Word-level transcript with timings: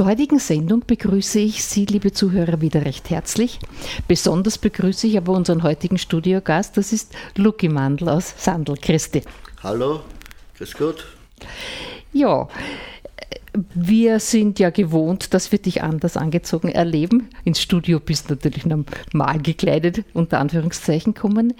Zur 0.00 0.08
heutigen 0.08 0.38
Sendung 0.38 0.82
begrüße 0.86 1.40
ich 1.40 1.62
Sie, 1.62 1.84
liebe 1.84 2.10
Zuhörer, 2.10 2.62
wieder 2.62 2.86
recht 2.86 3.10
herzlich. 3.10 3.58
Besonders 4.08 4.56
begrüße 4.56 5.06
ich 5.06 5.18
aber 5.18 5.34
unseren 5.34 5.62
heutigen 5.62 5.98
Studiogast, 5.98 6.78
das 6.78 6.94
ist 6.94 7.14
Luki 7.36 7.68
Mandl 7.68 8.08
aus 8.08 8.32
Sandl. 8.38 8.76
Christi. 8.80 9.20
Hallo, 9.62 10.00
grüß 10.56 10.72
Gott. 10.78 11.04
Ja, 12.14 12.48
wir 13.74 14.20
sind 14.20 14.58
ja 14.58 14.70
gewohnt, 14.70 15.34
dass 15.34 15.52
wir 15.52 15.58
dich 15.58 15.82
anders 15.82 16.16
angezogen 16.16 16.70
erleben. 16.70 17.28
Ins 17.44 17.60
Studio 17.60 18.00
bist 18.00 18.30
du 18.30 18.36
natürlich 18.36 18.64
normal 18.64 19.38
gekleidet, 19.42 20.06
unter 20.14 20.38
Anführungszeichen 20.38 21.12
kommen. 21.12 21.52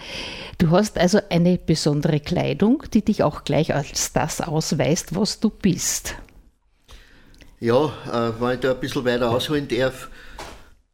Du 0.56 0.70
hast 0.70 0.96
also 0.96 1.18
eine 1.28 1.58
besondere 1.58 2.20
Kleidung, 2.20 2.84
die 2.94 3.04
dich 3.04 3.22
auch 3.22 3.44
gleich 3.44 3.74
als 3.74 4.14
das 4.14 4.41
ausweist, 4.41 5.14
was 5.14 5.41
du 5.41 5.50
bist. 5.50 6.14
Ja, 7.60 7.92
äh, 8.10 8.41
wenn 8.41 8.55
ich 8.55 8.61
da 8.61 8.72
ein 8.72 8.80
bisschen 8.80 9.05
weiter 9.05 9.30
ausholen 9.30 9.69
darf, 9.69 10.08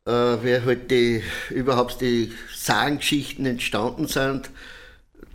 äh, 0.04 0.10
wer 0.10 0.64
halt 0.64 0.90
die, 0.90 1.22
überhaupt 1.50 2.00
die 2.00 2.32
Sagengeschichten 2.52 3.46
entstanden 3.46 4.08
sind, 4.08 4.50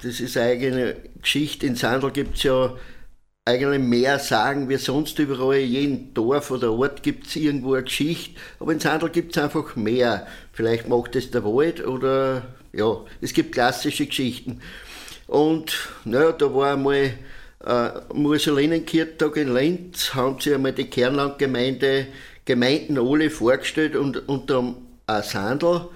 das 0.04 0.20
ist 0.20 0.36
eine 0.36 0.48
eigene 0.48 0.96
Geschichte. 1.22 1.68
In 1.68 1.76
Sandl 1.78 2.12
gibt 2.12 2.36
es 2.36 2.44
ja 2.44 2.76
eigentlich 3.46 3.80
mehr 3.80 4.20
Sagen 4.20 4.68
wie 4.68 4.76
sonst 4.76 5.20
überall. 5.20 5.60
In 5.60 5.72
jedem 5.72 6.14
Dorf 6.14 6.52
oder 6.52 6.74
Ort 6.74 7.02
gibt 7.02 7.28
es 7.28 7.38
irgendwo 7.38 7.76
eine 7.76 7.84
Geschichte, 7.84 8.38
aber 8.60 8.74
in 8.74 8.82
Sandl 8.82 9.10
gibt 9.10 9.36
es 9.36 9.42
einfach 9.42 9.78
mehr. 9.78 10.28
Vielleicht 10.52 10.90
macht 10.90 11.16
es 11.16 11.32
der 11.32 11.46
Wald 11.46 11.86
oder 11.88 12.44
ja, 12.74 13.06
es 13.22 13.32
gibt 13.34 13.54
klassische 13.54 14.06
Geschichten. 14.06 14.62
Und 15.28 15.88
naja, 16.04 16.34
da 16.34 16.54
war 16.54 16.74
einmal 16.74 17.14
äh, 17.66 18.14
Mussolinenkirchtag 18.14 19.38
in 19.38 19.54
Linz 19.54 20.14
haben 20.14 20.40
sie 20.40 20.54
einmal 20.54 20.74
die 20.74 20.90
Kernlandgemeinde 20.90 22.08
Gemeinden 22.46 22.98
alle 22.98 23.30
vorgestellt 23.30 23.96
und 23.96 24.28
unter 24.28 24.76
ein 25.08 25.24
Sandl. 25.24 25.90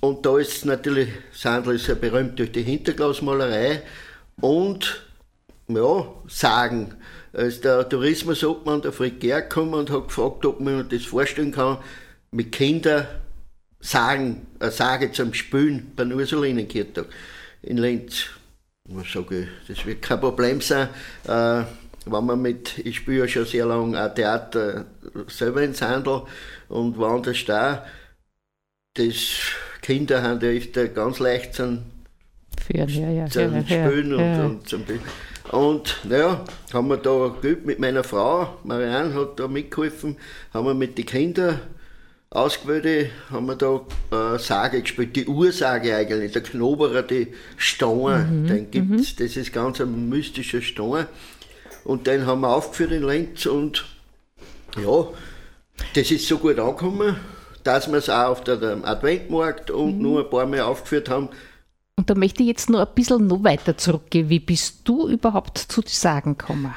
Und 0.00 0.26
da 0.26 0.38
ist 0.38 0.64
natürlich, 0.64 1.08
Sandl 1.32 1.76
ist 1.76 1.86
ja 1.86 1.94
berühmt 1.94 2.38
durch 2.38 2.52
die 2.52 2.62
Hinterglasmalerei 2.62 3.82
und 4.40 5.06
ja, 5.68 6.12
Sagen. 6.28 6.94
Ist 7.32 7.64
der 7.64 7.88
Tourismusobmann, 7.88 8.82
der 8.82 8.92
Frick 8.92 9.20
Gerg, 9.20 9.50
gekommen 9.50 9.74
und 9.74 9.90
hat 9.90 10.08
gefragt, 10.08 10.46
ob 10.46 10.60
man 10.60 10.88
das 10.88 11.04
vorstellen 11.04 11.52
kann, 11.52 11.78
mit 12.30 12.52
Kindern 12.52 13.06
Sagen, 13.78 14.46
eine 14.58 14.70
Sage 14.70 15.12
zum 15.12 15.34
Spülen 15.34 15.92
beim 15.94 16.10
Ursolinenkirchtag 16.12 17.06
in 17.62 17.76
Linz. 17.76 18.26
Ich 18.88 19.12
sage, 19.12 19.48
das 19.66 19.84
wird 19.84 20.02
kein 20.02 20.20
Problem 20.20 20.60
sein, 20.60 20.88
äh, 21.26 21.62
wenn 22.06 22.24
man 22.24 22.40
mit, 22.40 22.78
ich 22.78 22.96
spiele 22.96 23.20
ja 23.20 23.28
schon 23.28 23.44
sehr 23.44 23.66
lange 23.66 24.00
auch 24.00 24.14
Theater 24.14 24.86
selber 25.26 25.62
ins 25.62 25.82
Handel 25.82 26.22
und 26.68 26.96
woanders 26.96 27.44
da, 27.44 27.84
das 28.94 29.16
Kinder 29.82 30.22
haben 30.22 30.40
ja 30.40 30.48
öfter 30.48 30.88
ganz 30.88 31.18
leicht 31.18 31.54
zum, 31.54 31.82
Führen, 32.64 32.88
ja, 32.88 33.10
ja, 33.10 33.26
zum 33.26 33.54
ja, 33.54 33.62
Spielen 33.62 34.14
und, 34.14 34.20
ja. 34.20 34.44
und 34.44 34.68
zum 34.68 34.84
und 35.52 36.00
naja, 36.04 36.44
haben 36.72 36.88
wir 36.88 36.96
da 36.96 37.34
geübt 37.40 37.66
mit 37.66 37.78
meiner 37.78 38.02
Frau, 38.02 38.56
Marianne 38.64 39.14
hat 39.14 39.38
da 39.38 39.46
mitgeholfen, 39.46 40.16
haben 40.52 40.66
wir 40.66 40.74
mit 40.74 40.98
den 40.98 41.06
Kindern 41.06 41.60
ausgewählt, 42.30 43.10
haben 43.30 43.46
wir 43.46 43.54
da 43.56 43.80
äh, 44.34 44.38
Sage 44.38 44.82
gespielt, 44.82 45.14
die 45.16 45.26
Ursage 45.26 45.94
eigentlich, 45.96 46.32
der 46.32 46.42
Knoberer, 46.42 47.02
die 47.02 47.28
Stein, 47.56 48.42
Mhm, 48.42 48.46
den 48.46 48.70
gibt's, 48.70 49.16
das 49.16 49.36
ist 49.36 49.52
ganz 49.52 49.80
ein 49.80 50.08
mystischer 50.08 50.60
Stein. 50.62 51.06
Und 51.84 52.06
den 52.06 52.26
haben 52.26 52.40
wir 52.40 52.48
aufgeführt 52.54 52.90
in 52.92 53.04
Lenz 53.04 53.46
und 53.46 53.84
ja, 54.82 55.06
das 55.94 56.10
ist 56.10 56.26
so 56.26 56.38
gut 56.38 56.58
angekommen, 56.58 57.16
dass 57.64 57.88
wir 57.90 57.98
es 57.98 58.10
auch 58.10 58.30
auf 58.30 58.44
der, 58.44 58.56
dem 58.56 58.84
Adventmarkt 58.84 59.70
und 59.70 59.96
Mhm. 59.96 60.02
nur 60.02 60.24
ein 60.24 60.30
paar 60.30 60.46
Mal 60.46 60.60
aufgeführt 60.60 61.08
haben. 61.08 61.28
Und 61.98 62.10
da 62.10 62.14
möchte 62.14 62.42
ich 62.42 62.48
jetzt 62.48 62.68
noch 62.68 62.80
ein 62.80 62.94
bisschen 62.94 63.26
noch 63.26 63.42
weiter 63.44 63.78
zurückgehen. 63.78 64.28
Wie 64.28 64.40
bist 64.40 64.80
du 64.84 65.08
überhaupt 65.08 65.58
zu 65.58 65.80
Sagen 65.86 66.36
gekommen? 66.36 66.74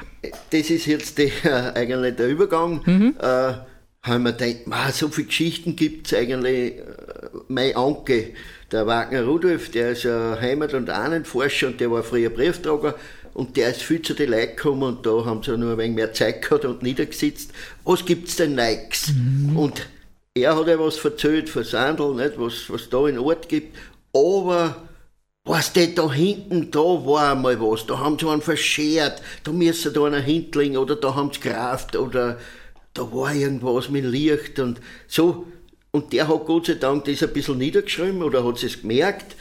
Das 0.50 0.70
ist 0.70 0.86
jetzt 0.86 1.18
der, 1.18 1.74
eigentlich 1.76 2.16
der 2.16 2.28
Übergang. 2.28 2.80
Mhm. 2.86 3.16
Äh, 3.20 3.52
haben 4.02 4.24
wir 4.24 4.32
gedacht, 4.32 4.66
ma, 4.66 4.90
so 4.92 5.08
viele 5.08 5.26
Geschichten 5.26 5.76
gibt 5.76 6.06
es 6.06 6.14
eigentlich. 6.14 6.78
Äh, 6.78 6.82
mein 7.48 7.76
Anke, 7.76 8.32
der 8.72 8.86
Wagner 8.86 9.24
Rudolf, 9.24 9.70
der 9.70 9.90
ist 9.90 10.04
ja 10.04 10.38
Heimat- 10.40 10.74
und 10.74 10.88
Ahnenforscher 10.88 11.68
und 11.68 11.80
der 11.80 11.90
war 11.90 12.02
früher 12.02 12.30
Brieftrager 12.30 12.94
und 13.34 13.56
der 13.56 13.70
ist 13.70 13.82
viel 13.82 14.02
zu 14.02 14.14
den 14.14 14.30
Leuten 14.30 14.56
gekommen 14.56 14.82
und 14.82 15.06
da 15.06 15.24
haben 15.24 15.42
sie 15.42 15.56
nur 15.56 15.72
ein 15.72 15.78
wenig 15.78 15.96
mehr 15.96 16.12
Zeit 16.12 16.42
gehabt 16.42 16.64
und 16.64 16.82
niedergesetzt. 16.82 17.52
Was 17.84 18.04
gibt's 18.04 18.36
denn 18.36 18.54
Neues? 18.54 19.12
Und 19.54 19.86
er 20.34 20.56
hat 20.56 20.68
ja 20.68 20.78
was 20.78 21.04
erzählt 21.04 21.48
von 21.48 21.64
Sandl, 21.64 22.14
nicht, 22.14 22.38
was, 22.38 22.68
was 22.68 22.88
da 22.88 23.06
in 23.06 23.18
Ort 23.18 23.48
gibt, 23.48 23.76
aber 24.14 24.76
was 25.44 25.72
denn 25.72 25.94
da 25.94 26.12
hinten, 26.12 26.70
da 26.70 26.80
war 26.80 27.32
einmal 27.32 27.60
was, 27.60 27.86
da 27.86 27.98
haben 27.98 28.18
sie 28.18 28.28
einen 28.28 28.42
verschert, 28.42 29.22
da 29.42 29.52
müssen 29.52 29.92
da 29.92 30.04
einer 30.04 30.20
hintlegen 30.20 30.76
oder 30.76 30.96
da 30.96 31.14
haben 31.14 31.32
sie 31.32 31.40
Kraft 31.40 31.96
oder 31.96 32.38
da 33.00 33.12
war 33.12 33.34
irgendwas 33.34 33.88
mit 33.88 34.04
Licht 34.04 34.58
und 34.58 34.80
so. 35.06 35.46
Und 35.90 36.12
der 36.12 36.28
hat 36.28 36.44
Gott 36.44 36.66
sei 36.66 36.74
Dank 36.74 37.06
das 37.06 37.22
ein 37.22 37.32
bisschen 37.32 37.58
niedergeschrieben 37.58 38.22
oder 38.22 38.44
hat 38.44 38.62
es 38.62 38.82
gemerkt. 38.82 39.36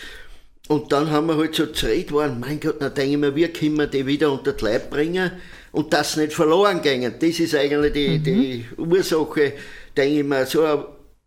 Und 0.70 0.92
dann 0.92 1.10
haben 1.12 1.28
wir 1.28 1.38
halt 1.38 1.56
so 1.56 1.66
zerredet 1.66 2.12
worden, 2.12 2.40
mein 2.40 2.60
Gott, 2.60 2.82
dann 2.82 2.94
denke 2.94 3.12
ich 3.12 3.18
mir, 3.18 3.36
wie 3.36 3.48
können 3.48 3.78
wir 3.78 3.88
die 3.88 4.06
wieder 4.06 4.32
unter 4.32 4.54
die 4.54 4.64
Leib 4.64 4.90
bringen 4.90 5.32
und 5.72 5.92
das 5.94 6.16
nicht 6.16 6.34
verloren 6.34 6.82
gehen. 6.82 7.14
Das 7.20 7.40
ist 7.40 7.56
eigentlich 7.56 7.94
die, 7.94 8.20
die 8.20 8.66
Ursache, 8.78 9.54
denke 9.98 10.20
ich 10.20 10.24
mir, 10.24 10.46
so 10.46 10.64
ein, 10.64 10.84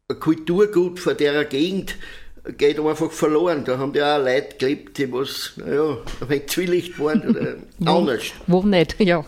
ein 0.09 0.20
Kulturgut 0.20 1.00
von 1.00 1.16
der 1.16 1.44
Gegend 1.44 1.97
geht 2.44 2.80
einfach 2.80 3.10
verloren. 3.12 3.64
Da 3.64 3.78
haben 3.78 3.94
ja 3.94 4.16
auch 4.16 4.25
Leute 4.25 4.56
gelebt, 4.58 4.98
die 4.98 5.12
was, 5.12 5.53
naja, 5.56 5.98
ein 6.20 6.28
wenig 6.28 6.48
zwielicht 6.48 6.98
waren 6.98 7.28
oder 7.28 7.54
anders. 7.84 8.22
Wo 8.47 8.62
nicht? 8.62 8.97
Ja. 9.03 9.25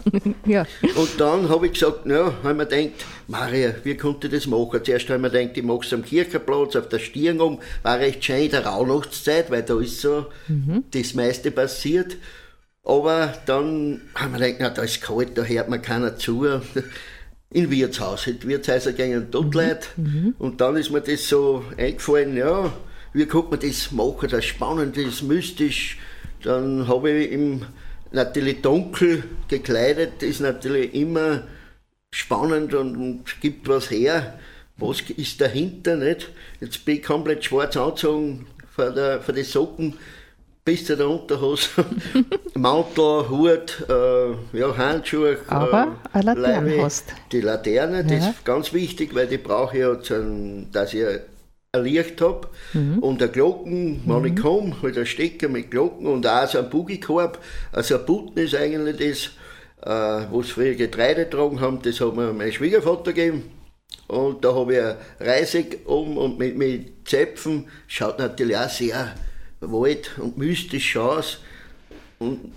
ja. 0.47 0.67
Und 0.95 1.21
dann 1.21 1.49
habe 1.49 1.67
ich 1.67 1.75
gesagt, 1.75 2.07
ja, 2.07 2.33
haben 2.43 2.59
wir 2.59 2.67
gedacht, 2.67 3.05
Maria, 3.29 3.75
wie 3.83 3.97
konnte 3.97 4.27
ich 4.27 4.33
das 4.33 4.47
machen? 4.47 4.81
Zuerst 4.85 5.09
haben 5.11 5.23
wir 5.23 5.31
gedacht, 5.31 5.57
ich 5.57 5.63
mache 5.63 5.87
es 5.87 5.93
am 5.93 6.05
Kirchenplatz, 6.05 6.77
auf 6.77 6.89
der 6.89 6.99
Stirn 6.99 7.41
um, 7.41 7.61
war 7.83 7.99
recht 7.99 8.25
schön 8.25 8.45
in 8.45 8.51
der 8.51 8.67
Rauhnachtszeit, 8.67 9.51
weil 9.51 9.63
da 9.63 9.79
ist 9.81 10.01
so 10.01 10.27
das 10.91 11.15
meiste 11.15 11.51
passiert. 11.51 12.17
Aber 12.85 13.35
dann 13.47 14.03
haben 14.15 14.33
wir 14.33 14.41
gedacht, 14.41 14.61
na, 14.61 14.71
da 14.71 14.83
ist 14.83 15.03
kalt, 15.03 15.37
da 15.37 15.43
hört 15.43 15.69
man 15.69 15.83
keiner 15.83 16.17
zu. 16.17 16.47
In 17.51 17.71
Wirtshaus, 17.71 18.27
in 18.27 18.43
Wirtshäuser 18.43 18.95
gingen 18.95 19.29
dort 19.31 19.55
Leute. 19.55 19.87
Und 20.41 20.61
dann 20.61 20.77
ist 20.77 20.91
mir 20.91 21.03
das 21.03 21.29
so 21.29 21.65
eingefallen, 21.77 22.37
ja, 22.37 22.73
wie 23.15 23.27
kann 23.27 23.49
man 23.49 23.61
das 23.61 23.91
machen, 23.93 24.29
das 24.31 24.45
spannend 24.45 24.97
ist, 24.99 25.23
mystisch. 25.23 25.99
Dann 26.43 26.87
habe 26.89 27.11
ich 27.11 27.33
im 27.33 27.65
natürlich 28.13 28.61
dunkel 28.63 29.25
gekleidet, 29.49 30.23
ist 30.23 30.41
natürlich 30.41 30.95
immer 30.95 31.45
spannend 32.13 32.75
und, 32.75 32.97
und 32.97 33.41
gibt 33.41 33.67
was 33.69 33.91
her. 33.91 34.39
Was 34.77 35.01
ist 35.03 35.41
dahinter, 35.41 35.97
nicht? 35.97 36.31
Jetzt 36.61 36.85
bin 36.85 36.97
ich 36.97 37.03
komplett 37.03 37.45
schwarz 37.45 37.77
angezogen 37.77 38.47
für, 38.75 38.93
der, 38.93 39.21
für 39.23 39.33
die 39.33 39.43
Socken 39.45 39.95
bis 40.65 40.87
zu 40.87 40.97
der 40.97 41.09
Unterhose. 41.09 41.69
Mantel, 42.55 43.29
Hut, 43.29 43.85
äh, 43.89 44.59
ja, 44.59 44.77
Handschuhe. 44.77 45.39
Aber 45.47 45.97
äh, 46.13 46.19
eine 46.19 46.35
Laterne 46.35 46.83
hast. 46.83 47.05
Die 47.33 47.41
Laterne, 47.41 48.03
das 48.05 48.25
Ja. 48.25 48.31
ist 48.31 48.45
ganz 48.45 48.73
wichtig, 48.73 49.15
weil 49.15 49.27
die 49.27 49.39
brauche 49.39 49.77
ich 49.77 49.83
ja, 49.83 49.95
dass 50.73 50.95
ich 50.95 51.05
ein 51.75 51.85
Licht 51.85 52.21
habe. 52.21 52.49
Mhm. 52.73 52.99
Und 53.01 53.23
eine 53.23 53.31
Glocken, 53.31 54.03
ich 54.25 54.37
komme, 54.37 54.83
halt 54.83 54.97
ein 54.97 55.07
Stecker 55.07 55.49
mit 55.49 55.71
Glocken 55.71 56.07
und 56.07 56.27
auch 56.27 56.49
so 56.49 56.59
ein 56.59 56.71
Bugikorb. 56.71 57.39
Also 57.73 57.99
ein 57.99 58.07
Button 58.07 58.39
ist 58.39 58.55
eigentlich 58.55 59.33
das, 59.83 60.25
äh, 60.25 60.27
wo 60.31 60.43
sie 60.43 60.51
früher 60.51 60.75
Getreide 60.75 61.25
getragen 61.25 61.61
haben, 61.61 61.83
das 61.83 62.01
hat 62.01 62.15
mir 62.17 62.33
mein 62.33 62.53
Schwiegervater 62.53 63.13
gegeben. 63.13 63.43
Und 64.07 64.45
da 64.45 64.55
habe 64.55 64.75
ich 64.75 64.81
ein 64.81 64.97
Reisig 65.21 65.81
um 65.87 66.17
und 66.19 66.39
mit, 66.39 66.57
mit 66.57 67.09
Zäpfen, 67.09 67.67
schaut 67.87 68.19
natürlich 68.19 68.57
auch 68.57 68.69
sehr 68.69 69.15
wald 69.61 70.19
und 70.19 70.37
mystisch 70.37 70.97
aus. 70.97 71.39
Und 72.19 72.53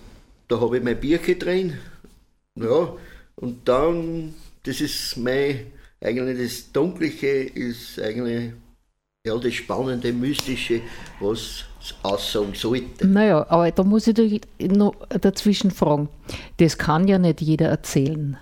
da 0.47 0.59
habe 0.59 0.77
ich 0.77 0.83
mein 0.83 0.99
Bierchen 0.99 1.39
drin. 1.39 1.77
Ja, 2.55 2.93
und 3.35 3.67
dann, 3.67 4.33
das 4.63 4.81
ist 4.81 5.17
mein, 5.17 5.67
eigentlich 6.01 6.37
das 6.37 6.71
Dunkliche 6.71 7.27
ist 7.27 7.99
eigentlich 7.99 8.51
ja, 9.27 9.37
das 9.37 9.53
Spannende, 9.53 10.11
Mystische, 10.11 10.81
was 11.19 11.65
es 11.81 11.95
aussagen 12.03 12.53
sollte. 12.53 13.07
Naja, 13.07 13.45
aber 13.49 13.71
da 13.71 13.83
muss 13.83 14.07
ich 14.07 14.41
noch 14.59 14.95
dazwischen 15.09 15.71
fragen. 15.71 16.09
Das 16.57 16.77
kann 16.77 17.07
ja 17.07 17.17
nicht 17.17 17.41
jeder 17.41 17.67
erzählen. 17.67 18.37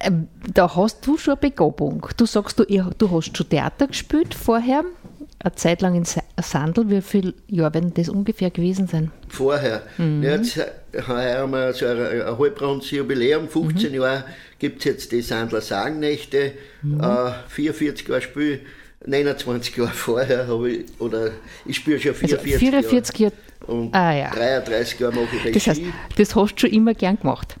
Ähm, 0.00 0.28
da 0.52 0.74
hast 0.76 1.06
du 1.06 1.16
schon 1.16 1.34
eine 1.34 1.40
Begabung. 1.40 2.06
Du 2.16 2.26
sagst, 2.26 2.58
du, 2.58 2.64
du 2.64 3.10
hast 3.10 3.36
schon 3.36 3.48
Theater 3.48 3.86
gespielt 3.86 4.34
vorher, 4.34 4.84
eine 5.38 5.54
Zeit 5.54 5.80
lang 5.80 5.94
in 5.94 6.04
Sandl. 6.04 6.90
Wie 6.90 7.00
viele 7.00 7.34
Jahre 7.48 7.74
werden 7.74 7.94
das 7.94 8.08
ungefähr 8.08 8.50
gewesen 8.50 8.86
sein? 8.86 9.10
Vorher. 9.28 9.82
Mhm. 9.96 10.22
Jetzt 10.22 10.58
haben 11.06 11.50
wir 11.50 11.72
so 11.72 11.86
ein, 11.86 11.98
ein 11.98 12.38
halbrundes 12.38 12.90
Jubiläum, 12.90 13.48
15 13.48 13.90
mhm. 13.90 13.96
Jahre 13.96 14.24
gibt 14.58 14.78
es 14.78 14.84
jetzt 14.84 15.12
die 15.12 15.22
Sandler 15.22 15.60
Sagnächte, 15.60 16.52
mhm. 16.82 17.00
äh, 17.00 17.32
44 17.48 18.08
Jahre 18.08 18.22
Spiel. 18.22 18.60
29 19.06 19.76
Jahre 19.76 19.90
vorher 19.90 20.46
habe 20.48 20.70
ich, 20.70 20.84
oder 20.98 21.30
ich 21.64 21.76
spiele 21.76 22.00
schon 22.00 22.14
44, 22.14 22.52
also 22.52 22.58
44 22.58 23.18
Jahre. 23.18 23.32
Und 23.66 23.94
ah, 23.94 24.14
ja. 24.14 24.30
33 24.30 25.00
Jahre 25.00 25.14
mache 25.14 25.36
ich. 25.44 25.54
Das 25.54 25.66
heißt, 25.66 25.82
das 26.16 26.36
hast 26.36 26.54
du 26.54 26.60
schon 26.60 26.70
immer 26.70 26.94
gern 26.94 27.18
gemacht? 27.18 27.56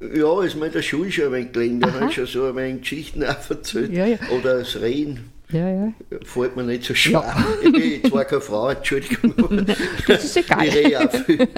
Ja, 0.00 0.42
ist 0.42 0.56
mir 0.56 0.66
in 0.66 0.72
der 0.72 0.82
Schule 0.82 1.12
schon 1.12 1.26
ein 1.26 1.32
wenig 1.32 1.52
gelegen. 1.52 1.80
Da 1.80 1.92
habe 1.92 2.06
ich 2.06 2.14
schon 2.14 2.26
so 2.26 2.46
ein 2.46 2.56
wenig 2.56 2.82
Geschichten 2.82 3.24
auch 3.24 3.50
erzählt. 3.50 3.92
Ja, 3.92 4.06
ja. 4.06 4.18
Oder 4.30 4.58
das 4.60 4.80
Reden. 4.80 5.30
Ja, 5.50 5.68
ja. 5.68 5.92
Fällt 6.24 6.56
mir 6.56 6.62
nicht 6.62 6.84
so 6.84 6.94
schwer. 6.94 7.22
Ja. 7.22 7.44
Ich 7.62 8.02
bin 8.02 8.10
zwar 8.10 8.24
keine 8.24 8.40
Frau, 8.40 8.68
Entschuldigung. 8.68 9.34
das 10.06 10.24
ist 10.24 10.36
egal. 10.36 10.66
Ich 10.66 10.74
rede 10.74 11.00
auch 11.00 11.12
viel. 11.12 11.48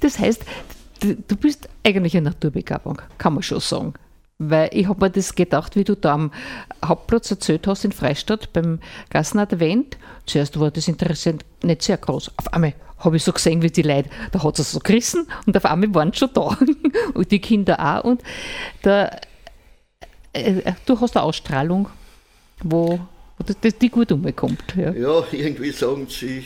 Das 0.00 0.18
heißt, 0.18 0.42
du 1.00 1.36
bist 1.36 1.68
eigentlich 1.84 2.16
eine 2.16 2.30
Naturbegabung, 2.30 3.02
kann 3.18 3.34
man 3.34 3.42
schon 3.42 3.60
sagen. 3.60 3.94
Weil 4.38 4.68
ich 4.72 4.86
habe 4.86 5.06
mir 5.06 5.10
das 5.10 5.34
gedacht, 5.34 5.76
wie 5.76 5.84
du 5.84 5.96
da 5.96 6.12
am 6.12 6.30
Hauptplatz 6.84 7.30
erzählt 7.30 7.66
hast 7.66 7.84
in 7.84 7.92
Freistadt 7.92 8.52
beim 8.52 8.80
Gassenadvent. 9.08 9.96
Zuerst 10.26 10.60
war 10.60 10.70
das 10.70 10.88
Interesse 10.88 11.38
nicht 11.62 11.82
sehr 11.82 11.96
groß. 11.96 12.32
Auf 12.36 12.52
einmal 12.52 12.74
habe 12.98 13.16
ich 13.16 13.24
so 13.24 13.32
gesehen, 13.32 13.62
wie 13.62 13.70
die 13.70 13.82
Leute, 13.82 14.10
da 14.32 14.42
hat 14.42 14.58
es 14.58 14.72
so 14.72 14.80
gerissen 14.80 15.26
und 15.46 15.56
auf 15.56 15.64
einmal 15.64 15.94
waren 15.94 16.12
schon 16.12 16.30
da. 16.34 16.56
und 17.14 17.30
die 17.30 17.40
Kinder 17.40 17.78
auch. 17.80 18.04
Und 18.04 18.22
da, 18.82 19.10
äh, 20.32 20.72
du 20.84 21.00
hast 21.00 21.16
eine 21.16 21.24
Ausstrahlung, 21.24 21.88
wo, 22.62 22.98
wo 23.38 23.44
das, 23.60 23.78
die 23.78 23.88
gut 23.88 24.12
umkommt. 24.12 24.74
Ja. 24.76 24.92
ja, 24.92 25.24
irgendwie 25.32 25.70
sagen 25.70 26.06
sie, 26.10 26.44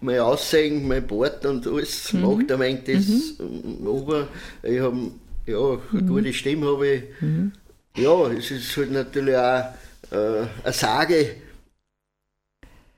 mein 0.00 0.20
Aussehen, 0.20 0.86
mein 0.86 1.06
Bart 1.06 1.46
und 1.46 1.66
alles 1.66 2.12
mhm. 2.12 2.20
macht 2.22 2.52
ein 2.52 2.60
wenig 2.60 2.84
das 2.84 3.38
mhm. 3.38 3.86
über. 3.86 4.28
Ich 4.62 4.80
habe 4.80 5.12
ja, 5.46 5.78
eine 5.92 6.02
mhm. 6.02 6.06
gute 6.06 6.32
Stimme 6.32 6.66
habe 6.66 6.88
ich. 6.88 7.02
Mhm. 7.20 7.52
Ja, 7.96 8.28
es 8.28 8.50
ist 8.50 8.76
halt 8.76 8.92
natürlich 8.92 9.36
auch 9.36 9.64
äh, 10.10 10.46
eine 10.64 10.72
Sage, 10.72 11.36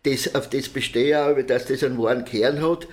das, 0.04 0.34
auf 0.34 0.50
das 0.50 0.68
bestehe 0.68 1.08
ich 1.08 1.16
auch, 1.16 1.46
dass 1.46 1.66
das 1.66 1.82
einen 1.82 1.98
wahren 1.98 2.24
Kern 2.24 2.60
hat. 2.60 2.86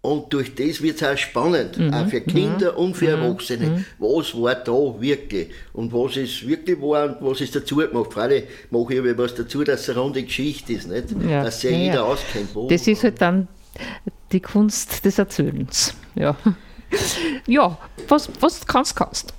Und 0.00 0.34
durch 0.34 0.54
das 0.54 0.82
wird 0.82 1.00
es 1.00 1.02
auch 1.02 1.16
spannend, 1.16 1.78
mhm. 1.78 1.94
auch 1.94 2.06
für 2.06 2.20
Kinder 2.20 2.72
mhm. 2.72 2.78
und 2.78 2.94
für 2.94 3.16
mhm. 3.16 3.22
Erwachsene. 3.22 3.66
Mhm. 3.66 3.84
Was 3.98 4.34
war 4.34 4.54
da 4.54 5.00
wirklich? 5.00 5.48
Und 5.72 5.94
was 5.94 6.18
ist 6.18 6.46
wirklich 6.46 6.78
wahr 6.80 7.18
und 7.18 7.26
was 7.26 7.40
ist 7.40 7.56
dazu 7.56 7.76
gemacht? 7.76 8.12
Freilich 8.12 8.44
mache 8.70 8.92
ich 8.92 9.00
aber 9.00 9.16
was 9.16 9.34
dazu, 9.34 9.64
dass 9.64 9.80
es 9.80 9.88
eine 9.88 10.00
runde 10.00 10.22
Geschichte 10.22 10.74
ist, 10.74 10.88
nicht? 10.88 11.06
Ja. 11.26 11.42
dass 11.42 11.62
sich 11.62 11.70
ja, 11.70 11.78
jeder 11.78 11.94
ja. 11.94 12.02
auskennt. 12.02 12.50
Das 12.68 12.86
ist 12.86 13.02
halt 13.02 13.20
dann 13.22 13.48
die 14.30 14.40
Kunst 14.40 15.06
des 15.06 15.18
Erzählens. 15.18 15.94
Ja, 16.14 16.36
ja 17.46 17.78
was, 18.08 18.28
was 18.40 18.66
kannst, 18.66 18.96
kannst. 18.96 19.32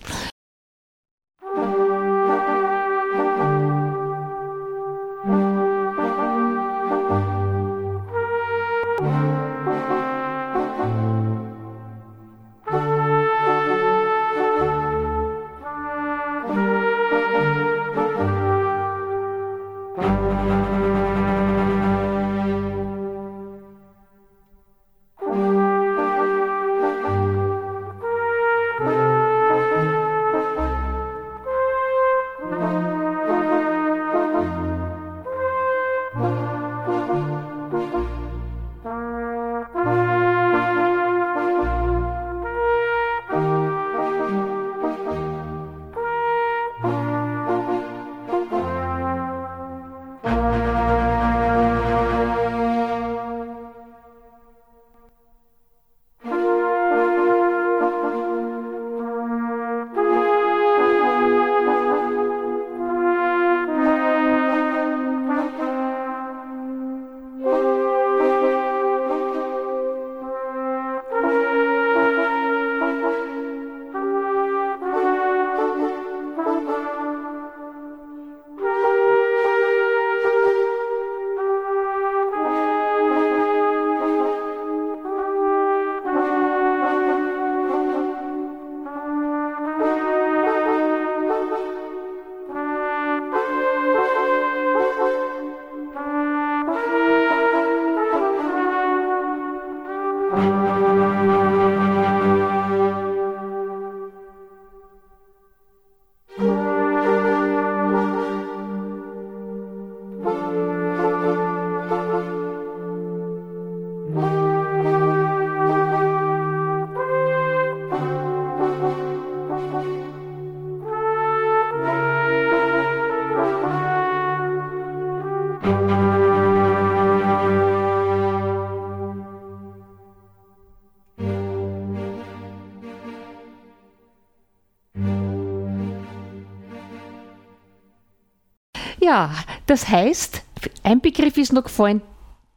Ja, 139.06 139.36
das 139.68 139.88
heißt, 139.88 140.42
ein 140.82 141.00
Begriff 141.00 141.38
ist 141.38 141.54
noch 141.54 141.66
gefallen, 141.66 142.02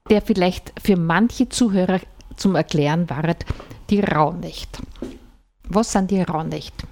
der 0.09 0.23
vielleicht 0.23 0.73
für 0.83 0.97
manche 0.97 1.51
Zuhörer 1.51 2.01
zum 2.37 2.55
Erklären 2.55 3.11
war, 3.11 3.37
die 3.91 4.01
Rauhnächte. 4.01 4.83
Was 5.65 5.93
sind 5.93 6.11
die 6.11 6.23
Rauhnächte? 6.23 6.87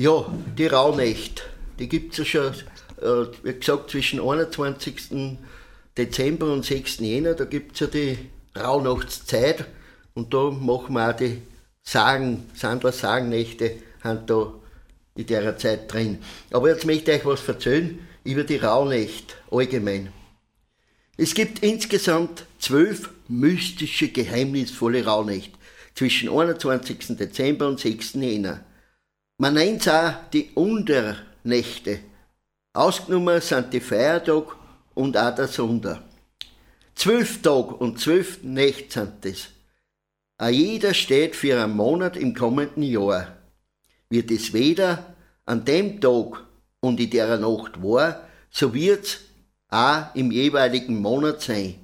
Ja, 0.00 0.26
die 0.58 0.66
Rauhnächte, 0.66 1.44
die 1.78 1.88
gibt 1.88 2.18
es 2.18 2.18
ja 2.18 2.24
schon, 2.24 2.54
äh, 3.00 3.28
wie 3.44 3.54
gesagt, 3.54 3.90
zwischen 3.90 4.20
21. 4.20 5.38
Dezember 5.96 6.52
und 6.52 6.64
6. 6.64 6.98
Jänner, 6.98 7.34
da 7.34 7.44
gibt 7.44 7.74
es 7.74 7.80
ja 7.80 7.86
die 7.86 8.18
Rauhnachtszeit 8.58 9.66
und 10.14 10.34
da 10.34 10.50
machen 10.50 10.96
wir 10.96 11.10
auch 11.10 11.16
die 11.16 11.42
Sagen, 11.84 12.50
Sandler 12.54 12.90
Sagennächte, 12.90 13.76
haben 14.02 14.26
da 14.26 14.54
in 15.14 15.26
der 15.26 15.56
Zeit 15.58 15.92
drin. 15.92 16.18
Aber 16.50 16.68
jetzt 16.68 16.86
möchte 16.86 17.12
ich 17.12 17.24
euch 17.24 17.26
was 17.26 17.48
erzählen 17.48 17.98
über 18.24 18.44
die 18.44 18.56
Rauhnacht 18.56 19.36
allgemein. 19.50 20.12
Es 21.16 21.34
gibt 21.34 21.60
insgesamt 21.62 22.46
zwölf 22.58 23.10
mystische, 23.28 24.08
geheimnisvolle 24.08 25.04
Rauhnächte 25.04 25.58
zwischen 25.94 26.30
21. 26.30 27.16
Dezember 27.16 27.68
und 27.68 27.80
6. 27.80 28.14
Jänner. 28.14 28.64
Man 29.38 29.54
nennt 29.54 29.82
es 29.82 29.88
auch 29.88 30.14
die 30.32 30.50
Unternächte. 30.54 32.00
Ausgenommen 32.72 33.40
sind 33.40 33.72
die 33.72 33.80
Feiertage 33.80 34.52
und 34.94 35.16
auch 35.16 35.34
der 35.34 35.48
Sonntag. 35.48 36.02
Zwölf 36.94 37.42
Tage 37.42 37.74
und 37.74 38.00
zwölf 38.00 38.42
Nächte 38.42 39.00
sind 39.00 39.12
das. 39.24 39.48
A 40.38 40.48
jeder 40.48 40.94
steht 40.94 41.36
für 41.36 41.62
einen 41.62 41.76
Monat 41.76 42.16
im 42.16 42.34
kommenden 42.34 42.82
Jahr. 42.82 43.36
Wird 44.12 44.30
es 44.30 44.52
weder 44.52 45.16
an 45.46 45.64
dem 45.64 45.98
Tag 45.98 46.44
und 46.80 47.00
in 47.00 47.08
der 47.08 47.38
Nacht 47.38 47.82
war, 47.82 48.28
so 48.50 48.74
wird's 48.74 49.20
auch 49.70 50.14
im 50.14 50.30
jeweiligen 50.30 51.00
Monat 51.00 51.40
sein. 51.40 51.76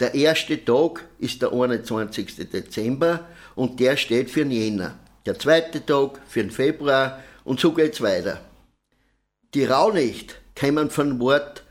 Der 0.00 0.12
erste 0.12 0.64
Tag 0.64 1.04
ist 1.20 1.40
der 1.40 1.52
21. 1.52 2.50
Dezember 2.50 3.28
und 3.54 3.78
der 3.78 3.96
steht 3.96 4.28
für 4.28 4.40
den 4.40 4.50
Jänner. 4.50 4.98
Der 5.24 5.38
zweite 5.38 5.86
Tag 5.86 6.20
für 6.26 6.42
den 6.42 6.50
Februar 6.50 7.22
und 7.44 7.60
so 7.60 7.72
geht's 7.72 8.00
weiter. 8.00 8.40
Die 9.54 9.64
Rauhnacht 9.64 10.34
kämen 10.56 10.90
von 10.90 11.20
Wort 11.20 11.62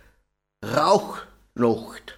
Rauchnacht. 0.64 2.18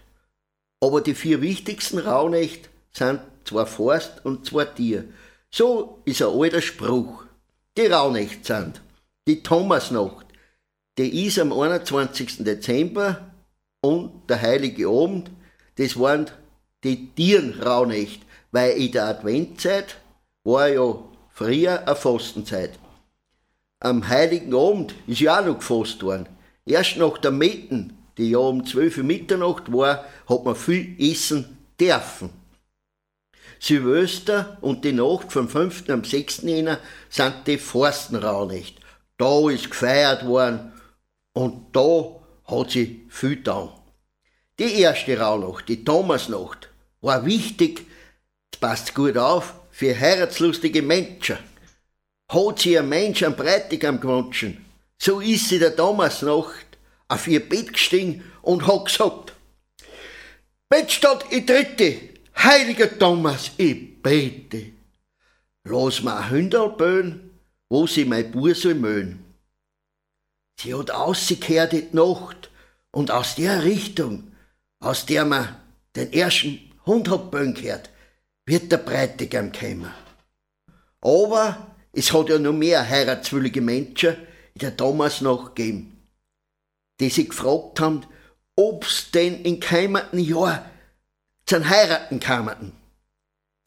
Aber 0.79 1.01
die 1.01 1.15
vier 1.15 1.41
wichtigsten 1.41 1.97
Rauhnächte 1.97 2.69
sind 2.91 3.21
zwei 3.45 3.65
Forst 3.65 4.23
und 4.23 4.45
zwei 4.45 4.65
Tier. 4.65 5.05
So 5.49 6.03
ist 6.05 6.21
ein 6.21 6.27
alter 6.27 6.61
Spruch. 6.61 7.23
Die 7.79 7.87
Rauhnächte 7.87 8.43
sind 8.43 8.81
die 9.25 9.41
Thomasnacht, 9.41 10.25
die 10.97 11.25
ist 11.25 11.39
am 11.39 11.53
21. 11.53 12.43
Dezember 12.43 13.31
und 13.79 14.29
der 14.29 14.41
Heilige 14.41 14.89
Abend, 14.89 15.31
das 15.77 15.97
waren 15.97 16.29
die 16.83 17.07
Tierenrauhnächte, 17.15 18.25
weil 18.51 18.71
in 18.71 18.91
der 18.91 19.05
Adventzeit 19.05 19.95
war 20.43 20.67
ja 20.67 20.93
früher 21.29 21.87
eine 21.87 21.95
Fastenzeit. 21.95 22.77
Am 23.79 24.05
Heiligen 24.09 24.53
Abend 24.53 24.93
ist 25.07 25.21
ja 25.21 25.39
auch 25.39 25.45
noch 25.45 25.59
gefasst 25.59 26.03
worden. 26.03 26.27
Erst 26.65 26.97
nach 26.97 27.17
der 27.19 27.31
Metten, 27.31 27.97
die 28.17 28.31
ja 28.31 28.39
um 28.39 28.65
12 28.65 28.97
Uhr 28.97 29.03
Mitternacht 29.05 29.71
war, 29.71 30.03
hat 30.27 30.43
man 30.43 30.57
viel 30.57 30.97
essen 30.99 31.57
dürfen. 31.79 32.38
Silvester 33.59 34.57
und 34.61 34.85
die 34.85 34.93
Nacht 34.93 35.31
vom 35.31 35.49
5. 35.49 35.89
am 35.89 36.03
6. 36.03 36.43
Jänner 36.43 36.79
sind 37.09 37.35
die 37.45 37.57
Forstenrauhnächte. 37.57 38.81
Da 39.17 39.49
ist 39.49 39.69
gefeiert 39.69 40.25
worden 40.25 40.71
und 41.33 41.75
da 41.75 42.21
hat 42.45 42.71
sie 42.71 43.05
viel 43.09 43.35
getan. 43.35 43.69
Die 44.57 44.81
erste 44.81 45.19
Rauhnacht, 45.19 45.67
die 45.67 45.83
Thomasnacht, 45.83 46.69
war 47.01 47.25
wichtig, 47.25 47.85
passt 48.59 48.95
gut 48.95 49.17
auf, 49.17 49.53
für 49.71 49.97
heiratslustige 49.97 50.81
Menschen. 50.81 51.37
Hat 52.29 52.59
sie 52.59 52.77
ein 52.77 52.89
Mensch 52.89 53.23
am 53.23 53.35
Bräutigam 53.35 53.99
gewünscht, 53.99 54.57
so 54.97 55.19
ist 55.19 55.47
sie 55.47 55.59
der 55.59 55.75
Thomasnacht 55.75 56.77
auf 57.07 57.27
ihr 57.27 57.47
Bett 57.47 57.73
gestiegen 57.73 58.23
und 58.41 58.67
hat 58.67 58.85
gesagt, 58.85 59.33
Bettstadt, 60.67 61.25
ich 61.31 61.45
tritte, 61.45 61.97
heiliger 62.43 62.97
Thomas, 62.97 63.51
ich 63.57 64.01
bete. 64.01 64.73
Lass 65.63 66.01
mir 66.01 66.29
Hündel 66.29 66.69
böen, 66.69 67.39
wo 67.69 67.85
sie 67.85 68.05
mein 68.05 68.31
Bur 68.31 68.55
soll 68.55 68.75
möhen. 68.75 69.23
Sie 70.59 70.73
hat 70.73 70.91
ausgekehrt 70.91 71.73
in 71.73 71.91
die 71.91 71.95
Nacht 71.95 72.49
und 72.91 73.11
aus 73.11 73.35
der 73.35 73.63
Richtung, 73.63 74.31
aus 74.79 75.05
der 75.05 75.25
man 75.25 75.55
den 75.95 76.11
ersten 76.13 76.59
Hund 76.85 77.09
hat 77.09 77.31
böen 77.31 77.53
gehört, 77.53 77.89
wird 78.45 78.71
der 78.71 78.77
Bräutigam 78.77 79.51
kommen. 79.51 79.93
Aber 81.01 81.75
es 81.93 82.11
hat 82.13 82.29
ja 82.29 82.39
noch 82.39 82.53
mehr 82.53 82.87
heiratswillige 82.87 83.61
Menschen 83.61 84.15
in 84.53 84.59
der 84.59 84.75
Thomas 84.75 85.21
noch 85.21 85.53
gegeben, 85.53 85.97
die 86.99 87.09
sich 87.09 87.29
gefragt 87.29 87.79
haben, 87.79 88.05
ob's 88.55 89.11
denn 89.11 89.43
in 89.43 89.59
keimenden 89.59 90.19
Jahr 90.19 90.68
zum 91.49 91.67
Heiraten 91.67 92.19
kamen. 92.19 92.73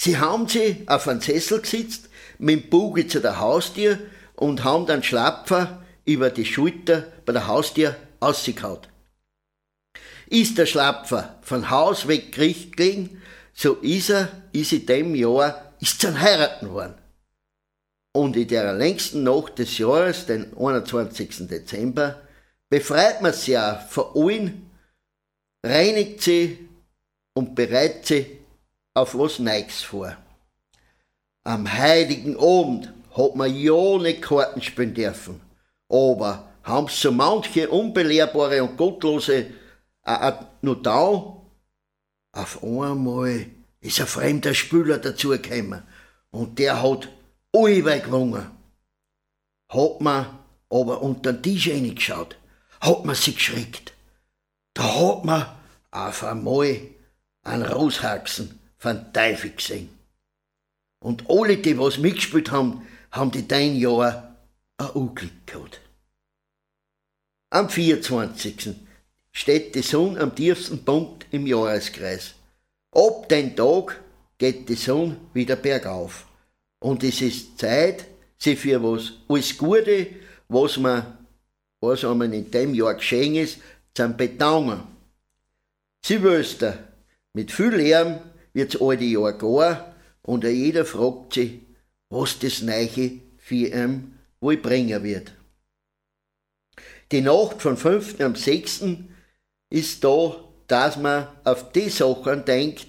Sie 0.00 0.16
haben 0.16 0.46
sie 0.46 0.84
auf 0.86 1.08
einen 1.08 1.20
Sessel 1.20 1.60
gesetzt, 1.60 2.08
mit 2.38 2.62
dem 2.62 2.70
Buge 2.70 3.08
zu 3.08 3.20
der 3.20 3.40
Haustür 3.40 3.98
und 4.36 4.62
haben 4.62 4.86
dann 4.86 5.02
Schlapfer 5.02 5.82
über 6.04 6.30
die 6.30 6.44
Schulter 6.44 7.12
bei 7.26 7.32
der 7.32 7.48
Haustür 7.48 7.96
ausgekaut. 8.20 8.88
Ist 10.28 10.58
der 10.58 10.66
Schlapfer 10.66 11.40
von 11.42 11.70
Haus 11.70 12.06
weg 12.06 12.30
gelegen, 12.30 13.20
so 13.52 13.74
ist 13.74 14.10
er, 14.10 14.28
ist 14.52 14.72
in 14.72 14.86
dem 14.86 15.14
Jahr, 15.16 15.72
ist 15.80 16.00
zum 16.00 16.20
Heiraten 16.20 16.70
worden. 16.70 16.94
Und 18.12 18.36
in 18.36 18.46
der 18.46 18.72
längsten 18.74 19.24
Nacht 19.24 19.58
des 19.58 19.76
Jahres, 19.78 20.26
den 20.26 20.56
21. 20.56 21.48
Dezember, 21.48 22.22
befreit 22.68 23.22
man 23.22 23.32
sie 23.32 23.52
ja 23.52 23.74
von 23.90 24.06
allen, 24.14 24.70
reinigt 25.64 26.22
sie 26.22 26.68
und 27.34 27.54
bereitet 27.54 28.06
sie 28.06 28.38
auf 28.94 29.16
was 29.16 29.38
Neues 29.38 29.82
vor. 29.82 30.16
Am 31.44 31.72
heiligen 31.72 32.36
Abend 32.36 32.92
hat 33.16 33.34
man 33.36 33.54
ja 33.54 33.98
nicht 33.98 34.22
Karten 34.22 34.62
spielen 34.62 34.94
dürfen 34.94 35.40
aber 35.92 36.48
haben 36.62 36.88
so 36.88 37.12
manche 37.12 37.68
unbelehrbare 37.68 38.62
und 38.62 38.76
gottlose 38.76 39.46
äh, 40.04 40.32
nur 40.62 40.82
da, 40.82 41.36
auf 42.32 42.64
einmal 42.64 43.46
ist 43.80 44.00
ein 44.00 44.06
fremder 44.06 44.54
Spieler 44.54 44.98
dazugekommen 44.98 45.82
und 46.30 46.58
der 46.58 46.82
hat 46.82 47.08
alle 47.54 48.00
gewonnen. 48.00 48.50
Hat 49.68 50.00
man 50.00 50.38
aber 50.70 51.02
unter 51.02 51.32
den 51.32 51.42
Tisch 51.42 51.68
reingeschaut, 51.68 52.36
hat 52.80 53.04
man 53.04 53.14
sich 53.14 53.36
geschreckt. 53.36 53.92
Da 54.72 54.82
hat 54.82 55.24
man 55.24 55.46
auf 55.90 56.24
einmal 56.24 56.80
einen 57.42 57.64
Roshaxen 57.64 58.58
von 58.78 59.12
Teufel 59.12 59.50
gesehen. 59.50 59.90
Und 61.00 61.28
alle, 61.28 61.56
die 61.56 61.78
was 61.78 61.98
mitgespielt 61.98 62.50
haben, 62.50 62.86
haben 63.10 63.30
die 63.30 63.46
dein 63.46 63.76
Jahr 63.76 64.36
ein 64.78 64.90
Unglück 64.90 65.46
gehabt. 65.46 65.80
Am 67.50 67.68
24. 67.68 68.74
steht 69.32 69.74
die 69.74 69.82
Sonne 69.82 70.20
am 70.20 70.34
tiefsten 70.34 70.84
Punkt 70.84 71.26
im 71.30 71.46
Jahreskreis. 71.46 72.34
Ab 72.92 73.28
dem 73.28 73.54
Tag 73.56 74.00
geht 74.38 74.68
die 74.68 74.74
Sonne 74.74 75.16
wieder 75.34 75.56
bergauf. 75.56 76.26
Und 76.78 77.04
es 77.04 77.20
ist 77.20 77.58
Zeit, 77.58 78.06
sich 78.38 78.58
für 78.58 78.82
was, 78.82 79.12
alles 79.28 79.56
Gute, 79.56 80.06
was 80.48 80.78
man, 80.78 81.18
was 81.80 82.04
einem 82.04 82.32
in 82.32 82.50
dem 82.50 82.74
Jahr 82.74 82.94
geschehen 82.94 83.34
ist, 83.34 83.58
zu 83.94 84.08
bedanken. 84.08 84.82
Silvester, 86.04 86.91
mit 87.32 87.50
viel 87.50 87.74
Lärm 87.74 88.20
wird's 88.52 88.80
alte 88.80 89.04
Jahr 89.04 89.32
gar 89.32 89.94
und 90.22 90.44
jeder 90.44 90.84
fragt 90.84 91.34
sich, 91.34 91.60
was 92.10 92.38
das 92.38 92.62
Neiche 92.62 93.20
für 93.38 93.68
ihn 93.68 94.18
wohl 94.40 94.56
bringen 94.56 95.02
wird. 95.02 95.32
Die 97.10 97.20
Nacht 97.20 97.60
von 97.60 97.76
5. 97.76 98.20
am 98.20 98.34
6. 98.34 98.84
ist 99.70 100.04
da, 100.04 100.44
dass 100.66 100.96
man 100.96 101.28
auf 101.44 101.72
die 101.72 101.90
Sachen 101.90 102.44
denkt, 102.44 102.86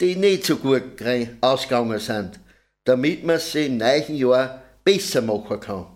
die 0.00 0.16
nicht 0.16 0.44
so 0.44 0.56
gut 0.56 1.02
ausgegangen 1.40 1.98
sind, 1.98 2.40
damit 2.84 3.24
man 3.24 3.38
sie 3.38 3.66
im 3.66 3.78
neuen 3.78 4.16
Jahr 4.16 4.62
besser 4.84 5.22
machen 5.22 5.60
kann. 5.60 5.86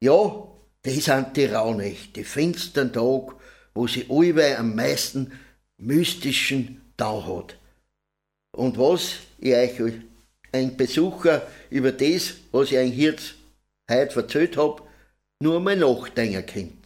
Ja, 0.00 0.46
das 0.82 1.04
sind 1.04 1.36
die 1.36 1.46
Rauhnächte, 1.46 2.12
die 2.14 2.24
finsteren 2.24 2.92
Tag, 2.92 3.34
wo 3.74 3.86
sie 3.86 4.06
allweil 4.08 4.56
am 4.56 4.74
meisten 4.74 5.32
mystischen 5.80 6.80
da 6.96 7.24
hat. 7.26 7.56
Und 8.56 8.78
was 8.78 9.16
ich 9.38 9.54
euch 9.54 9.94
ein 10.52 10.76
Besucher 10.76 11.46
über 11.70 11.92
das, 11.92 12.34
was 12.52 12.70
ich 12.70 12.78
euch 12.78 12.96
jetzt 12.96 13.34
heute 13.90 14.20
erzählt 14.20 14.56
habe, 14.56 14.82
nur 15.42 15.60
mal 15.60 15.76
nachdenken 15.76 16.44
könnt. 16.46 16.79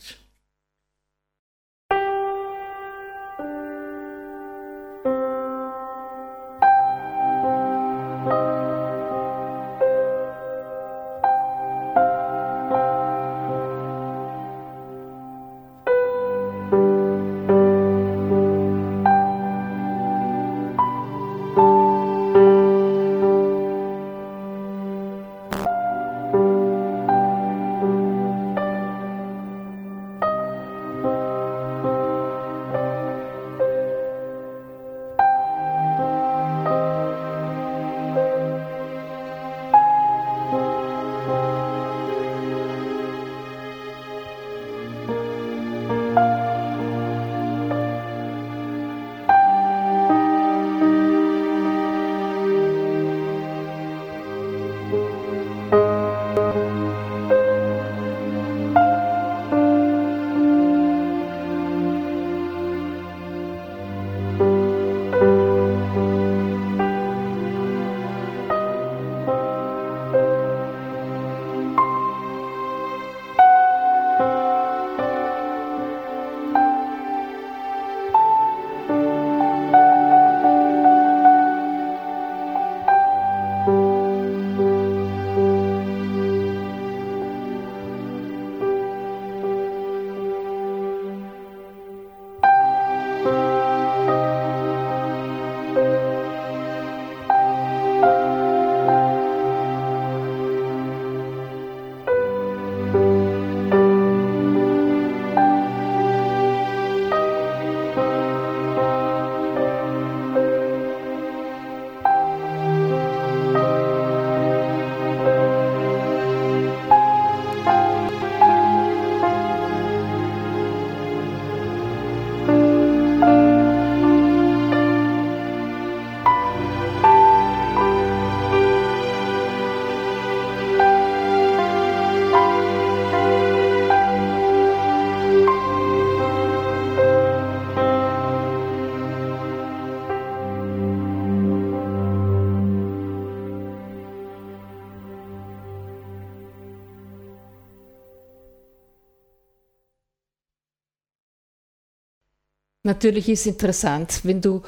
Natürlich 152.86 153.30
ist 153.30 153.46
interessant, 153.46 154.20
wenn 154.24 154.42
du 154.42 154.62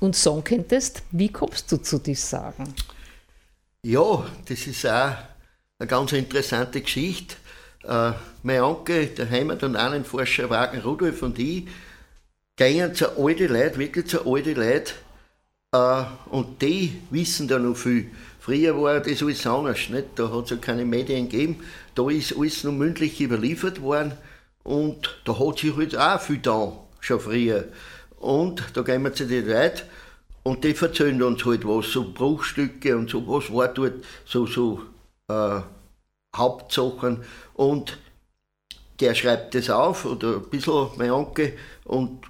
uns 0.00 0.20
sagen 0.20 0.42
könntest, 0.42 1.04
wie 1.12 1.28
kommst 1.28 1.70
du 1.70 1.76
zu 1.76 1.98
diesen 1.98 2.26
Sagen? 2.28 2.74
Ja, 3.84 4.26
das 4.48 4.66
ist 4.66 4.84
auch 4.84 5.14
eine 5.78 5.86
ganz 5.86 6.12
interessante 6.12 6.80
Geschichte. 6.80 7.36
Äh, 7.84 8.12
mein 8.42 8.62
Onkel, 8.62 9.06
der 9.06 9.30
Heimat- 9.30 9.62
und 9.62 9.76
Ahnenforscher 9.76 10.50
Wagner 10.50 10.82
Rudolf 10.82 11.22
und 11.22 11.38
ich 11.38 11.68
gehen 12.56 12.96
zu 12.96 13.16
alten 13.16 13.52
Leuten, 13.52 13.78
wirklich 13.78 14.06
zu 14.06 14.26
alten 14.26 14.56
Leuten, 14.56 14.94
äh, 15.72 16.02
und 16.30 16.60
die 16.62 17.00
wissen 17.10 17.46
da 17.46 17.60
noch 17.60 17.76
viel. 17.76 18.10
Früher 18.40 18.80
war 18.82 18.98
das 18.98 19.22
alles 19.22 19.46
anders, 19.46 19.88
nicht? 19.88 20.08
da 20.16 20.32
hat 20.32 20.44
es 20.44 20.50
ja 20.50 20.56
keine 20.56 20.84
Medien 20.84 21.28
gegeben, 21.28 21.62
da 21.94 22.10
ist 22.10 22.36
alles 22.36 22.64
noch 22.64 22.72
mündlich 22.72 23.20
überliefert 23.20 23.80
worden 23.80 24.12
und 24.64 25.20
da 25.24 25.38
hat 25.38 25.60
sich 25.60 25.76
halt 25.76 25.96
auch 25.96 26.20
viel 26.20 26.38
da, 26.38 26.72
schon 27.02 27.20
früher. 27.20 27.64
Und 28.18 28.64
da 28.72 28.82
gehen 28.82 29.02
wir 29.02 29.12
zu 29.12 29.26
den 29.26 29.46
Leuten 29.46 29.82
und 30.44 30.64
die 30.64 30.74
erzählen 30.74 31.22
uns 31.22 31.44
halt 31.44 31.66
was, 31.66 31.92
so 31.92 32.10
Bruchstücke 32.12 32.96
und 32.96 33.10
so, 33.10 33.26
was 33.26 33.52
war 33.52 33.68
dort, 33.68 34.04
so, 34.24 34.46
so 34.46 34.80
äh, 35.28 35.60
Hauptsachen. 36.34 37.24
Und 37.54 37.98
der 39.00 39.14
schreibt 39.14 39.54
das 39.54 39.70
auf, 39.70 40.04
oder 40.04 40.36
ein 40.36 40.50
bisschen 40.50 40.88
mein 40.96 41.10
Onkel, 41.10 41.52
und 41.84 42.24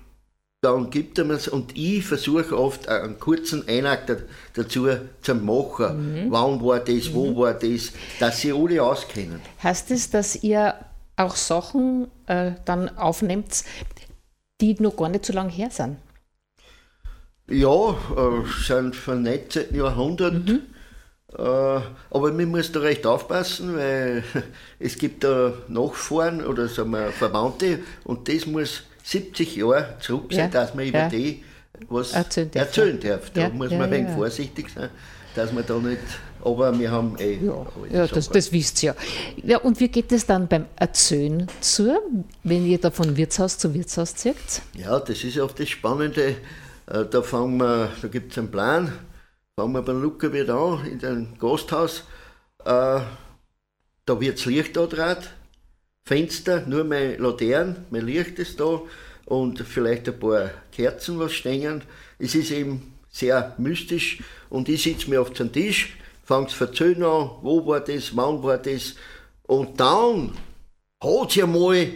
dann 0.62 0.90
gibt 0.90 1.18
er 1.18 1.24
mir 1.24 1.34
es 1.34 1.48
und 1.48 1.76
ich 1.76 2.04
versuche 2.04 2.56
oft 2.56 2.88
einen 2.88 3.18
kurzen 3.18 3.66
Einakt 3.66 4.12
dazu 4.54 4.88
zu 5.20 5.34
machen. 5.34 6.26
Mhm. 6.26 6.30
Wann 6.30 6.64
war 6.64 6.78
das, 6.78 7.08
mhm. 7.08 7.14
wo 7.14 7.36
war 7.42 7.54
das, 7.54 7.92
dass 8.20 8.40
sie 8.40 8.52
alle 8.52 8.82
auskennen. 8.82 9.40
Heißt 9.62 9.90
es, 9.90 10.10
dass 10.10 10.36
ihr 10.36 10.74
auch 11.16 11.34
Sachen 11.34 12.08
äh, 12.26 12.52
dann 12.64 12.96
aufnehmt, 12.96 13.64
die 14.62 14.80
noch 14.80 14.96
gar 14.96 15.08
nicht 15.08 15.26
so 15.26 15.32
lange 15.32 15.50
her 15.50 15.70
sind? 15.70 15.96
Ja, 17.48 17.90
äh, 17.90 18.64
sind 18.64 18.96
vom 18.96 19.22
19. 19.22 19.74
Jahrhundert. 19.74 20.48
Mhm. 20.48 20.60
Äh, 21.36 21.42
aber 21.42 22.32
man 22.32 22.46
muss 22.46 22.72
da 22.72 22.80
recht 22.80 23.06
aufpassen, 23.06 23.76
weil 23.76 24.22
es 24.78 24.96
gibt 24.96 25.24
da 25.24 25.52
Nachfahren 25.68 26.44
oder 26.44 26.68
sagen 26.68 26.90
wir 26.90 27.10
Verwandte 27.10 27.80
und 28.04 28.28
das 28.28 28.46
muss 28.46 28.84
70 29.02 29.56
Jahre 29.56 29.96
zurück 30.00 30.32
sein, 30.32 30.40
ja, 30.40 30.48
dass 30.48 30.74
man 30.74 30.86
über 30.86 30.98
ja. 30.98 31.08
die 31.08 31.42
was 31.88 32.12
erzählen 32.12 32.50
darf. 32.50 32.66
Erzählen 32.66 33.00
darf. 33.00 33.30
Da 33.30 33.40
ja, 33.42 33.48
muss 33.48 33.70
man 33.70 33.82
ein 33.82 33.90
wenig 33.90 34.12
vorsichtig 34.12 34.70
sein, 34.70 34.90
dass 35.34 35.52
man 35.52 35.64
da 35.66 35.78
nicht. 35.78 36.00
Aber 36.44 36.76
wir 36.76 36.90
haben 36.90 37.16
eh. 37.18 37.38
Ja, 37.44 37.66
ja 37.90 38.06
das, 38.06 38.28
das 38.28 38.52
wisst 38.52 38.82
ihr 38.82 38.96
ja. 39.36 39.50
ja. 39.50 39.58
Und 39.58 39.78
wie 39.78 39.88
geht 39.88 40.10
es 40.10 40.26
dann 40.26 40.48
beim 40.48 40.66
Erzählen 40.76 41.46
zu, 41.60 41.98
wenn 42.42 42.66
ihr 42.66 42.78
da 42.78 42.90
von 42.90 43.16
Wirtshaus 43.16 43.58
zu 43.58 43.72
Wirtshaus 43.74 44.16
zieht? 44.16 44.62
Ja, 44.74 44.98
das 44.98 45.22
ist 45.22 45.38
oft 45.38 45.60
das 45.60 45.68
Spannende. 45.68 46.36
Äh, 46.86 47.04
da 47.10 47.22
fangen 47.22 47.58
wir, 47.58 47.90
da 48.00 48.08
gibt 48.08 48.32
es 48.32 48.38
einen 48.38 48.50
Plan, 48.50 48.92
fangen 49.56 49.72
wir 49.72 49.82
beim 49.82 50.02
Luca 50.02 50.32
wieder 50.32 50.56
an, 50.56 50.84
in 50.86 50.98
dem 50.98 51.38
Gasthaus. 51.38 52.04
Äh, 52.64 53.00
da 54.04 54.20
wird 54.20 54.38
das 54.38 54.46
Licht 54.46 54.76
da 54.76 54.86
draht 54.86 55.30
Fenster, 56.04 56.66
nur 56.66 56.84
mein 56.84 57.18
Laterne, 57.18 57.84
mein 57.90 58.06
Licht 58.06 58.38
ist 58.38 58.58
da 58.58 58.80
und 59.26 59.60
vielleicht 59.60 60.08
ein 60.08 60.18
paar 60.18 60.50
Kerzen, 60.72 61.18
was 61.18 61.32
stehen. 61.32 61.82
Es 62.18 62.34
ist 62.34 62.50
eben 62.50 62.91
sehr 63.12 63.54
mystisch 63.58 64.20
und 64.48 64.68
ich 64.68 64.82
sitze 64.82 65.08
mir 65.08 65.20
auf 65.20 65.30
dem 65.30 65.52
Tisch, 65.52 65.96
fange 66.24 66.48
zu 66.48 66.64
erzählen 66.64 67.04
an, 67.04 67.30
wo 67.42 67.64
war 67.66 67.80
das, 67.80 68.16
wann 68.16 68.42
war 68.42 68.58
das 68.58 68.96
und 69.44 69.78
dann 69.78 70.32
hat 71.00 71.30
sie 71.30 71.42
einmal 71.42 71.88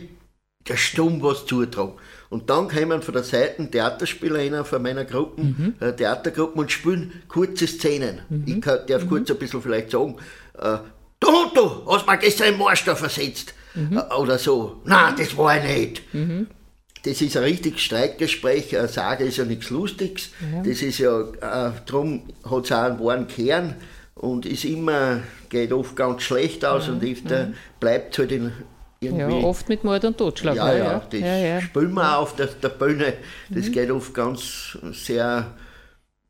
der 0.69 0.77
Stumm 0.77 1.23
was 1.23 1.47
zutragen. 1.47 1.95
Und 2.29 2.51
dann 2.51 2.69
kommen 2.69 3.03
von 3.03 3.15
der 3.15 3.23
Seite 3.23 3.71
Theaterspieler 3.71 4.41
einer 4.41 4.65
von 4.65 4.83
meiner 4.83 5.05
Gruppen, 5.05 5.77
mhm. 5.81 5.87
äh, 5.87 5.93
Theatergruppen 5.93 6.61
und 6.61 6.73
spielen 6.73 7.23
kurze 7.29 7.67
Szenen. 7.67 8.21
Mhm. 8.29 8.45
Ich 8.47 8.61
kann, 8.61 8.81
darf 8.89 9.05
mhm. 9.05 9.09
kurz 9.09 9.31
ein 9.31 9.39
bisschen 9.39 9.63
vielleicht 9.63 9.93
sagen, 9.93 10.17
äh, 10.59 10.79
du 11.21 11.29
du, 11.55 11.87
hast 11.87 12.07
mir 12.07 12.19
gestern 12.19 12.49
im 12.49 12.59
Marsch 12.59 12.85
da 12.85 12.97
versetzt 12.97 13.55
mhm. 13.75 14.03
oder 14.19 14.39
so. 14.39 14.83
Nein, 14.85 15.15
das 15.17 15.37
war 15.37 15.57
ich 15.57 15.79
nicht. 15.79 16.15
Mhm. 16.15 16.47
Das 17.07 17.21
ist 17.21 17.37
ein 17.37 17.45
richtiges 17.45 17.83
Streitgespräch. 17.83 18.77
Eine 18.77 18.89
Sage 18.89 19.25
ist 19.25 19.37
ja 19.37 19.45
nichts 19.45 19.71
Lustiges. 19.71 20.31
Ja. 20.41 20.63
Das 20.65 20.83
ist 20.83 20.99
ja, 20.99 21.21
äh, 21.21 21.73
darum 21.87 22.23
hat 22.45 22.65
es 22.65 22.73
auch 22.73 22.83
einen 22.83 22.99
wahren 22.99 23.29
Kern 23.29 23.75
und 24.17 24.45
ist 24.45 24.65
immer, 24.65 25.21
geht 25.49 25.73
oft 25.73 25.95
ganz 25.95 26.23
schlecht 26.23 26.65
aus 26.65 26.89
ja. 26.89 26.95
und 26.95 27.05
öfter 27.05 27.53
bleibt 27.79 28.19
halt 28.19 28.33
in, 28.33 28.51
irgendwie. 28.99 29.41
Ja, 29.41 29.47
oft 29.47 29.69
mit 29.69 29.85
Mord 29.85 30.05
und 30.05 30.19
Totschlag. 30.19 30.57
Ja, 30.57 30.73
ja, 30.75 30.85
ja. 30.85 31.07
das 31.09 31.21
ja, 31.21 31.37
ja. 31.37 31.61
spielen 31.61 31.95
wir 31.95 32.19
auf 32.19 32.35
der, 32.35 32.47
der 32.47 32.71
Bühne. 32.71 33.13
Das 33.51 33.67
mhm. 33.67 33.73
geht 33.73 33.91
oft 33.93 34.13
ganz 34.13 34.77
sehr 34.93 35.55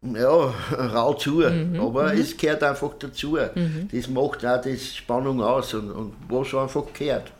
ja, 0.02 0.54
rau 0.76 1.14
zu. 1.14 1.36
Mhm, 1.36 1.80
aber 1.80 2.12
mhm. 2.12 2.20
es 2.20 2.36
gehört 2.36 2.62
einfach 2.62 2.92
dazu. 2.98 3.38
Mhm. 3.54 3.88
Das 3.90 4.08
macht 4.08 4.44
auch 4.44 4.60
die 4.60 4.76
Spannung 4.76 5.42
aus 5.42 5.72
und, 5.72 5.90
und 5.90 6.12
was 6.28 6.52
einfach 6.54 6.84
gehört. 6.92 7.32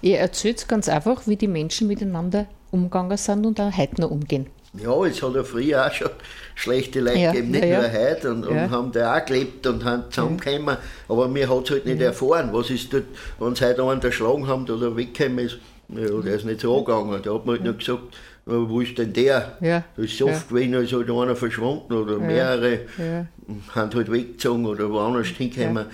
Ihr 0.00 0.18
erzählt 0.18 0.66
ganz 0.68 0.88
einfach, 0.88 1.26
wie 1.26 1.36
die 1.36 1.48
Menschen 1.48 1.86
miteinander 1.86 2.46
umgegangen 2.72 3.16
sind 3.16 3.46
und 3.46 3.60
auch 3.60 3.76
heute 3.76 4.00
noch 4.00 4.10
umgehen. 4.10 4.46
Ja, 4.74 5.04
es 5.04 5.22
hat 5.22 5.34
ja 5.34 5.44
früher 5.44 5.86
auch 5.86 5.92
schon 5.92 6.08
schlechte 6.54 7.00
Leute 7.00 7.18
ja, 7.18 7.32
gegeben, 7.32 7.50
nicht 7.50 7.64
ja, 7.64 7.82
nur 7.82 7.92
heute, 7.92 8.30
und, 8.30 8.46
und 8.46 8.70
haben 8.70 8.90
da 8.90 9.18
auch 9.18 9.24
gelebt 9.24 9.66
und 9.66 9.84
haben 9.84 10.04
zusammengekommen, 10.10 10.78
aber 11.08 11.34
wir 11.34 11.50
hat 11.50 11.64
es 11.64 11.70
halt 11.70 11.86
nicht 11.86 12.00
erfahren, 12.00 12.48
was 12.52 12.70
ist 12.70 12.92
dort, 12.92 13.04
wenn 13.38 13.54
sie 13.54 13.66
heute 13.66 13.84
einen 13.84 14.00
erschlagen 14.00 14.46
haben 14.46 14.68
oder 14.68 14.96
weggekommen 14.96 15.46
ist, 15.46 15.58
ja, 15.88 16.20
der 16.20 16.34
ist 16.36 16.46
nicht 16.46 16.62
so 16.62 16.78
angegangen, 16.78 17.20
da 17.22 17.34
hat 17.34 17.44
man 17.44 17.56
halt 17.56 17.64
nur 17.64 17.74
gesagt, 17.74 18.02
wo 18.46 18.80
ist 18.80 18.96
denn 18.96 19.12
der? 19.12 19.56
Ja. 19.60 19.84
Da 19.94 20.02
ist 20.02 20.16
so 20.16 20.26
oft 20.26 20.50
ja. 20.50 20.56
gewesen, 20.56 20.74
als 20.74 20.92
halt 20.92 21.10
einer 21.10 21.36
verschwunden 21.36 21.92
oder 21.92 22.18
mehrere 22.18 22.80
ja. 22.96 23.26
haben 23.74 23.94
halt 23.94 24.10
weggezogen 24.10 24.66
oder 24.66 24.90
woanders 24.90 25.28
hingekommen 25.28 25.86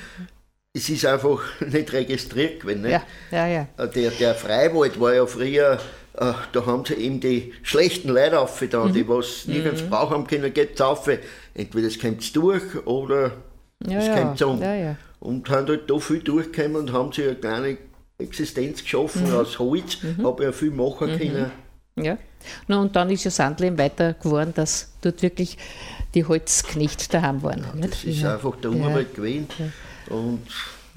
es 0.73 0.89
ist 0.89 1.07
einfach 1.07 1.41
nicht 1.61 1.93
registriert 1.93 2.61
gewesen. 2.61 2.83
Nicht? 2.83 3.01
Ja, 3.31 3.47
ja, 3.47 3.67
ja. 3.79 3.87
Der, 3.87 4.11
der 4.11 4.35
Freiwald 4.35 5.01
war 5.01 5.15
ja 5.15 5.27
früher, 5.27 5.79
äh, 6.21 6.33
da 6.53 6.67
haben 6.67 6.85
sie 6.85 6.95
eben 6.95 7.21
die 7.21 7.53
schlechten 7.63 8.09
Leute 8.09 8.41
aufgetan, 8.41 8.89
mhm. 8.89 8.93
die 8.93 9.09
was 9.09 9.47
nirgends 9.47 9.83
mhm. 9.83 9.91
brauchen 9.91 10.27
können, 10.27 10.53
geht 10.53 10.81
auf. 10.83 11.09
Entweder 11.55 11.87
es 11.87 11.99
kommt 11.99 12.35
durch 12.35 12.87
oder 12.87 13.33
ja, 13.87 13.99
es 13.99 14.07
ja. 14.07 14.21
kommt 14.21 14.43
um. 14.43 14.61
Ja, 14.61 14.75
ja. 14.75 14.97
Und 15.21 15.49
haben 15.49 15.69
halt 15.69 15.89
da 15.89 15.99
viel 15.99 16.21
durchgekommen 16.21 16.77
und 16.77 16.93
haben 16.93 17.13
sich 17.13 17.25
eine 17.25 17.37
kleine 17.37 17.79
Existenz 18.19 18.83
geschaffen 18.83 19.29
mhm. 19.29 19.35
aus 19.35 19.59
Holz, 19.59 19.99
mhm. 20.03 20.27
habe 20.27 20.45
ja 20.45 20.53
viel 20.53 20.73
machen 20.73 21.13
mhm. 21.13 21.19
können. 21.19 21.51
Ja. 21.97 22.19
Na, 22.67 22.81
und 22.81 22.95
dann 22.95 23.11
ist 23.11 23.25
ja 23.25 23.31
Sandleben 23.31 23.79
weiter 23.79 24.15
geworden, 24.15 24.53
dass 24.55 24.93
dort 25.01 25.23
wirklich 25.23 25.59
die 26.15 26.25
Holzknecht 26.25 27.13
daheim 27.13 27.43
waren. 27.43 27.65
Ja, 27.81 27.87
das 27.87 28.05
ist 28.05 28.25
einfach 28.25 28.57
der 28.57 28.71
Urwald 28.71 29.15
gewesen. 29.15 29.49
Und 30.09 30.47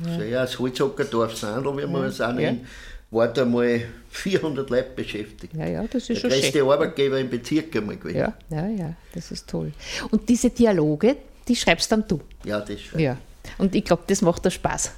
ja. 0.05 0.23
ja, 0.23 0.41
das 0.43 0.57
Holzhackerdorf 0.57 1.35
Sandl, 1.35 1.77
wie 1.77 1.85
man 1.85 2.05
es 2.05 2.21
auch 2.21 2.33
nennt, 2.33 2.65
war 3.09 3.27
da 3.27 3.45
mal 3.45 3.81
400 4.11 4.69
Leute 4.69 4.89
beschäftigt. 4.95 5.53
Ja, 5.55 5.65
ja, 5.65 5.83
das 5.89 6.09
ist 6.09 6.23
der 6.23 6.29
größte 6.29 6.59
schön. 6.59 6.69
Arbeitgeber 6.69 7.19
im 7.19 7.29
Bezirk 7.29 7.75
einmal 7.75 7.97
gewesen. 7.97 8.17
Ja, 8.17 8.33
ja, 8.49 8.67
ja, 8.67 8.93
das 9.13 9.31
ist 9.31 9.49
toll. 9.49 9.71
Und 10.11 10.27
diese 10.27 10.49
Dialoge, 10.49 11.15
die 11.47 11.55
schreibst 11.55 11.91
dann 11.91 12.05
du? 12.07 12.19
Ja, 12.43 12.59
das 12.59 12.79
schreibe 12.81 13.01
ja. 13.01 13.17
Und 13.57 13.73
ich 13.73 13.83
glaube, 13.83 14.03
das 14.07 14.21
macht 14.21 14.45
dir 14.45 14.51
Spaß. 14.51 14.91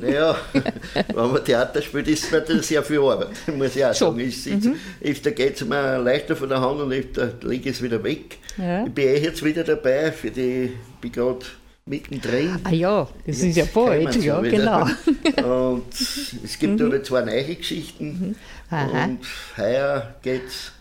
Naja, 0.00 0.36
wenn 0.52 1.32
man 1.32 1.44
Theater 1.44 1.82
spielt, 1.82 2.08
ist 2.08 2.24
es 2.24 2.30
natürlich 2.30 2.66
sehr 2.66 2.82
viel 2.82 3.00
Arbeit, 3.00 3.28
muss 3.56 3.76
ich 3.76 3.84
auch 3.84 3.92
sagen. 3.92 4.18
Ich 4.20 4.42
sitze, 4.42 4.70
mhm. 4.70 4.76
öfter 5.02 5.32
geht 5.32 5.56
es 5.56 5.66
mir 5.66 5.98
leichter 5.98 6.34
von 6.34 6.48
der 6.48 6.60
Hand 6.60 6.80
und 6.80 6.92
öfter 6.92 7.34
lege 7.42 7.68
ich 7.68 7.76
es 7.76 7.82
wieder 7.82 8.02
weg. 8.02 8.38
Ja. 8.56 8.86
Ich 8.86 8.92
bin 8.92 9.06
eh 9.06 9.18
jetzt 9.18 9.44
wieder 9.44 9.64
dabei, 9.64 10.12
für 10.12 10.30
die, 10.30 10.64
ich 10.64 11.00
bin 11.00 11.12
gerade 11.12 11.44
mittendrin. 11.86 12.58
Ah 12.64 12.72
ja, 12.72 13.08
das 13.26 13.38
ist 13.38 13.56
ja 13.56 13.64
bald, 13.72 14.16
ja, 14.16 14.40
genau. 14.40 14.86
Und 15.72 15.92
es 15.92 16.58
gibt 16.58 16.80
mhm. 16.80 17.04
zwei 17.04 17.22
neue 17.22 17.54
Geschichten. 17.54 18.36
Mhm. 18.70 18.78
Und 18.92 19.20
heuer 19.56 20.16
geht 20.22 20.46
es 20.46 20.72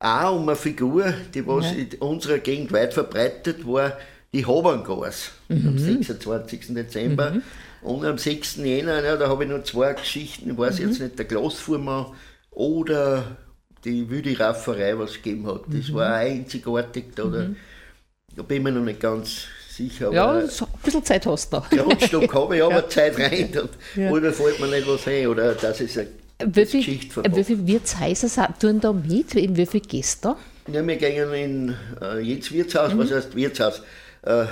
auch 0.00 0.36
um 0.36 0.48
eine 0.48 0.56
Figur, 0.56 1.14
die 1.32 1.46
was 1.46 1.66
ja. 1.66 1.78
in 1.78 1.88
unserer 2.00 2.38
Gegend 2.38 2.72
weit 2.72 2.92
verbreitet 2.92 3.66
war, 3.66 3.96
die 4.32 4.44
Haberngras, 4.44 5.30
mhm. 5.48 5.68
am 5.68 5.78
26. 5.78 6.74
Dezember. 6.74 7.30
Mhm. 7.30 7.42
Und 7.82 8.04
am 8.04 8.18
6. 8.18 8.56
Jänner, 8.56 9.04
ja, 9.04 9.16
da 9.16 9.28
habe 9.28 9.44
ich 9.44 9.50
noch 9.50 9.62
zwei 9.62 9.92
Geschichten, 9.92 10.50
ich 10.50 10.58
weiß 10.58 10.80
mhm. 10.80 10.88
jetzt 10.88 11.00
nicht, 11.00 11.18
der 11.18 11.26
Glasfuhrmann 11.26 12.06
oder 12.50 13.36
die 13.84 14.08
wilde 14.08 14.38
Rafferei, 14.38 14.98
was 14.98 15.10
es 15.10 15.16
gegeben 15.16 15.46
hat. 15.46 15.62
Das 15.68 15.88
mhm. 15.88 15.94
war 15.94 16.14
einzigartig, 16.14 17.14
da, 17.14 17.24
da, 17.24 17.50
da 18.34 18.42
bin 18.42 18.56
ich 18.56 18.62
mir 18.62 18.72
noch 18.72 18.82
nicht 18.82 19.00
ganz 19.00 19.46
sicher. 19.76 20.12
Ja, 20.12 20.32
ein 20.32 20.48
bisschen 20.82 21.04
Zeit 21.04 21.26
hast 21.26 21.52
du 21.52 21.56
noch. 21.56 21.70
Grundstück 21.70 22.34
habe 22.34 22.56
ich 22.56 22.62
aber 22.62 22.74
ja. 22.74 22.88
Zeit 22.88 23.18
rein. 23.18 23.50
Und, 23.60 23.70
ja. 23.96 24.10
Oder 24.10 24.32
fällt 24.32 24.60
mir 24.60 24.68
nicht 24.68 24.86
was 24.86 25.06
ein. 25.06 25.26
Oder 25.26 25.54
das 25.54 25.80
ist 25.80 25.98
eine 25.98 26.08
wie 26.46 26.66
viel, 26.66 26.80
Geschichte 26.80 27.12
vorbei. 27.12 27.36
Wie 27.36 27.44
viele 27.44 27.66
Wirtshäuser 27.66 28.54
tun 28.58 28.80
da 28.80 28.92
mit? 28.92 29.34
In 29.34 29.56
wie 29.56 29.66
viele 29.66 29.84
gehst 29.84 30.24
du 30.24 30.36
Ja, 30.72 30.86
wir 30.86 30.96
gehen 30.96 31.32
in 31.32 31.76
äh, 32.00 32.20
jedes 32.20 32.52
Wirtshaus. 32.52 32.92
Mhm. 32.92 32.98
Was 32.98 33.12
heißt 33.12 33.36
Wirtshaus? 33.36 33.82
Äh, 34.22 34.46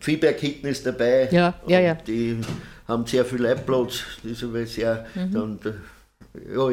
Viehberg 0.00 0.38
hinten 0.38 0.66
ist 0.68 0.86
dabei. 0.86 1.28
Ja, 1.30 1.54
ja, 1.66 1.80
ja. 1.80 1.94
Die 1.94 2.40
haben 2.86 3.06
sehr 3.06 3.24
viel 3.24 3.42
Leitplatz. 3.42 4.00
Das 4.22 4.32
ist 4.32 4.44
aber 4.44 4.66
sehr. 4.66 5.06
Mhm. 5.14 5.32
Dann, 5.32 5.58
ja, 6.54 6.70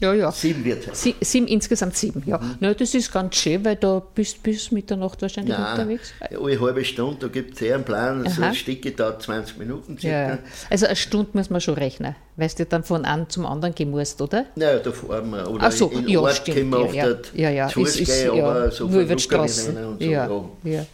Ja, 0.00 0.14
ja. 0.14 0.32
Sieben 0.32 0.64
wird 0.64 0.88
es. 0.90 1.02
Sie, 1.02 1.14
sieben, 1.20 1.46
insgesamt 1.46 1.94
sieben, 1.96 2.22
ja. 2.26 2.38
Mhm. 2.38 2.54
Na, 2.60 2.72
das 2.74 2.94
ist 2.94 3.12
ganz 3.12 3.36
schön, 3.36 3.62
weil 3.64 3.76
da 3.76 4.02
bist 4.14 4.42
bis 4.42 4.70
Mitternacht 4.70 5.20
wahrscheinlich 5.20 5.56
Nein, 5.56 5.72
unterwegs. 5.72 6.12
alle 6.20 6.60
halbe 6.60 6.84
Stunde, 6.84 7.16
da 7.20 7.28
gibt 7.28 7.54
es 7.56 7.62
eher 7.62 7.74
einen 7.74 7.84
Plan. 7.84 8.26
So 8.28 8.42
ein 8.42 8.54
Stücke 8.54 8.92
dauert 8.92 9.22
20 9.22 9.58
Minuten 9.58 9.98
circa. 9.98 10.30
Ja. 10.30 10.38
Also 10.70 10.86
eine 10.86 10.96
Stunde 10.96 11.28
muss 11.34 11.50
man 11.50 11.60
schon 11.60 11.74
rechnen, 11.74 12.16
weil 12.36 12.48
du 12.56 12.64
dann 12.64 12.82
von 12.82 13.04
einem 13.04 13.28
zum 13.28 13.44
anderen 13.44 13.74
gehen 13.74 13.90
musst, 13.90 14.20
oder? 14.22 14.46
Naja, 14.56 14.78
da 14.78 14.90
fahren 14.90 15.30
wir. 15.30 15.50
Oder 15.50 15.66
Ach 15.66 15.72
so, 15.72 15.90
in 15.90 16.08
ja, 16.08 16.20
Ort 16.20 16.36
stimmt. 16.36 16.56
können 16.56 16.70
wir 16.70 16.94
ja, 16.94 17.06
ja, 17.08 17.16
ja, 17.34 17.50
ja. 17.50 17.66
Ist- 17.66 18.00
ist- 18.00 18.06
gehen, 18.22 18.36
ja, 18.36 18.44
aber 18.48 18.70
so 18.70 18.88
nur 18.88 19.02
über 19.02 19.14
die 19.16 19.22
Straßen. 19.22 19.76
und 19.76 20.02
so, 20.02 20.08
ja, 20.08 20.28
ja. 20.64 20.86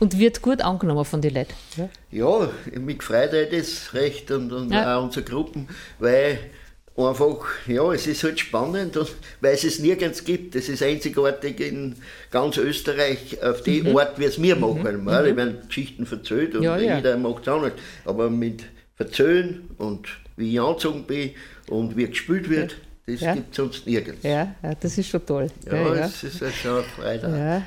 Und 0.00 0.18
wird 0.18 0.42
gut 0.42 0.60
angenommen 0.60 1.04
von 1.06 1.22
den 1.22 1.32
Leuten. 1.34 1.54
Ja. 1.76 1.88
Ja, 2.12 2.48
mich 2.78 2.98
gefreut 2.98 3.32
hat 3.32 3.52
das 3.52 3.94
recht 3.94 4.30
und, 4.30 4.52
und 4.52 4.74
auch 4.74 5.02
unsere 5.04 5.24
Gruppen, 5.24 5.68
weil 5.98 6.38
einfach, 6.96 7.46
ja, 7.66 7.92
es 7.92 8.06
ist 8.06 8.22
halt 8.24 8.38
spannend 8.40 8.96
weil 9.40 9.54
es 9.54 9.64
es 9.64 9.78
nirgends 9.78 10.24
gibt. 10.24 10.54
Es 10.56 10.68
ist 10.68 10.82
einzigartig 10.82 11.60
in 11.60 11.94
ganz 12.30 12.56
Österreich 12.58 13.42
auf 13.42 13.62
die 13.62 13.82
Mhm. 13.82 13.96
Art, 13.96 14.18
wie 14.18 14.24
es 14.24 14.40
wir 14.40 14.56
machen. 14.56 14.84
Weil 14.84 15.28
Ich 15.28 15.34
meine, 15.36 15.54
Geschichten 15.66 16.04
verzählt 16.06 16.54
und 16.56 16.62
Ja, 16.62 16.76
ja. 16.76 16.96
jeder 16.96 17.16
macht 17.16 17.42
es 17.42 17.48
anders. 17.48 17.72
Aber 18.04 18.28
mit 18.28 18.64
Verzählen 18.96 19.62
und 19.78 20.08
wie 20.36 20.52
ich 20.54 20.60
angezogen 20.60 21.04
bin 21.04 21.30
und 21.68 21.96
wie 21.96 22.06
gespielt 22.06 22.50
wird, 22.50 22.76
das 23.06 23.20
Ja. 23.20 23.34
gibt 23.34 23.50
es 23.52 23.56
sonst 23.56 23.86
nirgends. 23.86 24.22
Ja, 24.22 24.54
ja, 24.62 24.74
das 24.78 24.98
ist 24.98 25.08
schon 25.08 25.24
toll. 25.24 25.46
Ja, 25.66 25.74
Ja, 25.74 25.94
ja. 25.94 26.04
es 26.06 26.22
ist 26.22 26.40
ja 26.40 26.50
schon 26.50 26.70
eine 26.76 26.82
Freude. 26.84 27.62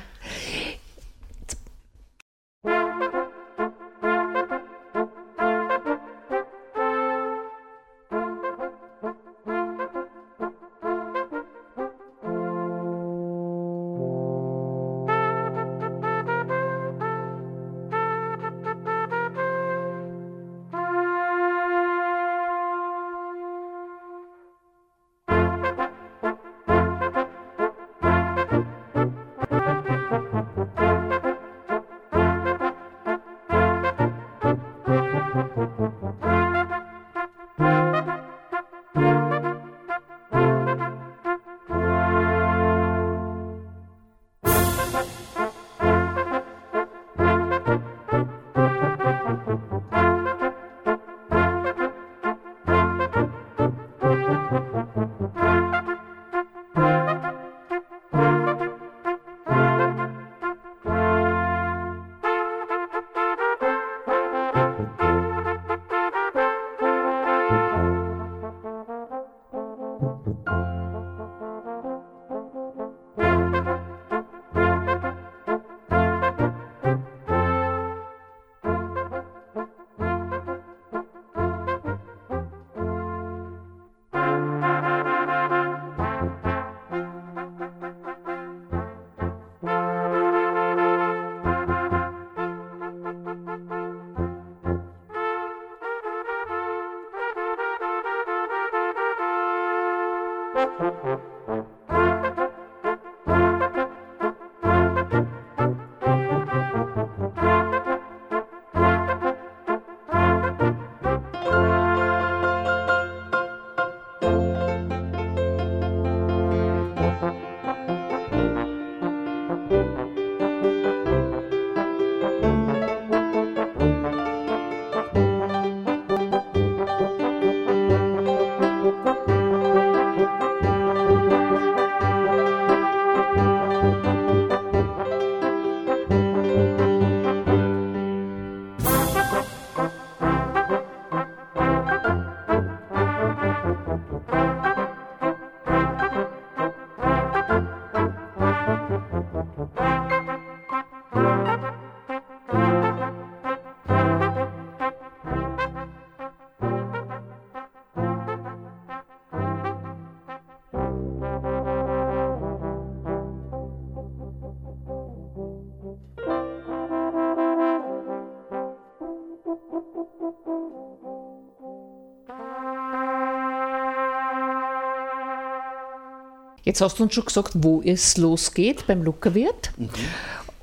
Jetzt 176.74 176.80
hast 176.80 176.98
du 176.98 177.04
uns 177.04 177.14
schon 177.14 177.24
gesagt, 177.24 177.52
wo 177.54 177.82
es 177.84 178.16
losgeht 178.16 178.88
beim 178.88 179.04
Luckerwirt. 179.04 179.70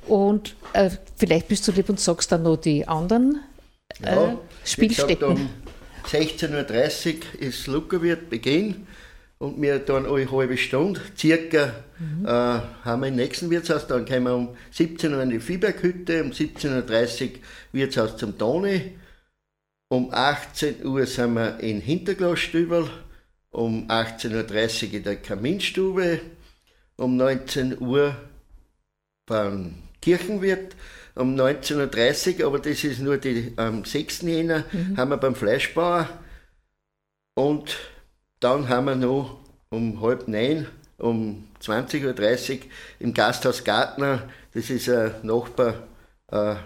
Und 0.06 0.54
äh, 0.74 0.90
vielleicht 1.16 1.48
bist 1.48 1.66
du 1.66 1.72
lieb 1.72 1.88
und 1.88 1.98
sagst 1.98 2.30
dann 2.30 2.42
noch 2.42 2.58
die 2.58 2.86
anderen 2.86 3.40
äh, 4.02 4.14
Ja, 4.14 4.38
Spielstätten. 4.62 5.24
Um 5.26 5.48
16.30 6.10 7.14
Uhr 7.14 7.40
ist 7.40 7.66
Luckerwirt 7.66 8.28
Beginn 8.28 8.86
und 9.38 9.62
wir 9.62 9.78
dann 9.78 10.04
alle 10.04 10.30
halbe 10.30 10.58
Stunde, 10.58 11.00
circa, 11.16 11.72
Mhm. 11.98 12.26
äh, 12.26 12.28
haben 12.28 13.00
wir 13.00 13.08
im 13.08 13.16
nächsten 13.16 13.48
Wirtshaus, 13.48 13.86
dann 13.86 14.04
kommen 14.04 14.24
wir 14.24 14.34
um 14.34 14.48
17 14.70 15.14
Uhr 15.14 15.22
in 15.22 15.30
die 15.30 15.40
Viehberghütte, 15.40 16.22
um 16.24 16.30
17.30 16.32 17.22
Uhr 17.22 17.30
Wirtshaus 17.72 18.18
zum 18.18 18.36
Toni, 18.36 18.98
um 19.88 20.12
18 20.12 20.84
Uhr 20.84 21.06
sind 21.06 21.32
wir 21.34 21.58
in 21.60 21.80
Hinterglasstübel, 21.80 22.90
um 23.52 23.88
18.30 23.88 24.88
Uhr 24.88 24.94
in 24.94 25.02
der 25.04 25.16
Kaminstube, 25.16 26.20
um 26.96 27.16
19 27.16 27.80
Uhr 27.80 28.16
beim 29.26 29.74
Kirchenwirt, 30.00 30.74
um 31.14 31.34
19.30 31.34 32.40
Uhr, 32.40 32.46
aber 32.46 32.58
das 32.58 32.82
ist 32.82 33.00
nur 33.00 33.18
die, 33.18 33.52
am 33.56 33.84
6. 33.84 34.22
Jänner, 34.22 34.64
haben 34.96 35.10
wir 35.10 35.18
beim 35.18 35.34
Fleischbauer. 35.34 36.08
Und 37.34 37.76
dann 38.40 38.68
haben 38.68 38.86
wir 38.86 38.96
noch 38.96 39.38
um 39.70 40.00
halb 40.00 40.28
neun, 40.28 40.66
um 40.98 41.48
20.30 41.62 42.52
Uhr 42.52 42.58
im 42.98 43.14
Gasthaus 43.14 43.64
Gartner, 43.64 44.28
das 44.54 44.70
ist 44.70 44.88
ein 44.88 45.14
Nachbar, 45.22 45.86
äh, 46.30 46.56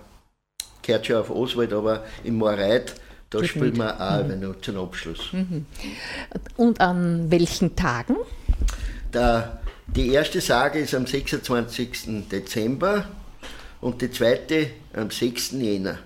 gehört 0.83 1.07
schon 1.07 1.17
auf 1.17 1.31
Oswald, 1.31 1.73
aber 1.73 2.05
im 2.25 2.37
Moorreit, 2.37 2.95
da 3.31 3.45
spielen 3.45 3.77
wir 3.77 4.01
auch 4.01 4.25
mhm. 4.25 4.41
noch 4.41 4.61
zum 4.61 4.79
Abschluss. 4.79 5.31
Und 6.57 6.81
an 6.81 7.31
welchen 7.31 7.75
Tagen? 7.75 8.17
Der, 9.13 9.61
die 9.87 10.13
erste 10.13 10.41
Sage 10.41 10.81
ist 10.81 10.95
am 10.95 11.07
26. 11.07 12.29
Dezember 12.31 13.07
und 13.81 14.01
die 14.01 14.11
zweite 14.11 14.71
am 14.95 15.11
6. 15.11 15.53
Jänner. 15.53 15.99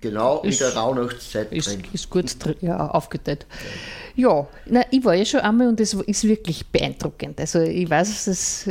Genau 0.00 0.42
ist, 0.42 0.60
in 0.60 0.66
der 0.66 0.76
Rauhnachtszeit 0.76 1.52
ist, 1.52 1.68
drin. 1.68 1.82
Ist 1.92 2.08
gut 2.08 2.36
ja, 2.60 2.88
aufgeteilt. 2.88 3.46
Ja, 4.14 4.46
na, 4.66 4.84
ich 4.90 5.04
war 5.04 5.14
ja 5.14 5.24
schon 5.24 5.40
einmal 5.40 5.66
und 5.68 5.80
es 5.80 5.94
ist 5.94 6.24
wirklich 6.24 6.66
beeindruckend. 6.66 7.40
Also 7.40 7.60
ich 7.60 7.88
weiß, 7.90 8.26
dass 8.26 8.70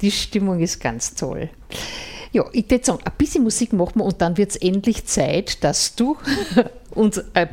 die 0.00 0.10
Stimmung 0.10 0.60
ist 0.60 0.80
ganz 0.80 1.14
toll. 1.14 1.50
Ja, 2.32 2.46
ich 2.52 2.70
würde 2.70 2.84
sagen, 2.84 3.00
ein 3.04 3.12
bisschen 3.18 3.44
Musik 3.44 3.74
machen 3.74 3.96
wir 3.96 4.04
und 4.04 4.22
dann 4.22 4.38
wird 4.38 4.50
es 4.50 4.56
endlich 4.56 5.04
Zeit, 5.04 5.62
dass 5.62 5.94
du 5.94 6.16
uns 6.94 7.18
äh, 7.34 7.48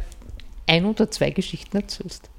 ein 0.67 0.86
oder 0.86 1.10
zwei 1.10 1.32
Geschichten 1.32 1.78
erzählst. 1.78 2.30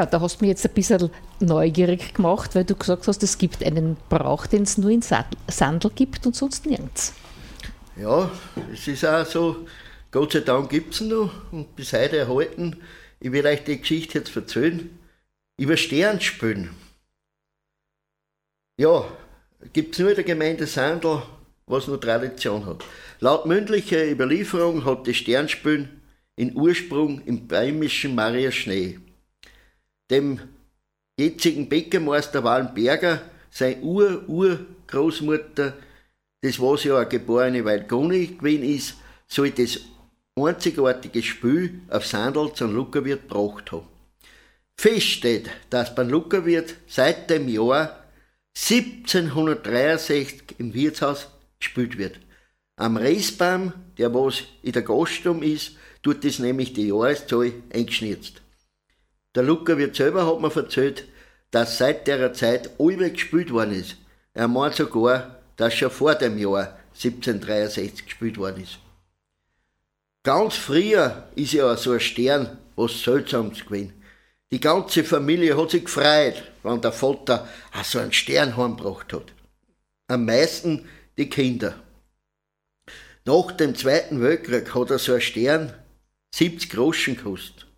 Ja, 0.00 0.06
da 0.06 0.18
hast 0.22 0.40
du 0.40 0.46
mich 0.46 0.52
jetzt 0.52 0.66
ein 0.66 0.72
bisschen 0.72 1.10
neugierig 1.40 2.14
gemacht, 2.14 2.54
weil 2.54 2.64
du 2.64 2.74
gesagt 2.74 3.06
hast, 3.06 3.22
es 3.22 3.36
gibt 3.36 3.62
einen 3.62 3.98
Brauch, 4.08 4.46
den 4.46 4.62
es 4.62 4.78
nur 4.78 4.90
in 4.90 5.02
Sandel 5.02 5.90
gibt 5.94 6.24
und 6.24 6.34
sonst 6.34 6.64
nirgends. 6.64 7.12
Ja, 8.00 8.30
es 8.72 8.88
ist 8.88 9.04
auch 9.04 9.26
so, 9.26 9.66
Gott 10.10 10.32
sei 10.32 10.40
Dank 10.40 10.70
gibt 10.70 10.94
es 10.94 11.02
ihn 11.02 11.08
noch 11.08 11.30
und 11.52 11.76
bis 11.76 11.92
heute 11.92 12.16
erhalten. 12.16 12.78
Ich 13.20 13.30
will 13.30 13.44
euch 13.44 13.62
die 13.64 13.78
Geschichte 13.78 14.20
jetzt 14.20 14.34
erzählen. 14.34 14.88
Über 15.58 15.76
Sternspülen. 15.76 16.70
Ja, 18.78 19.04
gibt 19.74 19.92
es 19.92 19.98
nur 19.98 20.08
in 20.08 20.14
der 20.14 20.24
Gemeinde 20.24 20.66
Sandel, 20.66 21.20
was 21.66 21.88
nur 21.88 22.00
Tradition 22.00 22.64
hat. 22.64 22.86
Laut 23.18 23.44
mündlicher 23.44 24.10
Überlieferung 24.10 24.86
hat 24.86 25.06
die 25.06 25.12
Sternspülen 25.12 26.00
in 26.36 26.56
Ursprung 26.56 27.20
im 27.26 27.46
bremischen 27.46 28.14
Maria 28.14 28.50
Schnee 28.50 28.98
dem 30.10 30.40
jetzigen 31.18 31.68
Bäckermeister 31.68 32.44
Wallenberger, 32.44 33.22
seine 33.50 33.80
Ur-Urgroßmutter, 33.80 35.74
das 36.42 36.60
was 36.60 36.84
ja 36.84 36.96
eine 36.96 37.08
geborene 37.08 37.64
Weilgoni 37.64 38.26
gewesen 38.26 38.64
ist, 38.64 38.94
soll 39.28 39.50
das 39.50 39.80
einzigartige 40.36 41.22
Spiel 41.22 41.80
auf 41.88 42.06
Sandal 42.06 42.52
zum 42.54 42.74
Luckerwirt 42.74 43.28
gebracht 43.28 43.72
haben. 43.72 43.86
Fest 44.76 45.06
steht, 45.06 45.50
dass 45.68 45.94
beim 45.94 46.08
Luckerwirt 46.08 46.74
seit 46.86 47.28
dem 47.28 47.48
Jahr 47.48 48.04
1763 48.56 50.54
im 50.58 50.72
Wirtshaus 50.74 51.28
gespielt 51.58 51.98
wird. 51.98 52.18
Am 52.76 52.96
Reisbaum, 52.96 53.74
der 53.98 54.14
was 54.14 54.44
in 54.62 54.72
der 54.72 54.82
Gastum 54.82 55.42
ist, 55.42 55.72
tut 56.02 56.24
das 56.24 56.38
nämlich 56.38 56.72
die 56.72 56.88
Jahreszahl 56.88 57.52
eingeschnitzt. 57.72 58.40
Der 59.36 59.44
Luca 59.44 59.78
wird 59.78 59.94
selber 59.94 60.26
hat 60.26 60.40
mir 60.40 60.54
erzählt, 60.54 61.04
dass 61.52 61.78
seit 61.78 62.06
der 62.08 62.32
Zeit 62.32 62.70
allweg 62.80 63.14
gespielt 63.14 63.52
worden 63.52 63.72
ist. 63.72 63.96
Er 64.34 64.48
meint 64.48 64.74
sogar, 64.74 65.40
dass 65.56 65.74
schon 65.74 65.90
vor 65.90 66.14
dem 66.16 66.36
Jahr 66.36 66.78
1763 66.94 68.06
gespielt 68.06 68.38
worden 68.38 68.64
ist. 68.64 68.78
Ganz 70.24 70.56
früher 70.56 71.28
ist 71.36 71.52
ja 71.52 71.76
so 71.76 71.92
ein 71.92 72.00
Stern 72.00 72.58
was 72.74 73.02
Seltsames 73.02 73.64
gewesen. 73.64 73.92
Die 74.50 74.60
ganze 74.60 75.04
Familie 75.04 75.56
hat 75.56 75.70
sich 75.70 75.84
gefreut, 75.84 76.42
wenn 76.64 76.80
der 76.80 76.92
Vater 76.92 77.48
so 77.84 78.00
einen 78.00 78.12
Stern 78.12 78.56
heimgebracht 78.56 79.12
hat. 79.12 79.32
Am 80.08 80.24
meisten 80.24 80.88
die 81.16 81.30
Kinder. 81.30 81.74
Nach 83.24 83.52
dem 83.52 83.76
Zweiten 83.76 84.20
Weltkrieg 84.20 84.74
hat 84.74 84.90
er 84.90 84.98
so 84.98 85.14
ein 85.14 85.20
Stern 85.20 85.72
70 86.34 86.70
Groschen 86.70 87.16
gekostet 87.16 87.69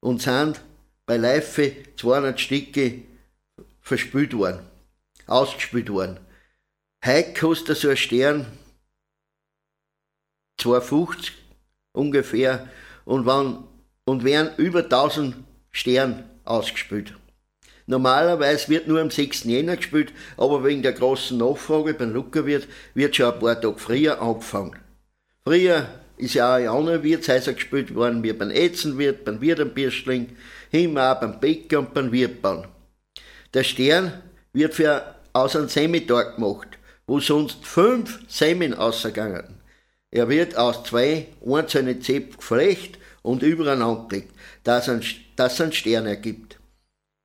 und 0.00 0.22
sind 0.22 0.60
bei 1.06 1.16
Leife 1.16 1.76
200 1.96 2.40
Stücke 2.40 3.02
verspült 3.80 4.34
worden, 4.36 4.60
ausgespült 5.26 5.90
worden. 5.90 6.20
Heute 7.04 7.32
kostet 7.38 7.78
so 7.78 7.88
ein 7.88 7.96
Stern 7.96 8.46
2,50 10.60 11.32
ungefähr 11.92 12.68
und, 13.04 13.26
wann, 13.26 13.64
und 14.04 14.24
werden 14.24 14.54
über 14.56 14.84
1000 14.84 15.36
Sterne 15.70 16.28
ausgespült. 16.44 17.14
Normalerweise 17.86 18.68
wird 18.68 18.86
nur 18.86 19.00
am 19.00 19.10
6. 19.10 19.44
Jänner 19.44 19.76
gespielt, 19.76 20.12
aber 20.36 20.62
wegen 20.62 20.82
der 20.82 20.92
großen 20.92 21.36
Nachfrage 21.36 21.94
beim 21.94 22.12
Luckerwirt 22.12 22.68
wird 22.94 23.16
schon 23.16 23.32
ein 23.32 23.40
paar 23.40 23.60
Tage 23.60 23.78
früher 23.78 24.20
angefangen. 24.22 24.78
Früher 25.42 25.88
ist 26.20 26.34
ja 26.34 26.54
auch 26.54 26.58
in 26.58 26.68
anderen 26.68 27.02
Wirtshäusern 27.02 27.54
gespielt 27.54 27.94
worden, 27.94 28.22
wie 28.22 28.32
beim 28.32 28.50
Ätzenwirt, 28.50 29.24
beim 29.24 29.40
Wirtenbirschling, 29.40 30.36
immer 30.70 31.12
auch 31.12 31.20
beim 31.20 31.40
Bäcker 31.40 31.80
und 31.80 31.94
beim 31.94 32.12
Wirtbahn. 32.12 32.66
Der 33.52 33.64
Stern 33.64 34.12
wird 34.52 34.74
für 34.74 35.14
aus 35.32 35.56
einem 35.56 35.68
Semitag 35.68 36.36
gemacht, 36.36 36.68
wo 37.06 37.20
sonst 37.20 37.64
fünf 37.64 38.20
Semen 38.28 38.74
ausgegangen. 38.74 39.60
Er 40.10 40.28
wird 40.28 40.56
aus 40.56 40.84
zwei 40.84 41.28
einzelnen 41.44 42.02
Zäpfen 42.02 42.36
geflecht 42.36 42.98
und 43.22 43.42
übereinander 43.42 44.06
gelegt, 44.08 44.32
dass 44.64 44.88
ein, 44.88 45.04
dass 45.36 45.60
ein 45.60 45.72
Stern 45.72 46.06
ergibt. 46.06 46.58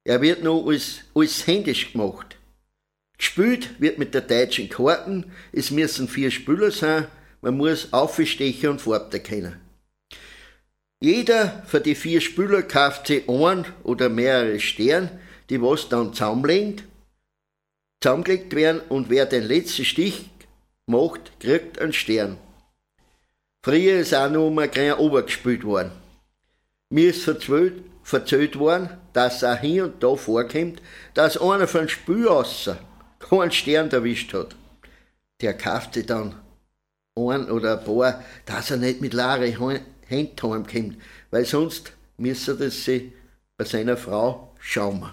Er 0.04 0.22
wird 0.22 0.44
noch 0.44 0.66
alles, 0.68 1.00
alles 1.16 1.48
händisch 1.48 1.92
gemacht. 1.92 2.38
Gespielt 3.18 3.80
wird 3.80 3.98
mit 3.98 4.14
der 4.14 4.22
deutschen 4.22 4.70
Karten, 4.70 5.32
es 5.52 5.72
müssen 5.72 6.08
vier 6.08 6.32
Spieler 6.32 6.70
sein, 6.70 7.08
man 7.42 7.58
muss 7.58 7.92
Aufstecher 7.94 8.72
und 8.72 8.82
Farbe 8.82 9.20
kennen. 9.20 9.60
Jeder 11.02 11.64
von 11.68 11.84
die 11.84 11.96
vier 11.96 12.22
Spieler 12.22 12.64
kauft 12.64 13.08
sich 13.08 13.28
ein 13.30 13.66
oder 13.84 14.10
mehrere 14.10 14.60
Sterne, 14.60 15.20
die 15.50 15.62
was 15.62 15.90
dann 15.90 16.14
zusammenlegt, 16.14 16.84
zusammengelegt 18.02 18.56
werden 18.56 18.82
und 18.90 19.10
wer 19.10 19.26
den 19.26 19.44
letzten 19.44 19.86
Stich 19.86 20.30
macht, 20.88 21.40
kriegt 21.40 21.80
einen 21.80 21.94
Stern. 21.94 22.38
Früher 23.64 24.00
ist 24.00 24.14
auch 24.14 24.30
noch 24.30 24.50
mal 24.52 24.70
ein 24.74 24.94
Obergespielt 24.94 25.64
worden. 25.64 25.92
Mir 26.90 27.10
ist 27.10 27.24
verzählt, 27.24 27.84
verzählt 28.04 28.60
worden, 28.60 28.90
dass 29.14 29.44
auch 29.44 29.60
hier 29.60 29.86
und 29.86 30.04
da 30.04 30.16
vorkommt, 30.16 30.82
dass 31.14 31.38
einer 31.38 31.68
von 31.68 31.90
Spiel 31.90 32.28
außer 32.28 32.78
keinen 33.20 33.52
Stern 33.52 33.90
erwischt 33.90 34.34
hat. 34.34 34.56
Der 35.42 35.58
kauft 35.58 35.96
sich 35.96 36.06
dann 36.06 36.36
ein 37.18 37.50
oder 37.50 37.80
ein 37.80 37.86
paar, 37.86 38.24
dass 38.46 38.72
er 38.72 38.78
nicht 38.78 39.00
mit 39.00 39.14
leeren 39.14 39.44
Händen 40.08 40.54
heimkommt, 40.54 40.98
weil 41.32 41.46
sonst 41.46 41.94
müsste 42.18 42.56
das 42.56 42.84
sie 42.84 43.14
bei 43.58 43.64
seiner 43.64 43.96
Frau 43.96 44.54
schauen. 44.60 45.12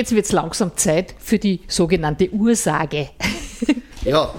Jetzt 0.00 0.14
wird 0.14 0.24
es 0.24 0.32
langsam 0.32 0.74
Zeit 0.78 1.14
für 1.18 1.38
die 1.38 1.60
sogenannte 1.68 2.30
Ursage. 2.30 3.10
ja, 4.02 4.34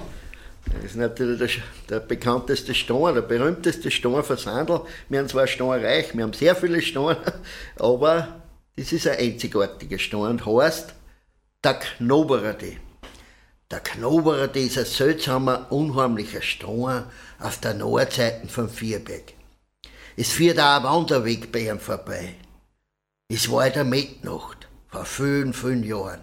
das 0.65 0.83
ist 0.85 0.95
natürlich 0.95 1.61
der, 1.87 1.99
der 1.99 2.07
bekannteste 2.07 2.73
Stein, 2.73 3.13
der 3.13 3.21
berühmteste 3.21 3.91
Stein 3.91 4.23
von 4.23 4.37
Sandl. 4.37 4.81
Wir 5.07 5.19
haben 5.19 5.29
zwar 5.29 5.45
steinreich, 5.45 6.17
wir 6.17 6.23
haben 6.23 6.33
sehr 6.33 6.55
viele 6.55 6.81
Steine, 6.81 7.21
aber 7.77 8.41
das 8.75 8.91
ist 8.91 9.05
ein 9.05 9.19
einzigartiger 9.19 9.99
Stein 9.99 10.21
und 10.21 10.45
heißt 10.47 10.95
der 11.63 11.75
Knobererde. 11.75 12.77
Der 13.69 13.81
Knobererde 13.81 14.61
ist 14.61 14.79
ein 14.79 14.85
seltsamer, 14.85 15.71
unheimlicher 15.71 16.41
Stein 16.41 17.03
auf 17.37 17.59
der 17.59 17.75
Nordseite 17.75 18.47
vom 18.47 18.67
Vierberg. 18.67 19.33
Es 20.17 20.31
führt 20.31 20.59
auch 20.59 20.77
ein 20.77 20.83
Wanderweg 20.85 21.51
bei 21.51 21.69
ihm 21.69 21.79
vorbei. 21.79 22.33
Es 23.27 23.51
war 23.51 23.67
in 23.67 23.73
der 23.73 23.83
Mitternacht 23.83 24.70
vor 24.91 25.05
vielen, 25.05 25.53
vielen 25.53 25.83
Jahren. 25.83 26.21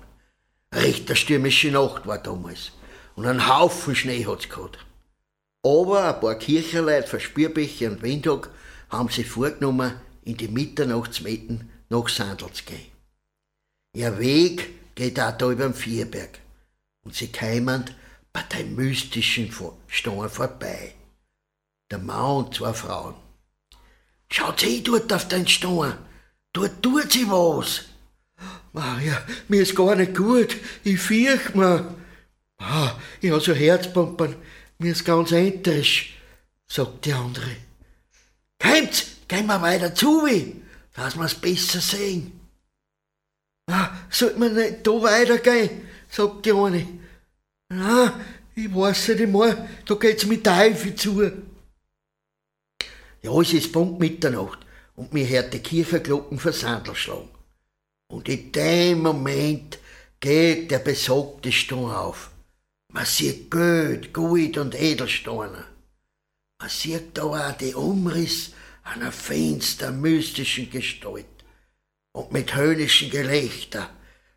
Eine 0.71 1.17
stürmische 1.17 1.71
Nacht 1.71 2.07
war 2.07 2.19
damals. 2.19 2.73
Und 3.17 3.27
ein 3.27 3.49
Haufen 3.49 3.97
Schnee 3.97 4.27
hat's 4.27 4.49
gehabt. 4.49 4.79
Aber 5.65 6.15
ein 6.15 6.21
paar 6.21 6.37
Kirchenleute 6.37 7.09
von 7.09 7.19
Spierbäche 7.19 7.91
und 7.91 8.03
Windhoek 8.03 8.51
haben 8.91 9.09
sich 9.09 9.27
vorgenommen, 9.27 9.95
in 10.23 10.37
die 10.37 10.49
Mitternachtsmetten 10.49 11.71
nach 11.89 12.09
Sandl 12.09 12.53
zu 12.53 12.65
gehen. 12.65 12.93
Ihr 13.95 14.19
Weg 14.19 14.95
geht 14.95 15.19
auch 15.19 15.37
da 15.37 15.51
über 15.51 15.65
den 15.65 15.75
Vierberg. 15.75 16.39
Und 17.03 17.15
sie 17.15 17.29
kämen 17.29 17.91
bei 18.33 18.43
dem 18.43 18.77
mystischen 18.77 19.51
Stein 19.87 20.29
vorbei. 20.29 20.95
Der 21.91 21.99
Mann 21.99 22.45
und 22.45 22.55
zwei 22.55 22.75
Frauen. 22.75 23.15
Schaut 24.31 24.61
sie 24.61 24.83
dort 24.83 25.11
auf 25.13 25.27
den 25.27 25.49
Stein. 25.49 25.95
Dort 26.53 26.83
tut 26.83 27.11
sie 27.11 27.29
was. 27.31 27.87
Maria, 28.79 29.21
mir 29.49 29.63
ist 29.63 29.75
gar 29.75 29.97
nicht 29.97 30.15
gut. 30.15 30.57
Ich 30.85 31.01
fürcht 31.01 31.57
mich. 31.57 31.81
Ah, 32.59 32.97
ich 33.21 33.33
habe 33.33 33.41
so 33.41 33.53
Herzpumpen. 33.53 34.37
Mir 34.79 34.93
ist 34.93 35.05
ganz 35.05 35.33
entrisch, 35.33 36.17
sagt 36.69 37.05
die 37.05 37.13
andere. 37.13 37.57
Kommt, 38.63 39.07
gehen 39.27 39.47
wir 39.47 39.61
weiter 39.61 39.93
zu, 39.97 40.29
dass 40.95 41.17
wir 41.17 41.25
es 41.25 41.35
besser 41.35 41.81
sehen. 41.81 42.39
Ah, 43.69 43.91
sollte 44.11 44.39
man 44.39 44.55
nicht 44.55 44.87
da 44.87 44.93
weitergehen, 45.03 45.89
sagt 46.09 46.47
die 46.47 46.53
eine. 46.53 46.87
Ah, 47.71 48.13
ich 48.55 48.73
weiß 48.73 49.09
nicht 49.09 49.23
einmal, 49.23 49.69
da 49.87 49.95
geht's 49.97 50.25
mit 50.25 50.45
Teufel 50.45 50.95
zu. 50.95 51.33
Ja, 53.23 53.41
es 53.41 53.53
ist 53.53 53.73
Punkt 53.73 53.99
Mitternacht 53.99 54.61
und 54.95 55.13
mir 55.13 55.29
hört 55.29 55.53
die 55.53 55.59
Kirchenglocken 55.59 56.39
versandel 56.39 56.95
schlagen. 56.95 57.38
Und 58.09 58.29
in 58.29 58.53
dem 58.53 59.03
Moment 59.03 59.79
geht 60.21 60.71
der 60.71 60.79
besagte 60.79 61.53
Stein 61.53 61.79
auf. 61.79 62.31
Man 62.91 63.05
sieht 63.05 63.51
Geld, 63.51 64.15
Gold 64.15 64.57
und 64.57 64.75
Edelsteine. 64.75 65.65
Man 66.59 66.71
sieht 66.71 67.19
da 67.19 67.23
auch 67.25 67.53
den 67.53 67.75
Umriss 67.75 68.53
einer 68.83 69.13
finster 69.13 69.93
mystischen 69.93 70.71
Gestalt. 70.71 71.27
Und 72.13 72.33
mit 72.33 72.57
höhnischen 72.57 73.11
Gelächter 73.11 73.91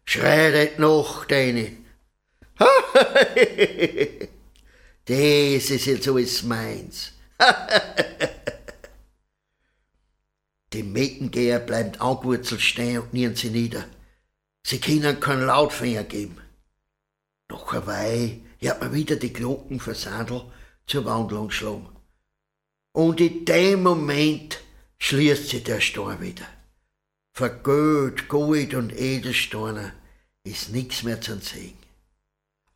schreit 0.05 0.78
die 0.78 0.82
Nacht 0.82 1.32
eine. 1.32 1.78
das 5.05 5.69
ist 5.69 5.86
jetzt 5.86 6.07
alles 6.07 6.43
meins. 6.43 7.13
Die 10.74 10.84
Meckengeher 10.84 11.59
bleiben 11.59 11.99
angewurzelt 11.99 12.61
stehen 12.61 12.99
und 12.99 13.13
nieren 13.13 13.36
sie 13.36 13.49
nieder. 13.49 13.86
Sie 14.63 14.80
können 14.80 15.19
keinen 15.19 15.45
Lautfinger 15.45 16.03
geben. 16.03 16.38
Nach 17.49 17.74
einer 17.74 17.88
Weile 17.88 18.39
hört 18.59 18.82
man 18.82 18.93
wieder 18.93 19.17
die 19.17 19.34
Glockenversandel 19.34 20.43
zur 20.88 21.05
Wandlung 21.05 21.51
schlagen. 21.51 21.89
Und 22.93 23.19
in 23.19 23.45
dem 23.45 23.84
Moment 23.84 24.59
schließt 24.99 25.49
sich 25.49 25.63
der 25.63 25.82
Stein 25.82 26.22
wieder. 26.22 26.45
Für 27.34 27.49
Geld, 27.49 28.28
Gold 28.30 28.74
und 28.74 28.97
Edelsteine 28.97 29.93
ist 30.43 30.69
nichts 30.69 31.03
mehr 31.03 31.19
zu 31.19 31.38
sehen. 31.39 31.78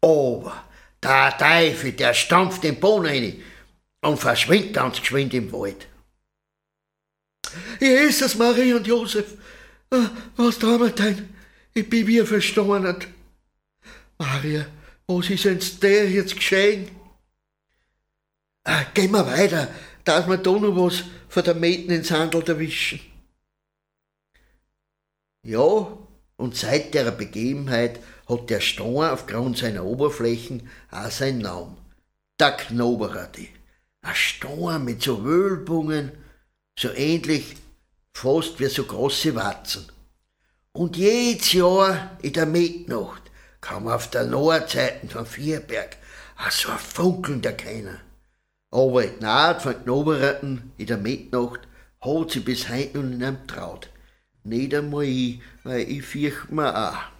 Aber 0.01 0.63
der 1.01 1.37
Teufel, 1.37 1.91
der 1.93 2.13
stampft 2.13 2.63
den 2.63 2.79
Boden 2.79 3.05
rein 3.05 3.41
und 4.01 4.19
verschwindet 4.19 4.73
ganz 4.73 4.99
geschwind 4.99 5.33
im 5.33 5.51
Wald. 5.51 5.87
Jesus, 7.79 8.35
Maria 8.35 8.75
und 8.75 8.87
Josef, 8.87 9.33
äh, 9.91 9.97
was 10.35 10.61
wir 10.61 10.89
denn? 10.89 11.29
Ich 11.73 11.89
bin 11.89 12.07
wie 12.07 12.21
verstorben. 12.21 12.97
Maria, 14.17 14.65
was 15.07 15.29
ist 15.29 15.45
denn 15.45 15.59
der 15.81 16.09
jetzt 16.09 16.35
geschehen? 16.35 16.89
Äh, 18.63 18.85
gehen 18.93 19.11
wir 19.11 19.25
weiter, 19.25 19.67
dass 20.03 20.27
wir 20.27 20.37
da 20.37 20.51
noch 20.51 20.75
was 20.75 21.03
von 21.27 21.43
der 21.43 21.55
Mädchen 21.55 21.91
ins 21.91 22.11
Handel 22.11 22.43
erwischen. 22.47 22.99
Ja, 25.43 25.97
und 26.37 26.55
seit 26.55 26.93
der 26.93 27.11
Begebenheit 27.11 27.99
hat 28.27 28.49
der 28.49 28.61
Stein 28.61 29.11
aufgrund 29.11 29.57
seiner 29.57 29.85
Oberflächen 29.85 30.69
auch 30.89 31.11
seinen 31.11 31.39
Namen. 31.39 31.77
Der 32.39 32.51
Knoberati. 32.51 33.49
Ein 34.01 34.15
Stein 34.15 34.83
mit 34.85 35.03
so 35.03 35.23
Wölbungen, 35.23 36.11
so 36.77 36.91
ähnlich 36.93 37.55
fast 38.13 38.59
wie 38.59 38.67
so 38.67 38.83
große 38.83 39.35
Watzen. 39.35 39.85
Und 40.73 40.97
jedes 40.97 41.53
Jahr 41.53 42.17
in 42.21 42.33
der 42.33 42.45
Mitternacht 42.45 43.23
kam 43.61 43.87
auf 43.87 44.09
der 44.09 44.25
Nordseite 44.25 45.07
von 45.07 45.25
Vierberg 45.25 45.97
auch 46.37 46.51
so 46.51 46.69
ein 46.69 46.77
Funkeln 46.77 47.43
erkennen. 47.43 47.99
Aber 48.71 49.05
in 49.05 49.19
Naht 49.19 49.61
von 49.61 49.81
Knoberratten 49.83 50.73
in 50.77 50.87
der 50.87 50.97
Mitternacht 50.97 51.61
hat 52.01 52.31
sie 52.31 52.41
bis 52.41 52.67
heute 52.67 52.97
noch 52.99 53.31
nicht 53.31 53.47
traut. 53.47 53.89
Nicht 54.43 54.75
einmal 54.75 55.05
ich, 55.05 55.41
weil 55.63 55.89
ich 55.89 56.03
fürchte 56.03 56.53
mir 56.53 56.75
auch. 56.75 57.14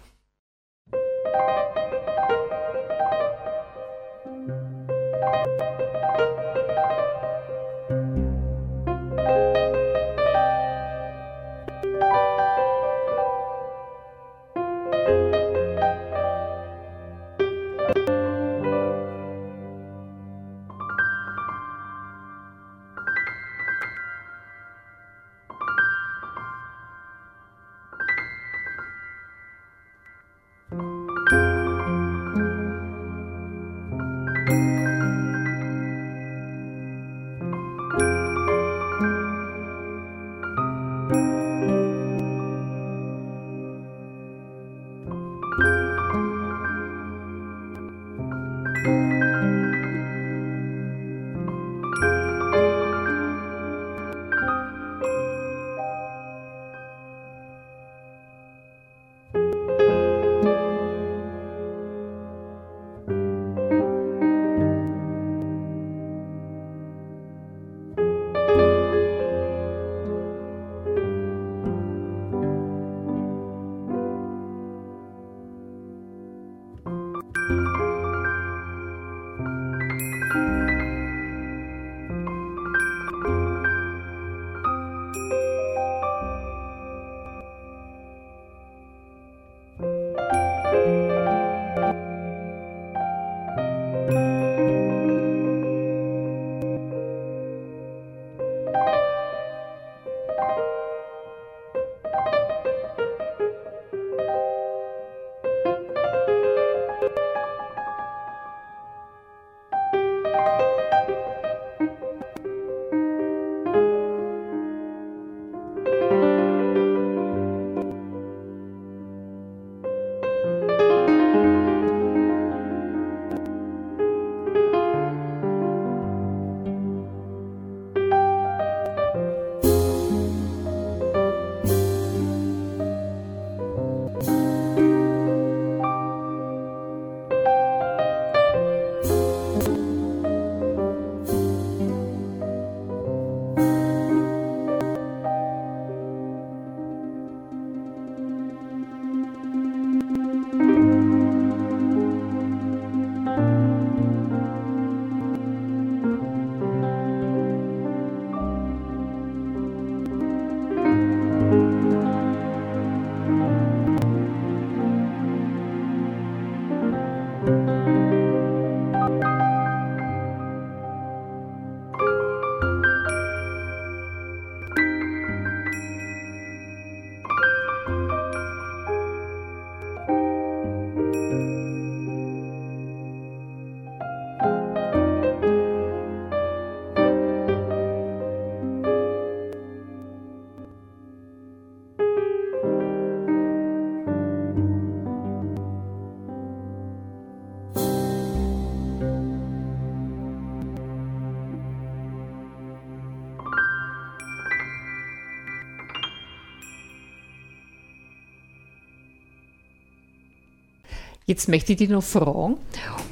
Jetzt 211.28 211.48
möchte 211.48 211.72
ich 211.72 211.78
dich 211.78 211.88
noch 211.88 212.04
fragen, 212.04 212.56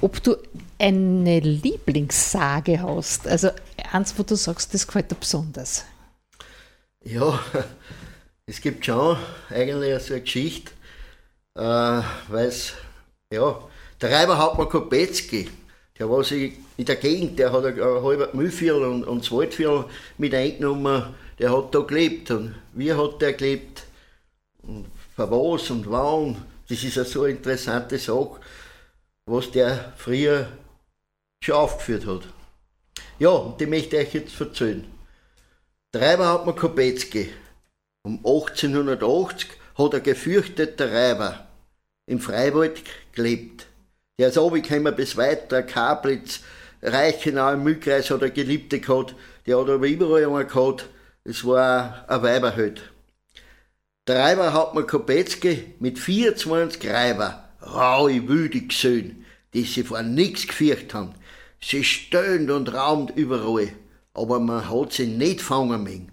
ob 0.01 0.23
du 0.23 0.37
eine 0.79 1.41
Lieblingssage 1.41 2.81
hast. 2.81 3.27
Also 3.27 3.51
eins, 3.91 4.17
wo 4.17 4.23
du 4.23 4.37
sagst, 4.37 4.73
das 4.73 4.87
gefällt 4.87 5.11
dir 5.11 5.17
besonders. 5.17 5.85
Ja, 7.03 7.41
es 8.47 8.61
gibt 8.61 8.87
schon 8.87 9.17
eigentlich 9.51 10.01
so 10.01 10.15
eine 10.15 10.23
Geschichte, 10.23 10.71
äh, 11.57 11.61
weil 11.61 12.47
es, 12.47 12.75
ja, 13.33 13.59
der 14.01 14.13
Reiber 14.13 14.39
Hauptmann 14.39 14.69
Kopetzky, 14.69 15.51
der 15.99 16.09
war 16.09 16.23
sich 16.23 16.53
in 16.77 16.85
der 16.85 16.97
Gegend, 16.97 17.37
der 17.41 17.53
hat 17.53 17.65
ein 17.65 17.81
halber 17.81 18.29
Müllviertel 18.33 18.85
und, 18.85 19.05
und 19.05 19.25
das 19.25 19.33
Waldviertel 19.33 19.87
mit 20.19 20.33
eingenommen, 20.35 21.15
der 21.41 21.57
hat 21.57 21.75
da 21.75 21.81
gelebt. 21.81 22.31
Und 22.31 22.55
wie 22.75 22.93
hat 22.93 23.21
der 23.21 23.33
gelebt? 23.33 23.83
Und 24.63 24.87
für 25.17 25.29
was 25.29 25.69
und 25.71 25.91
wann? 25.91 26.54
Das 26.69 26.83
ist 26.83 26.97
ja 26.97 27.05
so 27.05 27.23
eine 27.23 27.33
interessante 27.33 27.99
Sache, 27.99 28.41
was 29.27 29.51
der 29.51 29.93
früher 29.97 30.49
schon 31.43 31.55
aufgeführt 31.55 32.07
hat. 32.07 32.23
Ja, 33.19 33.31
und 33.31 33.61
die 33.61 33.67
möchte 33.67 33.97
ich 33.97 34.09
euch 34.09 34.15
jetzt 34.15 34.41
erzählen. 34.41 34.85
Der 35.93 36.19
hat 36.19 36.47
man 36.47 36.57
Kopetzky. 36.57 37.31
Um 38.03 38.17
1880 38.19 39.51
hat 39.79 39.95
ein 39.95 40.03
gefürchteter 40.03 40.93
Räuber 40.93 41.47
im 42.07 42.21
Freiwald 42.21 42.83
gelebt. 43.13 43.67
Der 44.19 44.29
ist 44.29 44.39
runtergekommen 44.39 44.95
bis 44.95 45.17
weiter, 45.17 45.63
Kablitz, 45.63 46.41
Reichenau 46.83 47.53
im 47.53 47.63
Mühlkreis 47.63 48.11
hat 48.11 48.23
er 48.23 48.31
Geliebte 48.31 48.79
gehabt, 48.79 49.15
der 49.47 49.59
hat 49.59 49.69
aber 49.69 49.87
überall 49.87 50.27
einen 50.27 50.49
gehabt. 50.49 50.89
Es 51.25 51.45
war 51.47 52.05
ein. 52.09 52.23
Der 52.23 52.94
Reiber 54.07 54.53
hat 54.53 54.75
mir 54.75 54.85
Kopetzky 54.85 55.75
mit 55.81 55.99
24 55.99 56.91
Reiber, 56.91 57.49
raue, 57.63 58.29
wütig 58.29 58.73
Söhne, 58.73 59.17
die 59.55 59.63
sich 59.63 59.87
vor 59.87 60.03
nichts 60.03 60.47
gefürchtet 60.47 60.93
haben. 60.93 61.15
Sie 61.63 61.83
stöhnt 61.85 62.51
und 62.51 62.75
raumt 62.75 63.17
überall, 63.17 63.73
aber 64.13 64.41
man 64.41 64.69
hat 64.69 64.93
sie 64.93 65.07
nicht 65.07 65.41
fangen 65.41 65.83
mögen. 65.83 66.13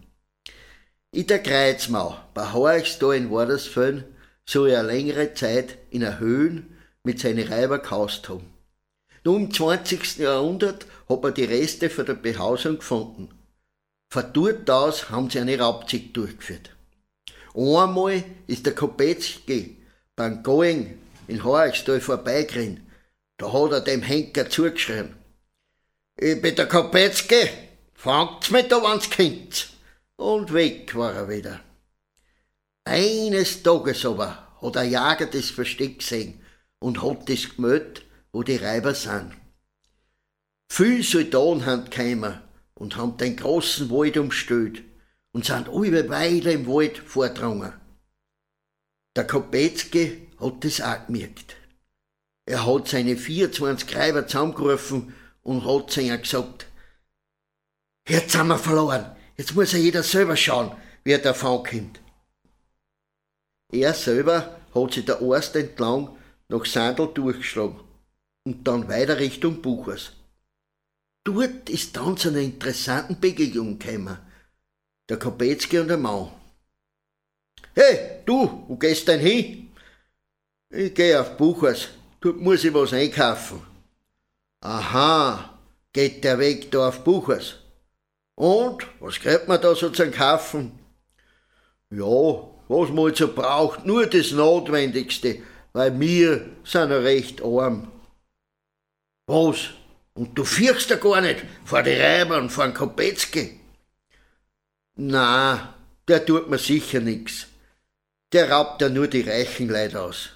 In 1.11 1.27
der 1.27 1.43
Kreuzmau, 1.43 2.17
bei 2.33 2.53
Horchstal 2.53 3.15
in 3.15 3.29
Wardersfeld, 3.29 4.05
soll 4.45 4.69
er 4.69 4.83
längere 4.83 5.33
Zeit 5.33 5.77
in 5.89 5.99
der 5.99 6.19
Höhe 6.19 6.63
mit 7.03 7.19
seinen 7.19 7.45
Reiber 7.45 7.79
gehaust 7.79 8.29
haben. 8.29 8.53
Nur 9.25 9.35
im 9.35 9.53
20. 9.53 10.17
Jahrhundert 10.19 10.85
hat 11.09 11.21
man 11.21 11.33
die 11.33 11.43
Reste 11.43 11.89
von 11.89 12.05
der 12.05 12.13
Behausung 12.13 12.77
gefunden. 12.77 13.29
Von 14.09 14.31
dort 14.31 14.69
aus 14.69 15.09
haben 15.09 15.29
sie 15.29 15.39
eine 15.39 15.59
Raubzeit 15.59 16.15
durchgeführt. 16.15 16.71
Einmal 17.53 18.23
ist 18.47 18.65
der 18.65 18.75
Kopetzky 18.75 19.77
beim 20.15 20.41
Going 20.43 20.97
in 21.27 21.43
Horchstal 21.43 21.99
vorbeigerannt. 21.99 22.81
Da 23.37 23.51
hat 23.51 23.71
er 23.71 23.81
dem 23.81 24.01
Henker 24.01 24.49
zugeschrieben. 24.49 25.15
Ich 26.15 26.41
bin 26.41 26.55
der 26.55 26.67
Kopetzky, 26.67 27.49
fangt's 27.93 28.51
mit 28.51 28.71
da, 28.71 28.81
wenn's 28.81 29.09
könnt. 29.09 29.69
Und 30.15 30.53
weg 30.53 30.95
war 30.95 31.13
er 31.13 31.29
wieder. 31.29 31.59
Eines 32.85 33.63
Tages 33.63 34.05
aber 34.05 34.47
hat 34.61 34.77
ein 34.77 34.89
Jäger 34.89 35.27
das 35.31 35.49
Versteck 35.49 35.99
gesehen 35.99 36.41
und 36.79 37.01
hat 37.01 37.27
das 37.29 37.55
gemeldet, 37.55 38.03
wo 38.31 38.43
die 38.43 38.57
Reiber 38.57 38.93
sind. 38.93 39.33
Viele 40.71 41.03
Soldaten 41.03 41.65
haben 41.65 41.89
gekommen 41.89 42.39
und 42.75 42.95
haben 42.95 43.17
den 43.17 43.35
großen 43.35 43.89
Wald 43.89 44.17
umstellt 44.17 44.83
und 45.33 45.45
sind 45.45 45.69
alle 45.69 46.09
Weile 46.09 46.53
im 46.53 46.67
Wald 46.67 46.97
vordrungen. 46.97 47.73
Der 49.15 49.27
Kopetzky 49.27 50.29
hat 50.39 50.63
das 50.63 50.81
auch 50.81 51.05
gemerkt. 51.05 51.55
Er 52.45 52.65
hat 52.65 52.87
seine 52.87 53.17
24 53.17 53.95
Reiber 53.95 54.27
zusammengerufen 54.27 55.13
und 55.43 55.65
hat 55.65 55.91
zu 55.91 56.01
ihnen 56.01 56.21
gesagt, 56.21 56.67
jetzt 58.07 58.31
sind 58.31 58.47
wir 58.47 58.57
verloren, 58.57 59.15
jetzt 59.37 59.55
muss 59.55 59.73
ja 59.73 59.79
jeder 59.79 60.03
selber 60.03 60.35
schauen, 60.35 60.75
wie 61.03 61.11
er 61.11 61.19
davon 61.19 61.63
kommt. 61.63 61.99
Er 63.71 63.93
selber 63.93 64.59
hat 64.73 64.93
sich 64.93 65.05
der 65.05 65.21
Arzt 65.21 65.55
entlang 65.55 66.17
nach 66.49 66.65
Sandel 66.65 67.07
durchgeschlagen 67.13 67.79
und 68.43 68.67
dann 68.67 68.87
weiter 68.89 69.19
Richtung 69.19 69.61
Buchers. 69.61 70.13
Dort 71.23 71.69
ist 71.69 71.95
dann 71.95 72.17
zu 72.17 72.29
einer 72.29 72.39
interessanten 72.39 73.19
Begegnung 73.19 73.77
gekommen 73.77 74.17
der 75.09 75.17
Kopetzky 75.19 75.79
und 75.79 75.87
der 75.87 75.97
Mann. 75.97 76.31
Hey, 77.73 78.21
du, 78.25 78.65
wo 78.67 78.75
gehst 78.75 79.07
denn 79.07 79.19
hin? 79.19 79.71
Ich 80.69 80.93
geh 80.93 81.15
auf 81.15 81.37
Buchers, 81.37 81.89
dort 82.19 82.37
muss 82.37 82.63
ich 82.63 82.73
was 82.73 82.93
einkaufen. 82.93 83.61
Aha, 84.61 85.57
geht 85.93 86.23
der 86.23 86.39
Weg 86.39 86.71
da 86.71 86.89
auf 86.89 87.03
Buchers. 87.03 87.55
Und, 88.35 88.87
was 88.99 89.19
kriegt 89.19 89.47
man 89.47 89.61
da 89.61 89.75
so 89.75 89.89
zum 89.89 90.11
Kaufen? 90.11 90.79
Ja, 91.89 92.05
was 92.67 92.89
man 92.89 93.07
jetzt 93.07 93.19
so 93.19 93.33
braucht, 93.33 93.85
nur 93.85 94.05
das 94.05 94.31
Notwendigste, 94.31 95.41
weil 95.73 95.97
wir 95.99 96.49
sind 96.63 96.89
ja 96.89 96.97
recht 96.97 97.41
arm. 97.41 97.91
Was? 99.27 99.69
Und 100.13 100.37
du 100.37 100.43
fürchst 100.43 100.89
ja 100.89 100.97
gar 100.97 101.21
nicht 101.21 101.45
vor 101.63 101.83
die 101.83 101.93
Reibern, 101.93 102.49
vor 102.49 102.65
den 102.65 102.73
Kopetzky? 102.73 103.60
Na, 105.03 105.73
der 106.07 106.23
tut 106.23 106.47
mir 106.47 106.59
sicher 106.59 106.99
nix. 106.99 107.47
Der 108.33 108.51
raubt 108.51 108.83
ja 108.83 108.87
nur 108.87 109.07
die 109.07 109.21
reichen 109.21 109.67
Leute 109.67 109.99
aus. 109.99 110.29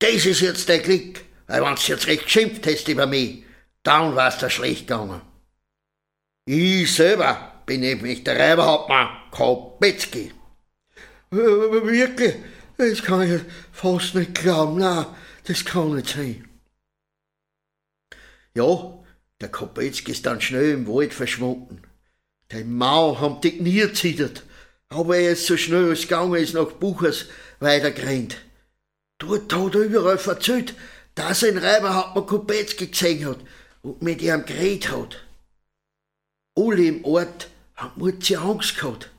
Das 0.00 0.26
ist 0.26 0.42
jetzt 0.42 0.68
dein 0.68 0.82
Glück, 0.82 1.24
weil 1.46 1.62
wenn's 1.62 1.88
jetzt 1.88 2.06
recht 2.08 2.24
geschimpft 2.24 2.66
hast 2.66 2.88
über 2.88 3.06
mich, 3.06 3.42
dann 3.84 4.14
war's 4.16 4.36
da 4.36 4.50
schlecht 4.50 4.86
gegangen. 4.86 5.22
Ich 6.44 6.92
selber 6.94 7.62
bin 7.64 7.80
nämlich 7.80 8.22
der 8.22 8.38
Reiberhauptmann 8.38 9.08
Kopetzky. 9.30 10.34
Wirklich? 11.30 12.34
Das 12.76 13.02
kann 13.02 13.22
ich 13.22 13.40
fast 13.72 14.14
nicht 14.14 14.34
glauben. 14.34 14.78
Na, 14.78 15.16
das 15.44 15.64
kann 15.64 15.94
nicht 15.94 16.10
sein. 16.10 16.46
Ja, 18.54 19.02
der 19.40 19.48
Kopetzky 19.48 20.12
ist 20.12 20.26
dann 20.26 20.42
schnell 20.42 20.72
im 20.72 20.86
Wald 20.86 21.14
verschwunden. 21.14 21.82
Die 22.52 22.64
Mau 22.64 23.18
haben 23.18 23.40
die 23.40 23.56
Knie 23.56 23.80
gezittert, 23.80 24.42
aber 24.90 25.16
er 25.16 25.32
ist 25.32 25.46
so 25.46 25.56
schnell 25.56 25.88
als 25.88 26.02
gegangen 26.02 26.34
ist 26.34 26.52
nach 26.52 26.70
Buchers 26.72 27.26
weitergerannt. 27.60 28.36
Dort 29.18 29.54
hat 29.54 29.74
er 29.74 29.80
überall 29.80 30.18
erzählt, 30.18 30.74
dass 31.14 31.42
er 31.42 31.50
in 31.50 31.58
Reiberhauptmann 31.58 32.26
Kopetzky 32.26 32.88
gesehen 32.88 33.26
hat 33.26 33.38
und 33.82 34.02
mit 34.02 34.20
ihm 34.20 34.44
geredet 34.44 34.90
hat. 34.90 35.24
Alle 36.54 36.84
im 36.84 37.04
Ort 37.04 37.48
haben 37.74 37.98
Mutzi 37.98 38.36
Angst 38.36 38.76
gehabt. 38.76 39.10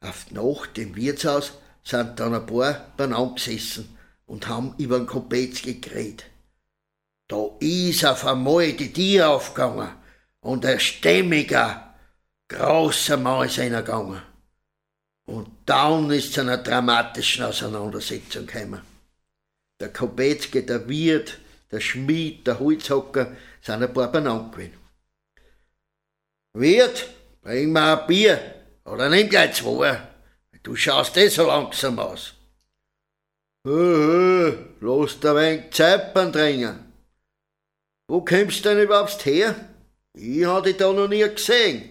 Auf 0.00 0.24
die 0.30 0.34
Nacht 0.34 0.78
im 0.78 0.96
Wirtshaus 0.96 1.52
sind 1.84 2.18
dann 2.18 2.34
ein 2.34 2.46
paar 2.46 2.92
beieinander 2.96 3.34
gesessen 3.34 3.96
und 4.24 4.48
haben 4.48 4.74
über 4.78 4.98
den 4.98 5.06
Kopetzky 5.06 5.80
geredet. 5.80 6.24
Da 7.28 7.50
ist 7.60 8.06
auf 8.06 8.24
einmal 8.24 8.72
die 8.72 8.92
Tür 8.92 9.28
aufgegangen 9.30 9.90
und 10.40 10.64
ein 10.64 10.80
stämmiger, 10.80 11.89
großer 12.50 13.16
Mann 13.16 13.46
ist 13.46 13.58
einer 13.58 13.82
gegangen. 13.82 14.22
Und 15.26 15.48
dann 15.64 16.10
ist 16.10 16.34
zu 16.34 16.40
einer 16.40 16.58
dramatischen 16.58 17.44
Auseinandersetzung 17.44 18.46
gekommen. 18.46 18.82
Der 19.80 19.92
Kopetzke, 19.92 20.62
der 20.62 20.88
Wirt, 20.88 21.38
der 21.70 21.80
Schmied, 21.80 22.46
der 22.46 22.58
Holzhocker 22.58 23.36
sind 23.62 23.82
ein 23.82 23.92
paar 23.92 24.10
beieinander 24.10 24.50
gewesen. 24.50 24.78
Wirt, 26.52 27.08
bring 27.42 27.72
mir 27.72 28.00
ein 28.00 28.06
Bier 28.06 28.54
oder 28.84 29.08
nimm 29.08 29.28
gleich 29.28 29.54
zwei. 29.54 30.02
Du 30.62 30.74
schaust 30.76 31.16
eh 31.16 31.28
so 31.28 31.46
langsam 31.46 31.98
aus. 31.98 32.34
Hö, 33.64 34.52
lass 34.80 35.24
ein 35.24 35.36
wenig 35.36 35.70
Zeitbahn 35.72 36.32
dringen. 36.32 36.92
Wo 38.08 38.22
kommst 38.22 38.64
du 38.64 38.70
denn 38.70 38.82
überhaupt 38.82 39.24
her? 39.24 39.54
Ich 40.14 40.44
habe 40.44 40.68
dich 40.68 40.76
da 40.76 40.92
noch 40.92 41.08
nie 41.08 41.22
gesehen. 41.22 41.89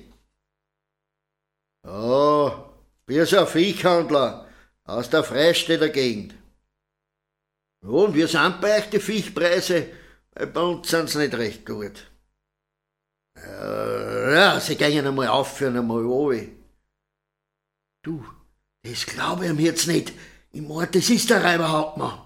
Ja, 1.83 2.73
wir 3.07 3.25
sind 3.25 3.49
Viechhandler 3.49 4.47
aus 4.83 5.09
der 5.09 5.23
Freistädter 5.23 5.89
Gegend. 5.89 6.35
Und 7.81 8.13
wir 8.13 8.27
sind 8.27 8.59
bei 8.61 8.77
euch 8.77 8.89
die 8.89 8.99
Viechpreise? 8.99 9.87
Bei 10.31 10.61
uns 10.61 10.89
sind 10.89 11.09
sie 11.09 11.19
nicht 11.19 11.33
recht 11.35 11.65
gut. 11.65 12.11
Ja, 13.35 14.59
sie 14.59 14.75
gehen 14.75 15.07
einmal 15.07 15.29
auf 15.29 15.57
für 15.57 15.67
einmal 15.67 16.03
runter. 16.03 16.47
Du, 18.03 18.25
das 18.83 19.05
glaube 19.05 19.45
ich 19.45 19.51
ihm 19.51 19.59
jetzt 19.59 19.87
nicht. 19.87 20.13
Ich 20.51 20.61
meine, 20.61 20.87
das 20.87 21.09
ist 21.09 21.29
der 21.29 21.43
Reiberhauptmann. 21.43 22.25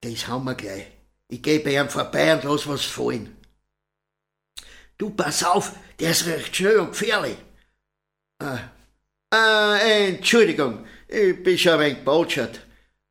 Das 0.00 0.28
haben 0.28 0.44
wir 0.44 0.54
gleich. 0.54 0.86
Ich 1.28 1.42
geh 1.42 1.58
bei 1.58 1.74
ihm 1.74 1.88
vorbei 1.88 2.34
und 2.34 2.44
lass 2.44 2.66
was 2.66 2.84
fallen. 2.84 3.36
Du, 4.96 5.10
pass 5.10 5.44
auf, 5.44 5.74
der 5.98 6.10
ist 6.10 6.26
recht 6.26 6.54
schnell 6.54 6.78
und 6.78 6.90
gefährlich. 6.90 7.36
Ah, 8.40 8.70
ah, 9.30 9.76
Entschuldigung, 9.78 10.86
ich 11.08 11.42
bin 11.42 11.58
schon 11.58 11.72
ein 11.72 11.80
wenig 11.80 12.04
botschert. 12.04 12.60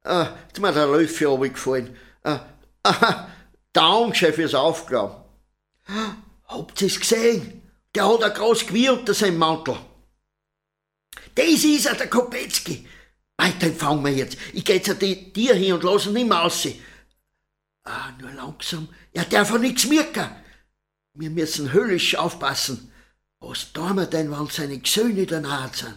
äh, 0.05 0.25
jetzt 0.47 0.59
mir 0.59 0.71
der 0.71 0.87
Löffel 0.87 1.27
runtergefallen. 1.27 1.95
Äh, 2.23 2.39
aha, 2.83 3.29
Dankeschön 3.73 4.33
fürs 4.33 4.55
Aufklauen. 4.55 5.23
Habt 6.45 6.81
ihr's 6.81 6.99
gesehen? 6.99 7.61
Der 7.93 8.07
hat 8.07 8.23
ein 8.23 8.33
groß 8.33 8.67
Gewirr 8.67 8.93
unter 8.93 9.13
seinem 9.13 9.37
Mantel. 9.37 9.77
Das 11.35 11.45
ist 11.45 11.85
er, 11.85 11.95
der 11.95 12.09
Kopetzky. 12.09 12.87
Mei, 13.37 13.51
den 13.51 13.75
fangen 13.75 14.03
wir 14.03 14.13
jetzt. 14.13 14.37
Ich 14.53 14.63
geh 14.63 14.81
zu 14.81 14.95
dir 14.95 15.55
hin 15.55 15.73
und 15.73 15.83
lass 15.83 16.05
ihn 16.07 16.13
nicht 16.13 16.27
mehr 16.27 16.37
raus. 16.37 16.67
Ah, 17.83 18.11
nur 18.19 18.31
langsam. 18.31 18.87
Er 19.13 19.25
darf 19.25 19.51
auch 19.51 19.57
nichts 19.57 19.87
merken. 19.87 20.29
Wir 21.13 21.29
müssen 21.29 21.73
höllisch 21.73 22.15
aufpassen. 22.15 22.91
Was 23.39 23.71
tun 23.71 23.95
wir 23.95 24.05
denn, 24.07 24.31
wenn 24.31 24.47
seine 24.47 24.79
Gesöhne 24.79 25.25
da 25.25 25.39
nahe 25.39 25.69
sind? 25.73 25.95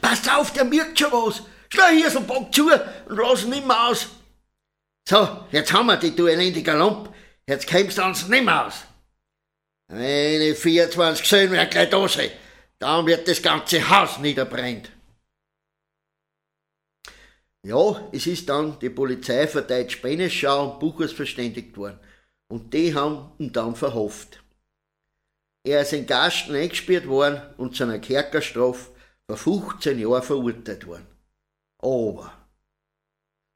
Passt 0.00 0.30
auf, 0.30 0.52
der 0.52 0.64
merkt 0.64 0.98
schon 0.98 1.12
was. 1.12 1.42
Schlei 1.68 1.96
hier 1.96 2.10
so 2.10 2.20
Bock 2.20 2.54
zu 2.54 2.70
und 2.70 2.82
lass 3.08 3.46
mehr 3.46 3.88
aus. 3.88 4.06
So, 5.08 5.46
jetzt 5.52 5.72
haben 5.72 5.86
wir 5.86 5.96
die, 5.96 6.14
du 6.14 6.26
elendiger 6.26 6.76
Lump. 6.76 7.12
Jetzt 7.46 7.68
kommst 7.68 7.98
du 7.98 8.02
uns 8.02 8.28
nicht 8.28 8.44
mehr 8.44 8.66
aus. 8.66 8.74
Ich 9.88 10.58
24 10.58 11.22
gesehen 11.22 11.50
werde, 11.50 11.70
gleich 11.70 11.90
da 11.90 12.08
sein. 12.08 12.30
Dann 12.78 13.06
wird 13.06 13.28
das 13.28 13.42
ganze 13.42 13.88
Haus 13.88 14.18
niederbrennt. 14.18 14.90
Ja, 17.66 18.08
es 18.12 18.26
ist 18.26 18.48
dann 18.48 18.78
die 18.78 18.90
Polizei 18.90 19.46
Deutsch 19.46 20.02
Benneschau 20.02 20.72
und 20.72 20.80
Buchers 20.80 21.12
verständigt 21.12 21.76
worden. 21.76 21.98
Und 22.48 22.72
die 22.74 22.94
haben 22.94 23.32
ihn 23.38 23.52
dann 23.52 23.74
verhofft. 23.74 24.43
Er 25.66 25.80
ist 25.80 25.94
in 25.94 26.06
Gasten 26.06 26.54
eingesperrt 26.54 27.08
worden 27.08 27.40
und 27.56 27.74
zu 27.74 27.84
einer 27.84 27.98
Kerkerstrafe 27.98 28.90
vor 29.26 29.36
15 29.36 29.98
Jahren 29.98 30.22
verurteilt 30.22 30.86
worden. 30.86 31.06
Aber 31.78 32.32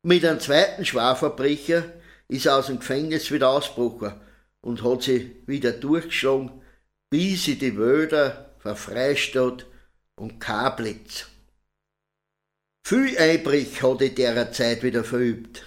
mit 0.02 0.24
einem 0.24 0.40
zweiten 0.40 0.86
Schwerverbrecher 0.86 1.84
ist 2.28 2.46
er 2.46 2.56
aus 2.56 2.66
dem 2.66 2.78
Gefängnis 2.78 3.30
wieder 3.30 3.50
ausgebrochen 3.50 4.18
und 4.62 4.82
hat 4.82 5.02
sich 5.02 5.32
wieder 5.46 5.72
durchgeschlagen, 5.72 6.62
bis 7.10 7.46
in 7.48 7.58
die 7.58 7.78
Wälder 7.78 8.54
von 8.58 8.76
Freistadt 8.76 9.66
und 10.16 10.40
Kablitz. 10.40 11.26
Viel 12.86 13.18
Einbrich 13.18 13.82
hat 13.82 14.00
er 14.00 14.08
derer 14.08 14.50
Zeit 14.50 14.82
wieder 14.82 15.04
verübt. 15.04 15.66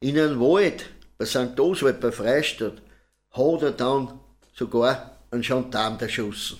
In 0.00 0.18
einem 0.18 0.40
Wald 0.40 0.86
bei 1.16 1.26
St. 1.26 1.58
Oswald 1.60 2.00
bei 2.00 2.10
Freistadt 2.10 2.82
hat 3.30 3.62
er 3.62 3.72
dann 3.72 4.18
sogar 4.52 5.19
einen 5.30 5.42
Gendarm 5.42 5.98
erschossen. 5.98 6.58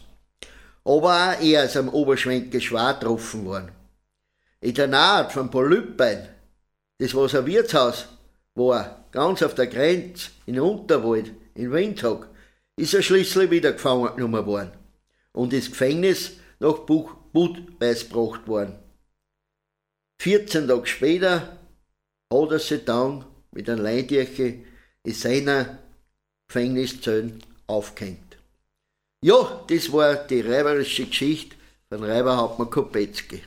Aber 0.84 1.34
auch 1.34 1.42
er 1.42 1.64
ist 1.64 1.76
am 1.76 1.88
Oberschwenke 1.88 2.60
schwer 2.60 2.94
getroffen 2.94 3.44
worden. 3.44 3.72
In 4.60 4.74
der 4.74 4.88
Nähe 4.88 5.30
von 5.30 5.50
Polypbein, 5.50 6.28
das 6.98 7.14
war 7.14 7.32
ein 7.32 7.46
Wirtshaus, 7.46 8.08
war 8.54 9.04
ganz 9.12 9.42
auf 9.42 9.54
der 9.54 9.66
Grenze, 9.66 10.30
in 10.46 10.60
Unterwald, 10.60 11.32
in 11.54 11.72
Windhoek, 11.72 12.28
ist 12.76 12.94
er 12.94 13.02
schließlich 13.02 13.50
wieder 13.50 13.72
gefangen 13.72 14.14
genommen 14.16 14.46
worden 14.46 14.72
und 15.32 15.52
ins 15.52 15.70
Gefängnis 15.70 16.32
nach 16.58 16.78
Budweis 16.80 18.08
gebracht 18.08 18.46
worden. 18.46 18.78
14 20.20 20.68
Tage 20.68 20.86
später 20.86 21.58
hat 22.32 22.50
er 22.50 22.58
sich 22.58 22.84
dann 22.84 23.24
mit 23.52 23.68
einem 23.68 23.82
Leidjeche 23.82 24.64
in 25.02 25.14
seiner 25.14 25.78
Gefängniszelle 26.48 27.32
aufgehängt. 27.66 28.29
Ja, 29.22 29.64
das 29.68 29.92
war 29.92 30.14
die 30.14 30.40
räuberische 30.40 31.04
Geschichte 31.04 31.54
von 31.90 32.02
Räuberhauptmann 32.02 32.70
Kopetzky. 32.70 33.42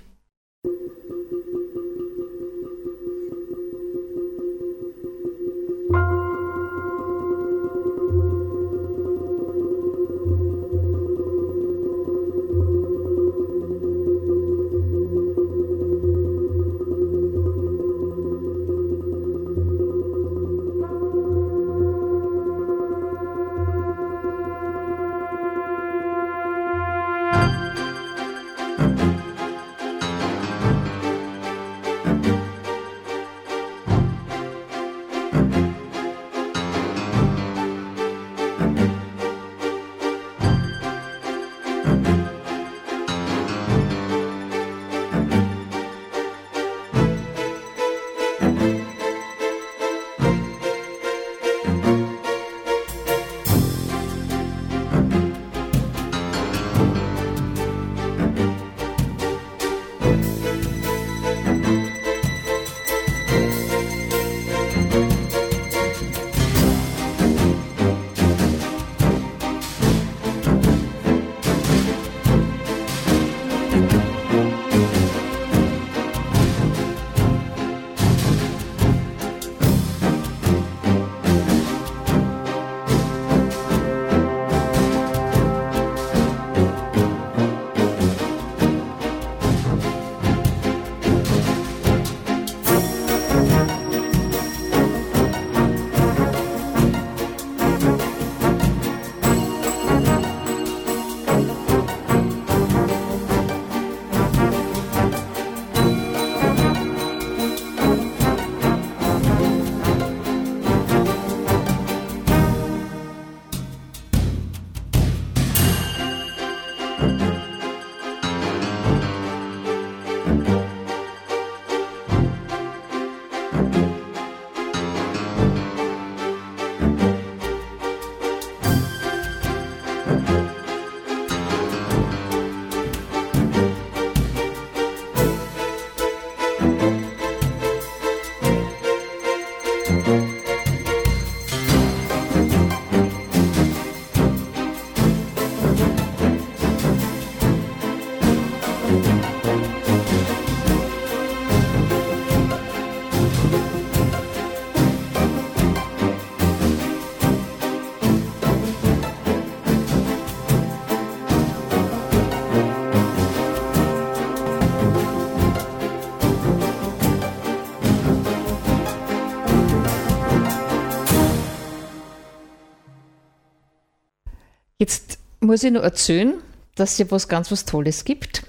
Muss 175.44 175.64
ich 175.64 175.72
nur 175.72 175.84
erzählen, 175.84 176.42
dass 176.76 177.00
es 177.00 177.12
was 177.12 177.28
ganz 177.28 177.52
was 177.52 177.66
Tolles 177.66 178.06
gibt. 178.06 178.44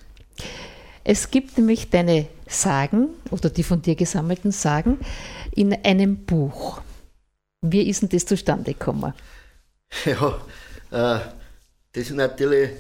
Es 1.04 1.30
gibt 1.30 1.58
nämlich 1.58 1.90
deine 1.90 2.26
Sagen 2.46 3.08
oder 3.30 3.50
die 3.50 3.62
von 3.62 3.82
dir 3.82 3.94
gesammelten 3.94 4.52
Sagen 4.52 4.98
in 5.54 5.72
einem 5.84 6.24
Buch. 6.24 6.80
Wie 7.60 7.88
ist 7.88 8.02
denn 8.02 8.08
das 8.08 8.26
zustande 8.26 8.72
gekommen? 8.72 9.12
Ja, 10.04 10.40
äh, 10.90 11.20
das 11.92 12.06
ist 12.06 12.14
natürlich, 12.14 12.70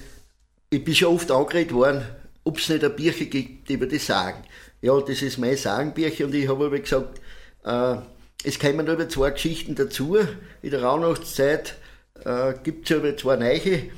ich 0.68 0.82
bin 0.82 0.94
schon 0.96 1.14
oft 1.14 1.30
angeredet 1.30 1.72
worden, 1.72 2.02
ob 2.42 2.58
es 2.58 2.68
nicht 2.68 2.82
ein 2.82 2.96
Bücher 2.96 3.26
gibt 3.26 3.70
über 3.70 3.86
die 3.86 3.98
Sagen. 3.98 4.42
Ja, 4.82 5.00
das 5.00 5.22
ist 5.22 5.38
mein 5.38 5.56
Sagenbücher 5.56 6.24
und 6.24 6.34
ich 6.34 6.48
habe 6.48 6.66
aber 6.66 6.78
gesagt, 6.80 7.20
äh, 7.64 7.96
es 8.42 8.58
kommen 8.58 8.86
über 8.86 9.08
zwei 9.08 9.30
Geschichten 9.30 9.76
dazu. 9.76 10.16
In 10.62 10.70
der 10.70 10.82
Rauhnachtszeit 10.82 11.76
äh, 12.24 12.54
gibt 12.62 12.90
es 12.90 12.96
aber 12.96 13.16
zwei 13.16 13.36
neue. 13.36 13.90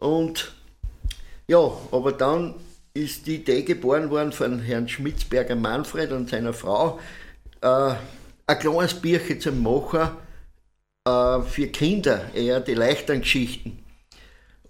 Und 0.00 0.52
ja, 1.46 1.70
aber 1.92 2.12
dann 2.12 2.54
ist 2.94 3.26
die 3.26 3.36
Idee 3.36 3.62
geboren 3.62 4.10
worden 4.10 4.32
von 4.32 4.58
Herrn 4.60 4.88
Schmitzberger 4.88 5.54
Manfred 5.54 6.10
und 6.10 6.28
seiner 6.28 6.52
Frau, 6.52 6.98
äh, 7.60 7.94
ein 8.46 8.58
kleines 8.58 8.94
Bücher 8.94 9.38
zu 9.38 9.52
machen 9.52 10.10
äh, 11.06 11.42
für 11.42 11.68
Kinder, 11.68 12.34
eher 12.34 12.60
die 12.60 12.74
leichten 12.74 13.20
Geschichten. 13.20 13.84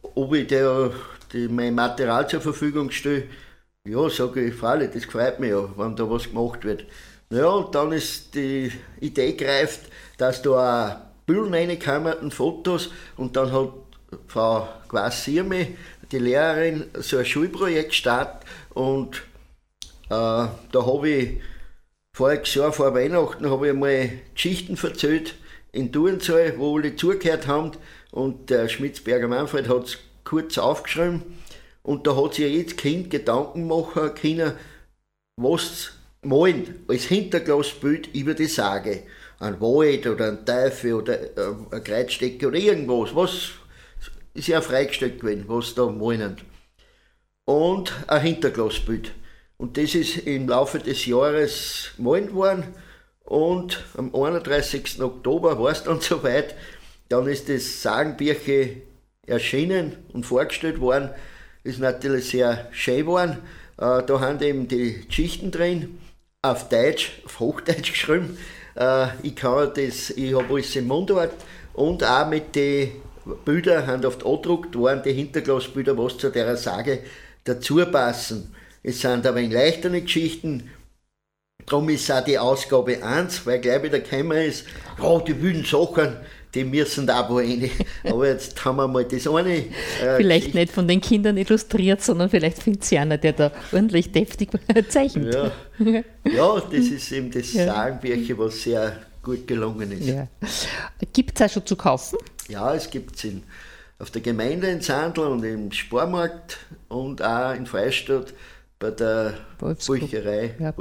Ob 0.03 0.35
ich 0.35 0.49
der, 0.49 0.91
die, 1.33 1.49
mein 1.49 1.75
Material 1.75 2.29
zur 2.29 2.41
Verfügung 2.41 2.91
stelle, 2.91 3.25
ja, 3.87 4.11
sage 4.11 4.49
ich, 4.49 4.55
freilich, 4.55 4.91
das 4.93 5.05
gefällt 5.05 5.41
mir 5.41 5.49
ja, 5.49 5.69
wenn 5.77 5.97
da 5.97 6.11
was 6.11 6.25
gemacht 6.25 6.65
wird. 6.65 6.85
Ja, 7.31 7.47
und 7.47 7.75
dann 7.75 7.93
ist 7.93 8.35
die 8.35 8.73
Idee 9.01 9.35
greift, 9.35 9.83
dass 10.19 10.43
da 10.43 11.11
Bilder 11.25 11.53
reinkommen, 11.53 12.31
Fotos, 12.31 12.91
und 13.17 13.37
dann 13.37 13.53
hat 13.53 13.71
Frau 14.27 14.69
Quasirme, 14.89 15.69
die 16.11 16.19
Lehrerin, 16.19 16.87
so 16.95 17.19
ein 17.19 17.25
Schulprojekt 17.25 17.91
gestartet 17.91 18.47
und 18.75 19.23
äh, 20.07 20.09
da 20.09 20.53
habe 20.75 21.09
ich 21.09 21.41
voriges 22.13 22.55
Jahr 22.55 22.73
vor 22.73 22.95
Weihnachten 22.95 23.49
habe 23.49 23.67
ich 23.67 23.73
einmal 23.73 24.11
Geschichten 24.35 24.77
erzählt 24.83 25.35
in 25.73 25.93
Turnsaal, 25.93 26.55
wo 26.59 26.77
alle 26.77 26.97
zugehört 26.97 27.47
haben 27.47 27.73
und 28.11 28.51
der 28.51 28.69
Schmitzberger 28.69 29.29
Manfred 29.29 29.69
hat 29.69 29.85
es 29.85 29.99
kurz 30.25 30.59
aufgeschrieben 30.59 31.23
und 31.83 32.07
da 32.07 32.17
hat 32.17 32.35
sich 32.35 32.51
jedes 32.51 32.77
Kind 32.77 33.11
Gedanken 33.11 33.67
machen 33.67 34.15
können, 34.15 34.53
was 35.37 35.93
malen 36.23 36.85
als 36.89 37.05
Hinterglasbild 37.05 38.15
über 38.15 38.35
die 38.35 38.47
Sage. 38.47 39.05
Ein 39.39 39.61
Wald 39.61 40.07
oder 40.07 40.29
ein 40.29 40.45
Teufel 40.45 40.95
oder 40.95 41.19
äh, 41.19 41.55
ein 41.71 41.83
Kreuzstecke 41.83 42.49
oder 42.49 42.59
irgendwas. 42.59 43.15
Was 43.15 43.53
ist 44.35 44.49
ja 44.49 44.61
freigestellt 44.61 45.21
gewesen, 45.21 45.45
was 45.49 45.75
da 45.75 45.87
malen. 45.87 46.37
Und 47.45 47.93
ein 48.07 48.23
Hinterglasbild. 48.23 49.13
Und 49.57 49.77
das 49.77 49.95
ist 49.95 50.19
im 50.19 50.49
Laufe 50.49 50.79
des 50.79 51.05
Jahres 51.07 51.91
gemalt 51.97 52.33
worden. 52.33 52.65
Und 53.25 53.85
am 53.97 54.15
31. 54.15 55.03
Oktober 55.03 55.61
war 55.61 55.73
es 55.73 55.83
dann 55.83 56.01
soweit. 56.01 56.55
Dann 57.09 57.27
ist 57.27 57.49
das 57.49 57.83
Sagenbücher 57.83 58.71
erschienen 59.27 59.97
und 60.13 60.25
vorgestellt 60.25 60.81
worden. 60.81 61.11
Ist 61.63 61.79
natürlich 61.79 62.31
sehr 62.31 62.69
schön 62.73 63.01
geworden. 63.01 63.39
Äh, 63.77 64.03
da 64.05 64.21
haben 64.21 64.41
eben 64.41 64.69
die 64.69 65.07
Geschichten 65.07 65.51
drin, 65.51 65.99
auf 66.43 66.69
Deutsch, 66.69 67.21
auf 67.25 67.41
Hochdeutsch 67.41 67.93
geschrieben. 67.93 68.39
Äh, 68.77 69.09
ich 69.23 69.37
kann 69.37 69.73
das, 69.75 70.11
ich 70.11 70.35
habe 70.35 70.55
alles 70.55 70.77
im 70.77 70.87
Mundart 70.87 71.33
und 71.75 72.05
auch 72.05 72.29
mit 72.29 72.55
den 72.55 72.93
Bildern 73.45 73.87
haben 73.87 74.05
oft 74.05 74.25
angedruckt 74.25 74.77
worden, 74.77 75.03
die 75.05 75.13
Hinterglasbilder, 75.13 75.97
was 75.97 76.19
zu 76.19 76.31
der 76.31 76.57
Sage 76.57 77.01
dazu 77.45 77.77
passen. 77.87 78.55
Es 78.83 79.01
sind 79.01 79.27
aber 79.27 79.41
in 79.41 79.51
leichteren 79.51 80.03
Geschichten, 80.03 80.71
darum 81.67 81.89
ist 81.89 82.11
auch 82.11 82.25
die 82.25 82.39
Ausgabe 82.39 83.03
1, 83.03 83.47
weil 83.47 83.61
gleich 83.61 83.83
wieder 83.83 84.01
gekommen 84.01 84.39
ist, 84.39 84.65
ja, 85.01 85.19
die 85.21 85.43
wilden 85.43 85.65
Sachen, 85.65 86.17
die 86.55 86.65
müssen 86.65 87.07
da 87.07 87.29
wo 87.29 87.37
rein. 87.37 87.71
Aber 88.05 88.29
jetzt 88.29 88.65
haben 88.65 88.77
wir 88.77 88.89
mal 88.89 89.05
das 89.05 89.27
eine. 89.27 89.57
Äh, 89.57 89.67
vielleicht 90.17 90.47
Geschichte. 90.47 90.59
nicht 90.59 90.73
von 90.73 90.89
den 90.89 91.01
Kindern 91.01 91.37
illustriert, 91.37 92.03
sondern 92.03 92.29
vielleicht 92.29 92.63
findet 92.63 92.85
sie 92.85 92.99
einer, 92.99 93.19
der 93.19 93.33
da 93.33 93.53
ordentlich 93.73 94.11
deftig 94.11 94.51
zeichnet. 94.89 95.35
Ja, 95.35 95.53
ja 96.25 96.61
das 96.61 96.87
ist 96.87 97.13
eben 97.13 97.31
das 97.31 97.53
ja. 97.53 97.67
Sagenbärchen, 97.67 98.37
was 98.39 98.63
sehr 98.63 99.01
gut 99.23 99.47
gelungen 99.47 99.93
ist. 99.93 100.07
Ja. 100.07 100.29
Gibt 101.13 101.41
es 101.41 101.47
auch 101.47 101.53
schon 101.53 101.67
zu 101.67 101.77
kaufen? 101.77 102.19
Ja, 102.49 102.75
es 102.75 102.91
gibt 102.91 103.23
es 103.23 103.33
auf 103.99 104.11
der 104.11 104.23
Gemeinde 104.23 104.69
in 104.69 104.81
Sandl 104.81 105.21
und 105.21 105.45
im 105.45 105.71
Spormarkt 105.73 106.59
und 106.89 107.23
auch 107.23 107.55
in 107.55 107.67
Freistadt 107.67 108.33
bei 108.79 108.91
der 108.91 109.35
Bücherei 109.59 110.55
ja, 110.59 110.73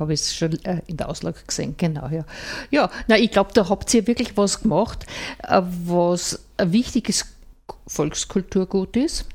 Habe 0.00 0.12
ich 0.12 0.20
es 0.20 0.34
schon 0.34 0.52
äh, 0.64 0.80
in 0.88 0.96
der 0.96 1.08
Auslage 1.08 1.38
gesehen, 1.46 1.76
genau, 1.78 2.08
ja. 2.08 2.24
Ja, 2.72 2.90
na, 3.06 3.16
ich 3.16 3.30
glaube, 3.30 3.52
da 3.54 3.68
habt 3.68 3.94
ihr 3.94 4.04
wirklich 4.08 4.36
was 4.36 4.62
gemacht, 4.62 5.06
äh, 5.44 5.62
was 5.84 6.40
ein 6.56 6.72
wichtiges 6.72 7.24
Volkskulturgut 7.86 8.96
ist. 8.96 9.26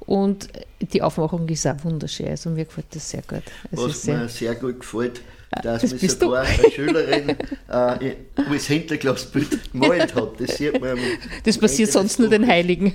Und 0.00 0.48
die 0.80 1.00
Aufmachung 1.00 1.48
ist 1.48 1.64
auch 1.66 1.84
wunderschön. 1.84 2.28
Also 2.28 2.50
mir 2.50 2.64
gefällt 2.64 2.88
das 2.90 3.08
sehr 3.08 3.22
gut. 3.22 3.44
Es 3.70 3.78
was 3.78 3.86
mir 3.86 3.92
sehr, 3.94 4.28
sehr 4.28 4.54
gut 4.56 4.80
gefällt, 4.80 5.20
dass 5.50 5.82
das 5.82 6.00
mir 6.00 6.08
sogar 6.08 6.44
eine 6.44 6.70
Schülerin 6.70 7.30
äh, 7.68 8.14
als 8.48 8.66
Hinterglasbild 8.66 9.72
gemalt 9.72 10.14
hat. 10.14 10.40
Das 10.40 10.56
sieht 10.56 10.80
man. 10.80 10.98
Das 11.44 11.58
passiert 11.58 11.90
sonst 11.90 12.18
nur 12.18 12.28
den 12.28 12.46
Heiligen. 12.46 12.94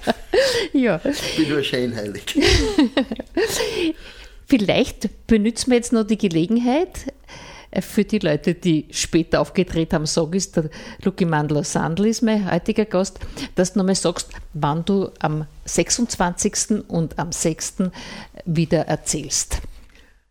ja. 0.72 1.00
Ich 1.04 1.36
bin 1.36 1.48
nur 1.48 1.62
scheinheilig. 1.62 2.22
Vielleicht 4.46 5.26
benutzen 5.26 5.70
wir 5.70 5.78
jetzt 5.78 5.92
noch 5.92 6.04
die 6.04 6.18
Gelegenheit, 6.18 7.12
äh, 7.72 7.80
für 7.80 8.04
die 8.04 8.20
Leute, 8.20 8.54
die 8.54 8.86
später 8.90 9.40
aufgedreht 9.40 9.92
haben, 9.92 10.06
sag 10.06 10.34
ich, 10.36 10.52
der 10.52 10.70
Luki 11.02 11.24
Mandler 11.24 11.64
Sandl 11.64 12.06
ist 12.06 12.22
mein 12.22 12.48
heutiger 12.50 12.84
Gast, 12.84 13.18
dass 13.56 13.72
du 13.72 13.80
nochmal 13.80 13.96
sagst, 13.96 14.28
wann 14.52 14.84
du 14.84 15.10
am 15.18 15.46
26. 15.64 16.84
und 16.86 17.18
am 17.18 17.32
6. 17.32 17.90
wieder 18.44 18.82
erzählst. 18.82 19.60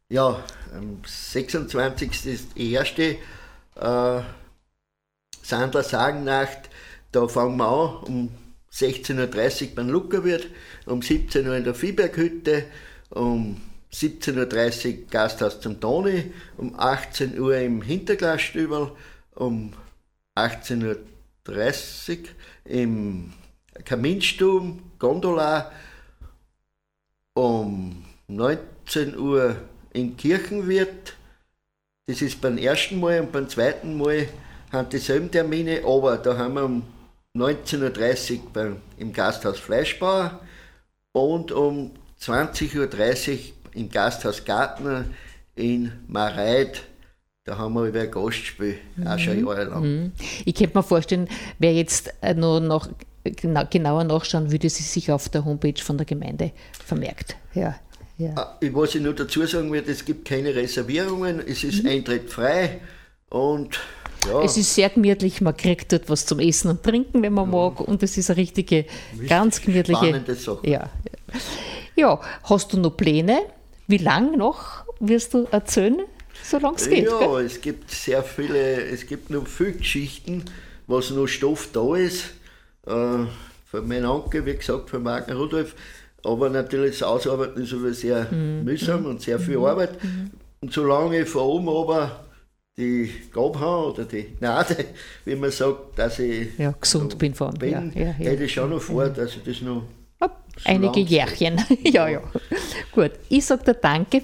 Ja, 0.10 0.44
am 0.74 1.02
26. 1.06 2.26
ist 2.26 2.58
die 2.58 2.72
erste 2.72 3.18
äh, 3.76 4.22
Sandler 5.42 5.84
Sagennacht. 5.84 6.70
Da 7.12 7.28
fangen 7.28 7.58
wir 7.58 7.68
an 7.68 8.04
um 8.04 8.30
16.30 8.72 9.70
Uhr 9.70 9.76
beim 9.76 9.90
Luckerwirt, 9.90 10.48
um 10.86 11.02
17 11.02 11.48
Uhr 11.48 11.56
in 11.56 11.64
der 11.64 11.76
Viehberghütte, 11.76 12.66
um 13.10 13.62
17.30 13.94 14.88
Uhr 14.88 15.06
Gasthaus 15.10 15.62
zum 15.62 15.80
Toni, 15.80 16.34
um 16.58 16.78
18 16.78 17.40
Uhr 17.40 17.58
im 17.58 17.82
Hinterglasstübel, 17.82 18.92
um 19.36 19.74
18.30 20.36 22.20
Uhr 22.20 22.26
im 22.66 23.34
Kaminsturm, 23.86 24.92
Gondola, 25.00 25.72
um 27.36 28.06
19 28.28 29.18
Uhr 29.18 29.56
in 29.94 30.18
Kirchenwirt. 30.18 31.16
Das 32.08 32.22
ist 32.22 32.42
beim 32.42 32.58
ersten 32.58 33.00
Mal 33.00 33.22
und 33.22 33.32
beim 33.32 33.48
zweiten 33.48 33.98
Mal 33.98 34.28
haben 34.72 34.90
dieselben 34.90 35.32
Termine, 35.32 35.82
aber 35.86 36.18
da 36.18 36.38
haben 36.38 36.56
wir 36.56 36.66
um 36.66 36.84
19.30 37.36 38.34
Uhr 38.34 38.40
beim, 38.52 38.78
im 38.98 39.14
Gasthaus 39.14 39.60
Fleischbauer 39.60 40.40
und 41.14 41.52
um 41.52 41.92
20.30 42.22 43.32
Uhr 43.32 43.38
im 43.74 43.90
Gasthaus 43.90 44.44
Gartner 44.44 45.06
in 45.56 45.92
Mareit. 46.08 46.84
Da 47.46 47.58
haben 47.58 47.74
wir 47.74 47.86
über 47.86 48.02
ein 48.02 48.12
Gastspiel, 48.12 48.78
mhm. 48.96 49.08
auch 49.08 49.20
schon 49.20 49.46
jahrelang. 49.46 49.84
Mhm. 49.84 50.12
Ich 50.46 50.56
könnte 50.56 50.78
mir 50.78 50.84
vorstellen, 50.84 51.28
wer 51.60 51.74
jetzt 51.74 52.14
äh, 52.22 52.34
noch, 52.34 52.60
noch 52.60 52.90
genau, 53.24 53.64
genauer 53.70 54.04
nachschauen 54.06 54.52
würde, 54.52 54.70
sie 54.70 54.84
sich 54.84 55.12
auf 55.12 55.30
der 55.30 55.46
Homepage 55.46 55.82
von 55.82 55.98
der 55.98 56.06
Gemeinde 56.06 56.52
vermerkt. 56.86 57.36
Ja. 57.54 57.76
Ja. 58.24 58.34
Ah, 58.36 58.58
was 58.72 58.96
ich 58.96 59.02
nur 59.02 59.14
dazu 59.14 59.46
sagen 59.46 59.72
will, 59.72 59.84
es 59.86 60.06
gibt 60.06 60.26
keine 60.26 60.56
Reservierungen, 60.56 61.42
es 61.46 61.64
ist 61.64 61.84
mhm. 61.84 61.90
Eintritt 61.90 62.30
frei 62.30 62.80
und 63.30 63.80
ja. 64.28 64.42
Es 64.42 64.56
ist 64.56 64.74
sehr 64.74 64.90
gemütlich, 64.90 65.42
man 65.42 65.58
kriegt 65.58 65.92
dort 65.92 66.10
was 66.10 66.26
zum 66.26 66.40
Essen 66.40 66.70
und 66.70 66.82
Trinken, 66.82 67.22
wenn 67.22 67.34
man 67.34 67.52
ja. 67.52 67.52
mag 67.52 67.82
und 67.82 68.02
es 68.04 68.18
ist 68.18 68.30
eine 68.30 68.38
richtige, 68.38 68.86
ganz 69.28 69.60
gemütliche... 69.60 69.98
Spannende 69.98 70.36
Sache. 70.36 70.70
Ja. 70.70 70.90
ja, 71.96 72.22
hast 72.44 72.72
du 72.72 72.80
noch 72.80 72.96
Pläne? 72.96 73.42
Wie 73.88 73.98
lange 73.98 74.38
noch 74.38 74.86
wirst 75.02 75.34
du 75.34 75.46
erzählen, 75.52 76.04
solange 76.42 76.78
es 76.78 76.90
geht? 76.90 77.06
Ja, 77.06 77.20
gell? 77.20 77.46
es 77.46 77.60
gibt 77.60 77.92
sehr 77.92 78.24
viele, 78.24 78.86
es 78.86 79.06
gibt 79.06 79.30
noch 79.30 79.46
viele 79.46 79.74
Geschichten, 79.74 80.46
was 80.88 81.10
noch 81.10 81.28
Stoff 81.28 81.70
da 81.74 81.96
ist. 81.96 82.26
Äh, 82.88 83.26
von 83.74 83.88
meinem 83.88 84.10
Onkel, 84.10 84.46
wie 84.46 84.56
gesagt, 84.56 84.90
von 84.90 85.04
Marken 85.04 85.36
Rudolf, 85.36 85.76
aber 86.24 86.50
natürlich 86.50 87.00
das 87.00 87.04
Ausarbeiten 87.04 87.64
ist 87.64 87.74
aber 87.74 87.94
sehr 87.94 88.32
mhm. 88.32 88.64
mühsam 88.64 89.06
und 89.06 89.22
sehr 89.22 89.40
viel 89.40 89.58
mhm. 89.58 89.66
Arbeit. 89.66 90.04
Mhm. 90.04 90.32
Und 90.62 90.74
solange 90.74 91.22
ich 91.22 91.30
von 91.30 91.42
oben 91.42 91.70
aber 91.70 92.26
die 92.78 93.10
Gabe 93.32 93.60
habe 93.60 93.92
oder 93.92 94.06
die 94.06 94.36
Gnade, 94.40 94.86
wie 95.26 95.36
man 95.36 95.52
sagt, 95.52 96.00
dass 96.00 96.20
ich 96.20 96.58
ja, 96.58 96.72
gesund 96.72 97.18
bin, 97.18 97.34
von. 97.34 97.54
bin 97.54 97.72
ja, 97.72 97.82
ja, 97.94 98.06
ja. 98.06 98.12
hätte 98.12 98.46
ich 98.46 98.54
schon 98.54 98.70
noch 98.70 98.82
vor, 98.82 99.10
dass 99.10 99.36
ich 99.36 99.44
das 99.44 99.62
noch 99.62 99.84
Einige 100.66 101.00
Jährchen. 101.00 101.62
ja, 101.84 102.08
ja. 102.08 102.22
Gut. 102.92 103.12
Ich 103.30 103.46
sage 103.46 103.64
dir 103.66 103.74
danke, 103.74 104.22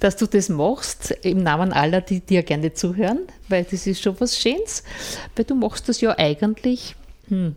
dass 0.00 0.16
du 0.16 0.26
das 0.26 0.48
machst, 0.48 1.12
im 1.22 1.42
Namen 1.42 1.72
aller, 1.72 2.00
die 2.00 2.20
dir 2.20 2.42
gerne 2.42 2.74
zuhören, 2.74 3.20
weil 3.48 3.64
das 3.64 3.86
ist 3.86 4.02
schon 4.02 4.20
was 4.20 4.38
Schönes, 4.38 4.84
weil 5.34 5.44
du 5.44 5.54
machst 5.54 5.88
das 5.88 6.00
ja 6.00 6.16
eigentlich, 6.18 6.94
hm, 7.28 7.56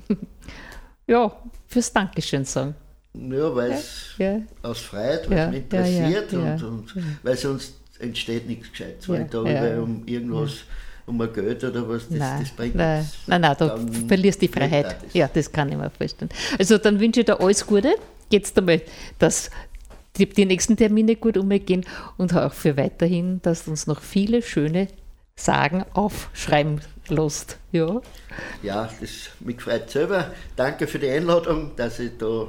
ja, 1.06 1.36
fürs 1.66 1.92
Dankeschön 1.92 2.44
sagen. 2.44 2.74
Ja, 3.14 3.54
weil 3.54 3.72
es 3.72 4.14
ja, 4.18 4.32
ja. 4.32 4.42
aus 4.62 4.80
Freiheit, 4.80 5.28
weil 5.28 5.38
es 5.38 5.50
mich 5.50 5.62
interessiert 5.62 6.32
und, 6.32 6.62
und 6.62 6.94
weil 7.22 7.36
sonst 7.36 7.74
entsteht 7.98 8.46
nichts 8.48 8.70
Gescheites. 8.70 9.08
Weil 9.08 9.24
da 9.24 9.40
um 9.40 10.02
irgendwas 10.06 10.64
um 11.06 11.20
ein 11.20 11.32
Geld 11.32 11.64
oder 11.64 11.88
was, 11.88 12.08
das, 12.08 12.18
nein, 12.18 12.40
das 12.40 12.50
bringt 12.52 12.74
nein, 12.76 13.08
nein, 13.26 13.40
nein, 13.40 13.56
da 13.58 13.78
verlierst 14.06 14.40
die 14.40 14.48
Freiheit. 14.48 14.96
Ja, 15.12 15.28
das 15.28 15.50
kann 15.50 15.70
ich 15.70 15.76
mir 15.76 15.90
vorstellen. 15.90 16.30
Also 16.58 16.78
dann 16.78 17.00
wünsche 17.00 17.20
ich 17.20 17.26
dir 17.26 17.40
alles 17.40 17.66
Gute. 17.66 17.94
Jetzt 18.30 18.56
einmal, 18.56 18.80
dass 19.18 19.50
die, 20.16 20.26
die 20.26 20.46
nächsten 20.46 20.76
Termine 20.76 21.16
gut 21.16 21.36
umgehen 21.36 21.84
und 22.16 22.34
auch 22.34 22.52
für 22.52 22.76
weiterhin, 22.76 23.40
dass 23.42 23.64
du 23.64 23.72
uns 23.72 23.86
noch 23.86 24.00
viele 24.00 24.42
schöne 24.42 24.88
Sagen 25.34 25.84
aufschreiben 25.92 26.80
lässt. 27.08 27.58
Ja, 27.72 28.00
ja 28.62 28.88
das 29.00 29.30
mich 29.40 29.60
freut 29.60 29.90
selber. 29.90 30.30
Danke 30.56 30.86
für 30.86 30.98
die 30.98 31.08
Einladung, 31.08 31.72
dass 31.76 31.98
ich 31.98 32.12
da 32.18 32.46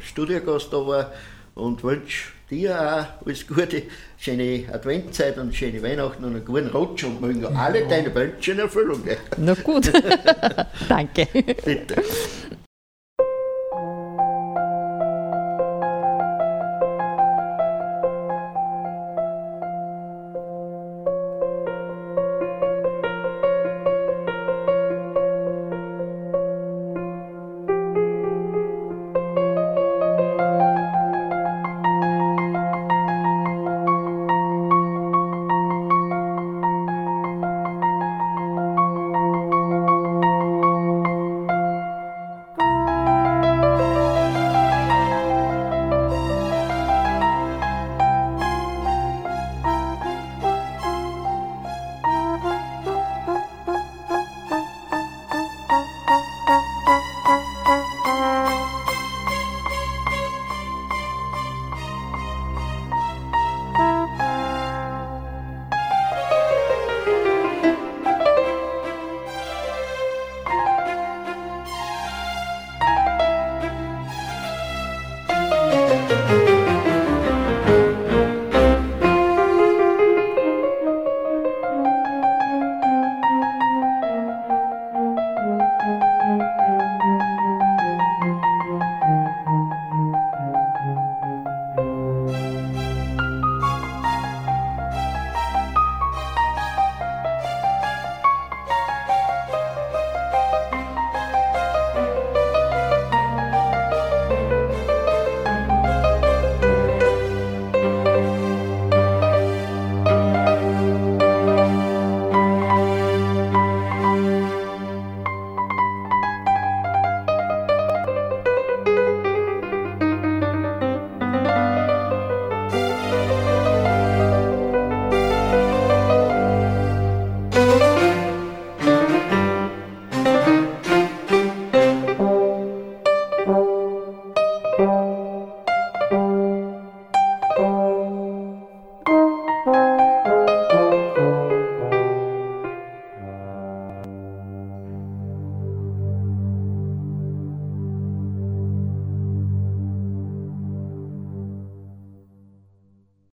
Studiogast 0.00 0.72
da 0.72 0.86
war 0.86 1.12
und 1.54 1.82
wünsche 1.82 2.32
dir 2.50 2.80
auch 2.80 3.26
alles 3.26 3.46
Gute, 3.46 3.82
schöne 4.18 4.64
Adventzeit 4.72 5.38
und 5.38 5.54
schöne 5.54 5.82
Weihnachten 5.82 6.24
und 6.24 6.36
einen 6.36 6.44
guten 6.44 6.68
Rutsch 6.68 7.04
und 7.04 7.20
mögen 7.20 7.44
alle 7.56 7.86
deine 7.86 8.14
Wünsche 8.14 8.52
in 8.52 8.58
Erfüllung 8.60 9.04
gehen. 9.04 9.16
Na 9.38 9.54
gut, 9.54 9.90
danke. 10.88 11.26
Bitte. 11.32 12.02